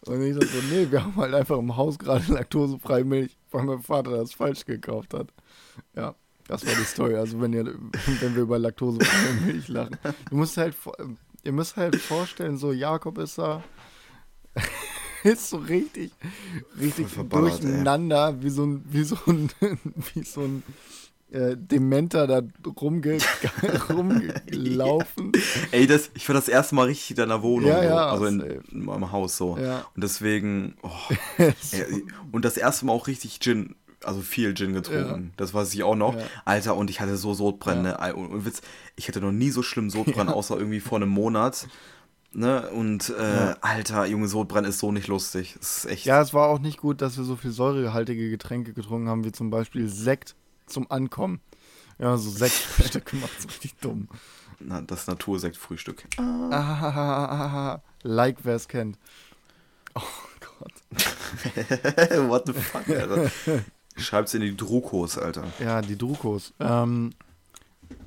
Und 0.05 0.21
ich 0.21 0.35
dachte 0.35 0.45
so, 0.45 0.61
nee, 0.69 0.85
wir 0.87 1.03
haben 1.03 1.15
halt 1.15 1.33
einfach 1.33 1.57
im 1.57 1.75
Haus 1.75 1.97
gerade 1.97 2.31
laktosefreie 2.31 3.03
Milch, 3.03 3.35
weil 3.49 3.63
mein 3.63 3.81
Vater 3.81 4.11
das 4.11 4.33
falsch 4.35 4.65
gekauft 4.65 5.15
hat. 5.15 5.29
Ja, 5.95 6.13
das 6.47 6.63
war 6.63 6.75
die 6.75 6.83
Story. 6.83 7.15
Also 7.15 7.41
wenn 7.41 7.53
ihr, 7.53 7.65
wenn 8.19 8.35
wir 8.35 8.43
über 8.43 8.59
laktosefreie 8.59 9.33
Milch 9.47 9.67
lachen. 9.67 9.97
Du 10.29 10.35
musst 10.35 10.57
halt, 10.57 10.75
ihr 11.43 11.53
müsst 11.53 11.75
halt 11.75 11.95
vorstellen, 11.95 12.59
so 12.59 12.71
Jakob 12.71 13.17
ist 13.17 13.39
da, 13.39 13.63
ist 15.23 15.49
so 15.49 15.57
richtig, 15.57 16.11
richtig 16.79 17.07
verballert, 17.07 17.55
ey. 17.55 17.61
durcheinander, 17.61 18.43
wie 18.43 18.51
so 18.51 18.63
ein, 18.63 18.85
wie 18.87 19.03
so 19.03 19.17
ein, 19.25 19.49
wie 20.13 20.23
so 20.23 20.41
ein 20.41 20.61
äh, 21.31 21.55
Dementer 21.57 22.25
da 22.27 22.41
rumge 22.81 23.17
rumgelaufen. 23.89 25.31
Ey, 25.71 25.87
das, 25.87 26.09
ich 26.13 26.27
war 26.27 26.33
das 26.35 26.47
erste 26.47 26.75
Mal 26.75 26.85
richtig 26.87 27.11
in 27.11 27.15
deiner 27.17 27.41
Wohnung. 27.43 27.69
Ja, 27.69 27.83
ja, 27.83 28.05
Also 28.07 28.25
in, 28.25 28.39
in 28.71 28.85
meinem 28.85 29.11
Haus 29.11 29.37
so. 29.37 29.57
Ja. 29.57 29.85
Und 29.95 30.03
deswegen, 30.03 30.75
oh, 30.81 30.89
ey, 31.37 32.03
und 32.31 32.45
das 32.45 32.57
erste 32.57 32.85
Mal 32.85 32.93
auch 32.93 33.07
richtig 33.07 33.39
Gin, 33.39 33.75
also 34.03 34.21
viel 34.21 34.53
Gin 34.53 34.73
getrunken. 34.73 35.33
Das 35.37 35.53
weiß 35.53 35.73
ich 35.73 35.83
auch 35.83 35.95
noch. 35.95 36.15
Ja. 36.15 36.23
Alter, 36.45 36.75
und 36.75 36.89
ich 36.89 36.99
hatte 37.01 37.17
so 37.17 37.33
Sodbrennen. 37.33 37.83
ne? 37.83 38.13
Und, 38.15 38.27
und 38.27 38.45
Witz, 38.45 38.61
ich 38.95 39.07
hatte 39.07 39.21
noch 39.21 39.31
nie 39.31 39.49
so 39.51 39.61
schlimm 39.61 39.89
Sodbrennen, 39.89 40.29
außer 40.33 40.57
irgendwie 40.57 40.79
vor 40.79 40.97
einem 40.97 41.09
Monat. 41.09 41.67
Ne? 42.31 42.69
Und 42.69 43.09
äh, 43.09 43.21
Ja. 43.21 43.57
Alter, 43.61 44.05
Junge, 44.05 44.27
Sodbrennen 44.27 44.69
ist 44.69 44.79
so 44.79 44.91
nicht 44.91 45.07
lustig. 45.07 45.57
Ist 45.59 45.85
echt. 45.85 46.05
Ja, 46.05 46.21
es 46.21 46.33
war 46.33 46.47
auch 46.47 46.59
nicht 46.59 46.77
gut, 46.77 47.01
dass 47.01 47.17
wir 47.17 47.23
so 47.23 47.35
viel 47.35 47.51
säurehaltige 47.51 48.29
Getränke 48.29 48.73
getrunken 48.73 49.09
haben, 49.09 49.25
wie 49.25 49.31
zum 49.31 49.49
Beispiel 49.49 49.89
Sekt 49.89 50.35
zum 50.69 50.89
Ankommen. 50.91 51.41
Ja, 51.97 52.15
so 52.17 52.29
Sektfrühstück 52.29 53.05
gemacht, 53.05 53.31
so 53.41 53.47
richtig 53.49 53.75
dumm. 53.81 54.07
Na, 54.59 54.81
das 54.81 55.07
Natursektfrühstück. 55.07 56.03
Ah, 56.17 57.79
like, 58.03 58.39
wer 58.43 58.55
es 58.55 58.67
kennt. 58.67 58.97
Oh 59.95 60.01
Gott. 60.39 60.73
What 62.29 62.47
the 62.47 62.53
fuck, 62.53 62.87
Alter. 62.89 63.31
Schreib's 63.97 64.33
in 64.33 64.41
die 64.41 64.55
Drukos, 64.55 65.17
Alter. 65.17 65.45
Ja, 65.59 65.81
die 65.81 65.97
Drukos. 65.97 66.53
Ähm, 66.59 67.13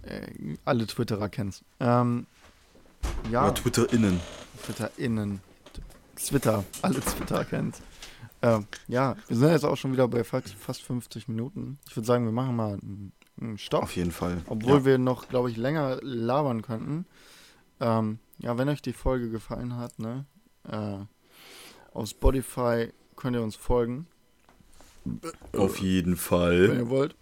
äh, 0.02 0.56
alle 0.64 0.86
Twitterer 0.86 1.28
kennen's. 1.28 1.62
Ähm, 1.80 2.26
ja, 3.30 3.44
Oder 3.44 3.54
TwitterInnen. 3.54 4.20
TwitterInnen. 4.64 5.40
Twitter, 6.16 6.64
alle 6.82 7.00
Twitter 7.00 7.44
kennt's. 7.44 7.80
Ähm, 8.42 8.66
ja, 8.88 9.16
wir 9.28 9.36
sind 9.36 9.50
jetzt 9.50 9.64
auch 9.64 9.76
schon 9.76 9.92
wieder 9.92 10.08
bei 10.08 10.24
fast, 10.24 10.54
fast 10.54 10.82
50 10.82 11.28
Minuten. 11.28 11.78
Ich 11.88 11.96
würde 11.96 12.06
sagen, 12.06 12.24
wir 12.24 12.32
machen 12.32 12.56
mal 12.56 12.72
einen, 12.72 13.12
einen 13.40 13.56
Stopp. 13.56 13.84
Auf 13.84 13.96
jeden 13.96 14.10
Fall. 14.10 14.42
Obwohl 14.46 14.78
ja. 14.78 14.84
wir 14.84 14.98
noch, 14.98 15.28
glaube 15.28 15.50
ich, 15.50 15.56
länger 15.56 15.98
labern 16.02 16.62
könnten. 16.62 17.06
Ähm, 17.80 18.18
ja, 18.38 18.58
wenn 18.58 18.68
euch 18.68 18.82
die 18.82 18.92
Folge 18.92 19.30
gefallen 19.30 19.76
hat, 19.76 19.98
ne? 19.98 20.26
Äh, 20.68 20.98
auf 21.92 22.08
Spotify 22.08 22.92
könnt 23.16 23.36
ihr 23.36 23.42
uns 23.42 23.56
folgen, 23.56 24.06
Auf 25.52 25.78
jeden 25.78 26.12
wenn 26.12 26.16
Fall. 26.16 26.76
ihr 26.76 26.88
wollt. 26.88 27.16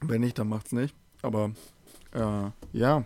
Wenn 0.00 0.22
nicht, 0.22 0.38
dann 0.38 0.48
macht's 0.48 0.72
nicht. 0.72 0.94
Aber 1.22 1.52
äh, 2.12 2.50
ja, 2.72 3.04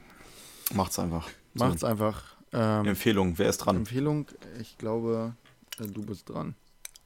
Macht's 0.73 0.99
einfach. 0.99 1.29
macht's 1.55 1.83
einfach. 1.83 2.37
Ähm, 2.53 2.87
Empfehlung, 2.87 3.37
wer 3.37 3.49
ist 3.49 3.59
dran? 3.59 3.77
Empfehlung, 3.77 4.27
ich 4.61 4.79
glaube, 4.79 5.35
äh, 5.81 5.87
du 5.87 6.03
bist 6.05 6.29
dran. 6.29 6.55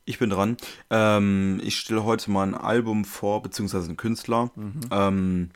Ich 0.09 0.19
bin 0.19 0.31
dran. 0.31 0.57
Ähm, 0.89 1.61
ich 1.63 1.79
stelle 1.79 2.03
heute 2.03 2.31
mal 2.31 2.47
ein 2.47 2.55
Album 2.55 3.05
vor, 3.05 3.43
beziehungsweise 3.43 3.89
einen 3.89 3.99
Künstler. 3.99 4.51
Mhm. 4.57 4.81
Ähm, 4.91 5.51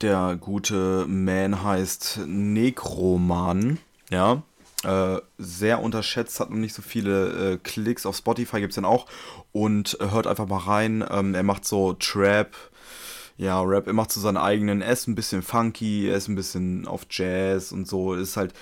der 0.00 0.36
gute 0.40 1.06
Man 1.06 1.62
heißt 1.62 2.22
Necroman. 2.26 3.78
Ja. 4.10 4.42
Äh, 4.82 5.20
sehr 5.38 5.80
unterschätzt, 5.80 6.40
hat 6.40 6.50
noch 6.50 6.56
nicht 6.56 6.74
so 6.74 6.82
viele 6.82 7.52
äh, 7.52 7.58
Klicks. 7.58 8.04
Auf 8.04 8.16
Spotify 8.16 8.58
gibt 8.58 8.72
es 8.72 8.74
den 8.74 8.84
auch. 8.84 9.06
Und 9.52 9.96
äh, 10.00 10.10
hört 10.10 10.26
einfach 10.26 10.48
mal 10.48 10.58
rein. 10.58 11.04
Ähm, 11.08 11.36
er 11.36 11.44
macht 11.44 11.64
so 11.64 11.92
Trap. 11.92 12.50
Ja, 13.36 13.62
Rap, 13.62 13.86
er 13.86 13.92
macht 13.92 14.10
so 14.10 14.18
seinen 14.20 14.38
eigenen. 14.38 14.82
Er 14.82 14.92
ist 14.92 15.06
ein 15.06 15.14
bisschen 15.14 15.42
funky, 15.42 16.08
er 16.08 16.16
ist 16.16 16.26
ein 16.26 16.34
bisschen 16.34 16.88
auf 16.88 17.06
Jazz 17.08 17.70
und 17.70 17.86
so. 17.86 18.14
Ist 18.14 18.36
halt 18.36 18.54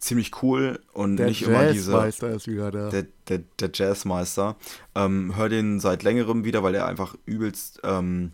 ziemlich 0.00 0.42
cool 0.42 0.80
und 0.92 1.16
Der 1.16 1.26
nicht 1.26 1.42
immer 1.42 1.72
diese 1.72 1.92
Jazzmeister 1.92 2.30
ist 2.30 2.46
wieder 2.48 2.70
da. 2.70 2.88
der, 2.90 3.06
der, 3.28 3.38
der 3.60 3.70
Jazzmeister. 3.74 4.56
Ähm, 4.94 5.34
hör 5.36 5.48
den 5.48 5.80
seit 5.80 6.02
längerem 6.02 6.44
wieder, 6.44 6.62
weil 6.62 6.74
er 6.74 6.86
einfach 6.86 7.14
übelst, 7.26 7.80
ähm, 7.82 8.32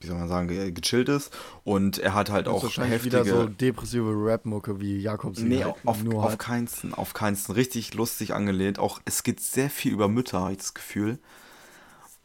wie 0.00 0.06
soll 0.06 0.16
man 0.18 0.28
sagen, 0.28 0.48
ge- 0.48 0.70
gechillt 0.72 1.08
ist. 1.08 1.32
Und 1.64 1.98
er 1.98 2.14
hat 2.14 2.30
halt 2.30 2.46
Das 2.46 2.54
auch 2.54 2.64
heftige. 2.76 3.04
wieder 3.04 3.24
so 3.24 3.46
depressive 3.46 4.10
Rap-Mucke, 4.12 4.80
wie 4.80 4.98
Jakob 4.98 5.36
sie 5.36 5.44
nee, 5.44 5.64
halt 5.64 5.74
auf, 5.84 6.02
nur 6.02 6.24
auf 6.24 6.38
keinsten, 6.38 6.92
auf 6.94 7.12
keinsten. 7.14 7.54
Richtig 7.54 7.94
lustig 7.94 8.34
angelehnt. 8.34 8.78
Auch 8.78 9.00
es 9.04 9.22
geht 9.22 9.40
sehr 9.40 9.70
viel 9.70 9.92
über 9.92 10.08
Mütter, 10.08 10.40
habe 10.40 10.52
ich 10.52 10.58
das 10.58 10.74
Gefühl. 10.74 11.18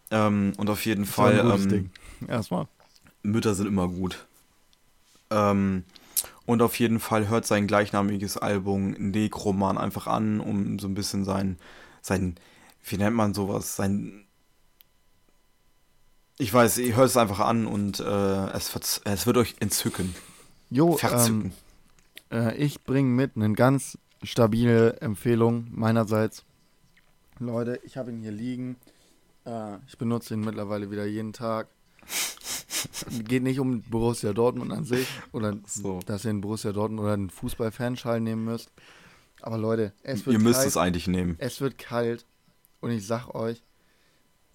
Ähm, 0.10 0.54
und 0.58 0.70
auf 0.70 0.86
jeden 0.86 1.02
Das 1.04 1.10
ein 1.10 1.14
Fall. 1.14 1.40
Ähm, 1.40 1.70
Ding. 1.70 1.90
Erstmal. 2.28 2.68
Mütter 3.24 3.54
sind 3.56 3.68
immer 3.68 3.88
gut. 3.88 4.26
Ähm, 5.30 5.84
und 6.48 6.62
auf 6.62 6.80
jeden 6.80 7.00
Fall 7.00 7.28
hört 7.28 7.46
sein 7.46 7.68
gleichnamiges 7.68 8.38
Album 8.38 8.92
Necroman 8.92 9.78
einfach 9.78 10.08
an, 10.08 10.40
um 10.40 10.80
so 10.80 10.88
ein 10.88 10.96
bisschen 10.96 11.26
sein, 11.26 11.58
sein, 12.02 12.36
wie 12.86 12.98
nennt 12.98 13.16
man 13.16 13.34
sowas, 13.34 13.76
sein, 13.76 14.26
ich 16.40 16.54
weiß, 16.54 16.78
ihr 16.78 16.96
hört 16.96 17.10
es 17.10 17.18
einfach 17.18 17.42
an 17.42 17.68
und 17.68 18.00
äh, 18.00 18.50
es, 18.52 18.74
wird, 18.74 19.02
es 19.04 19.28
wird 19.28 19.38
euch 19.38 19.56
entzücken, 19.60 20.16
Jo, 20.70 20.92
ähm, 20.92 20.98
verzücken. 20.98 21.54
Äh, 22.32 22.56
ich 22.56 22.82
bringe 22.84 23.10
mit 23.10 23.36
einen 23.36 23.54
ganz 23.54 23.98
stabile 24.24 25.02
Empfehlung 25.02 25.68
meinerseits. 25.72 26.46
Leute, 27.40 27.82
ich 27.84 27.98
habe 27.98 28.12
ihn 28.12 28.20
hier 28.20 28.32
liegen. 28.32 28.78
Äh, 29.46 29.80
ich 29.88 29.98
benutze 29.98 30.34
ihn 30.34 30.40
mittlerweile 30.40 30.90
wieder 30.92 31.06
jeden 31.06 31.34
Tag. 31.34 31.68
Geht 33.26 33.44
nicht 33.44 33.60
um 33.60 33.82
Borussia 33.84 34.34
Dortmund 34.34 34.72
an 34.72 34.84
sich 34.84 35.08
oder 35.32 35.56
So. 35.66 36.00
dass 36.06 36.26
ihr 36.26 36.30
einen 36.32 36.42
Borussia 36.42 36.72
Dortmund 36.72 37.02
oder 37.02 37.14
einen 37.14 37.30
Fußballfanschal 37.30 38.20
nehmen 38.20 38.46
müsst. 38.46 38.72
Aber 39.42 39.58
Leute, 39.58 39.94
es 40.04 40.26
wird 40.26 40.34
Ihr 40.34 40.40
müsst 40.40 40.60
kalt. 40.60 40.68
es 40.70 40.78
eigentlich 40.78 41.08
nehmen. 41.08 41.36
Es 41.40 41.62
wird 41.62 41.78
kalt 41.78 42.26
und 42.82 42.92
ich 42.92 43.06
sag 43.06 43.34
euch, 43.36 43.62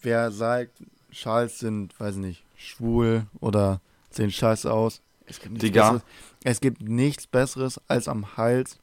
wer 0.01 0.31
sagt, 0.33 0.83
Schals 1.11 1.59
sind, 1.59 1.99
weiß 2.01 2.17
nicht, 2.17 2.45
schwul 2.57 3.27
oder 3.41 3.81
sehen 4.11 4.31
scheiße 4.31 4.73
aus, 4.73 5.03
es 5.27 5.39
gibt 5.39 5.53
nichts, 5.53 5.65
Digga. 5.65 5.83
Besseres, 5.93 6.03
es 6.45 6.61
gibt 6.61 6.83
nichts 6.83 7.27
Besseres 7.27 7.81
als 7.89 8.09
am 8.09 8.37
Hals 8.37 8.79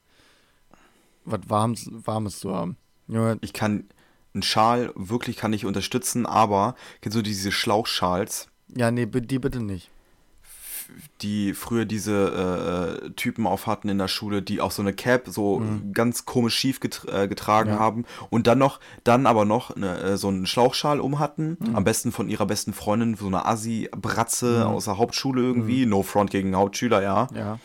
was 1.24 1.40
Warmes, 1.48 1.88
Warmes 1.92 2.40
zu 2.40 2.54
haben. 2.54 2.76
Junge, 3.06 3.38
Ich 3.42 3.52
kann 3.52 3.84
einen 4.32 4.42
Schal 4.42 4.92
wirklich 4.94 5.36
kann 5.36 5.52
ich 5.52 5.66
unterstützen, 5.66 6.24
aber 6.24 6.76
kennst 7.00 7.16
du 7.16 7.22
diese 7.22 7.52
Schlauchschals, 7.52 8.48
ja, 8.76 8.90
nee, 8.90 9.06
die 9.06 9.38
bitte 9.38 9.60
nicht. 9.62 9.90
die 11.22 11.54
früher 11.54 11.84
diese 11.84 12.96
äh, 13.04 13.06
äh, 13.06 13.10
Typen 13.10 13.46
auf 13.46 13.68
hatten 13.68 13.88
in 13.88 13.98
der 13.98 14.08
Schule, 14.08 14.42
die 14.42 14.60
auch 14.60 14.72
so 14.72 14.82
eine 14.82 14.92
Cap 14.92 15.28
so 15.28 15.62
ganz 15.92 16.24
komisch 16.24 16.56
schief 16.56 16.80
get 16.80 17.04
äh, 17.06 17.28
getragen 17.28 17.70
Mhm. 17.70 17.74
Ja. 17.76 17.80
haben 17.80 18.04
und 18.28 18.48
dann 18.48 18.58
noch, 18.58 18.80
dann 19.04 19.26
aber 19.26 19.44
noch 19.44 19.70
eine, 19.70 19.98
äh, 20.00 20.16
so 20.16 20.26
einen 20.28 20.46
Schlauchschal 20.46 20.98
um 20.98 21.20
hatten, 21.20 21.56
Mhm. 21.60 21.76
am 21.76 21.84
besten 21.84 22.10
von 22.10 22.28
ihrer 22.28 22.44
besten 22.46 22.72
Freundin, 22.72 23.14
so 23.14 23.28
eine 23.28 23.46
Assi-Bratze 23.46 24.66
aus 24.66 24.86
der 24.86 24.98
Hauptschule 24.98 25.40
irgendwie, 25.42 25.86
no 25.86 26.02
front 26.02 26.30
gegen 26.32 26.56
Hauptschüler, 26.56 27.02
ja, 27.02 27.28
Ja. 27.34 27.58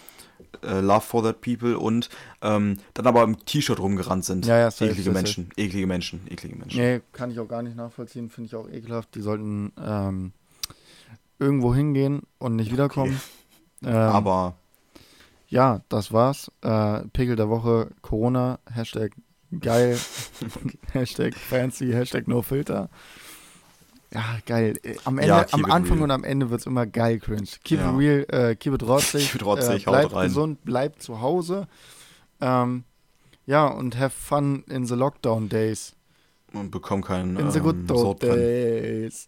love 0.79 1.01
for 1.01 1.23
that 1.23 1.41
people 1.41 1.79
und 1.79 2.09
ähm, 2.43 2.77
dann 2.93 3.07
aber 3.07 3.23
im 3.23 3.43
T-Shirt 3.43 3.79
rumgerannt 3.79 4.23
sind. 4.25 4.45
Ja, 4.45 4.59
ja, 4.59 4.69
safe, 4.71 4.85
eklige 4.91 5.03
safe, 5.05 5.13
Menschen, 5.15 5.49
eklige 5.57 5.87
Menschen, 5.87 6.21
eklige 6.29 6.55
Menschen. 6.57 6.79
Nee, 6.79 7.01
kann 7.11 7.31
ich 7.31 7.39
auch 7.39 7.47
gar 7.47 7.63
nicht 7.63 7.75
nachvollziehen, 7.75 8.29
finde 8.29 8.47
ich 8.49 8.55
auch 8.55 8.69
ekelhaft. 8.69 9.15
Die 9.15 9.21
sollten 9.21 9.71
ähm, 9.83 10.31
irgendwo 11.39 11.73
hingehen 11.75 12.21
und 12.39 12.55
nicht 12.55 12.71
wiederkommen. 12.71 13.19
Ähm, 13.83 13.93
Aber 13.93 14.55
Ja, 15.49 15.81
das 15.89 16.11
war's. 16.11 16.49
Äh, 16.63 17.01
Pickel 17.13 17.35
der 17.35 17.49
Woche, 17.49 17.91
Corona, 18.01 18.57
Hashtag 18.73 19.11
geil, 19.59 19.99
Hashtag 20.93 21.35
fancy, 21.35 21.91
Hashtag 21.91 22.27
no 22.27 22.41
filter. 22.41 22.89
Ja, 24.11 24.23
geil. 24.45 24.79
Äh, 24.81 24.95
Am, 25.03 25.17
Ende, 25.19 25.27
Ja, 25.27 25.45
am 25.51 25.65
Anfang 25.65 25.97
real. 25.97 26.03
und 26.05 26.11
am 26.11 26.23
Ende 26.23 26.49
wird's 26.49 26.65
immer 26.65 26.85
geil 26.87 27.19
cringe. 27.19 27.47
Keep 27.63 27.79
Ja. 27.79 27.91
it 27.91 27.97
real, 27.97 28.25
äh, 28.29 28.55
keep 28.55 28.73
it 28.73 28.81
rotzig. 28.81 29.25
Keep 29.31 29.41
it 29.41 29.45
rotzig, 29.45 29.83
äh, 29.83 29.85
haut 29.85 29.93
bleibt 29.93 30.13
rein. 30.15 30.27
gesund, 30.29 30.63
bleibt 30.63 31.03
zu 31.03 31.19
Hause. 31.21 31.67
Ähm, 32.41 32.85
ja, 33.45 33.67
und 33.67 33.99
have 33.99 34.11
fun 34.17 34.63
in 34.69 34.85
the 34.87 34.95
lockdown 34.95 35.49
days. 35.49 35.94
Man 36.55 36.71
bekommt 36.71 37.05
keinen 37.05 37.37
In 37.37 37.51
the 37.51 37.59
good 37.59 37.91
old 37.91 38.21
days. 38.21 39.27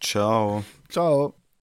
Ciao. 0.00 0.62
Ciao. 0.88 1.34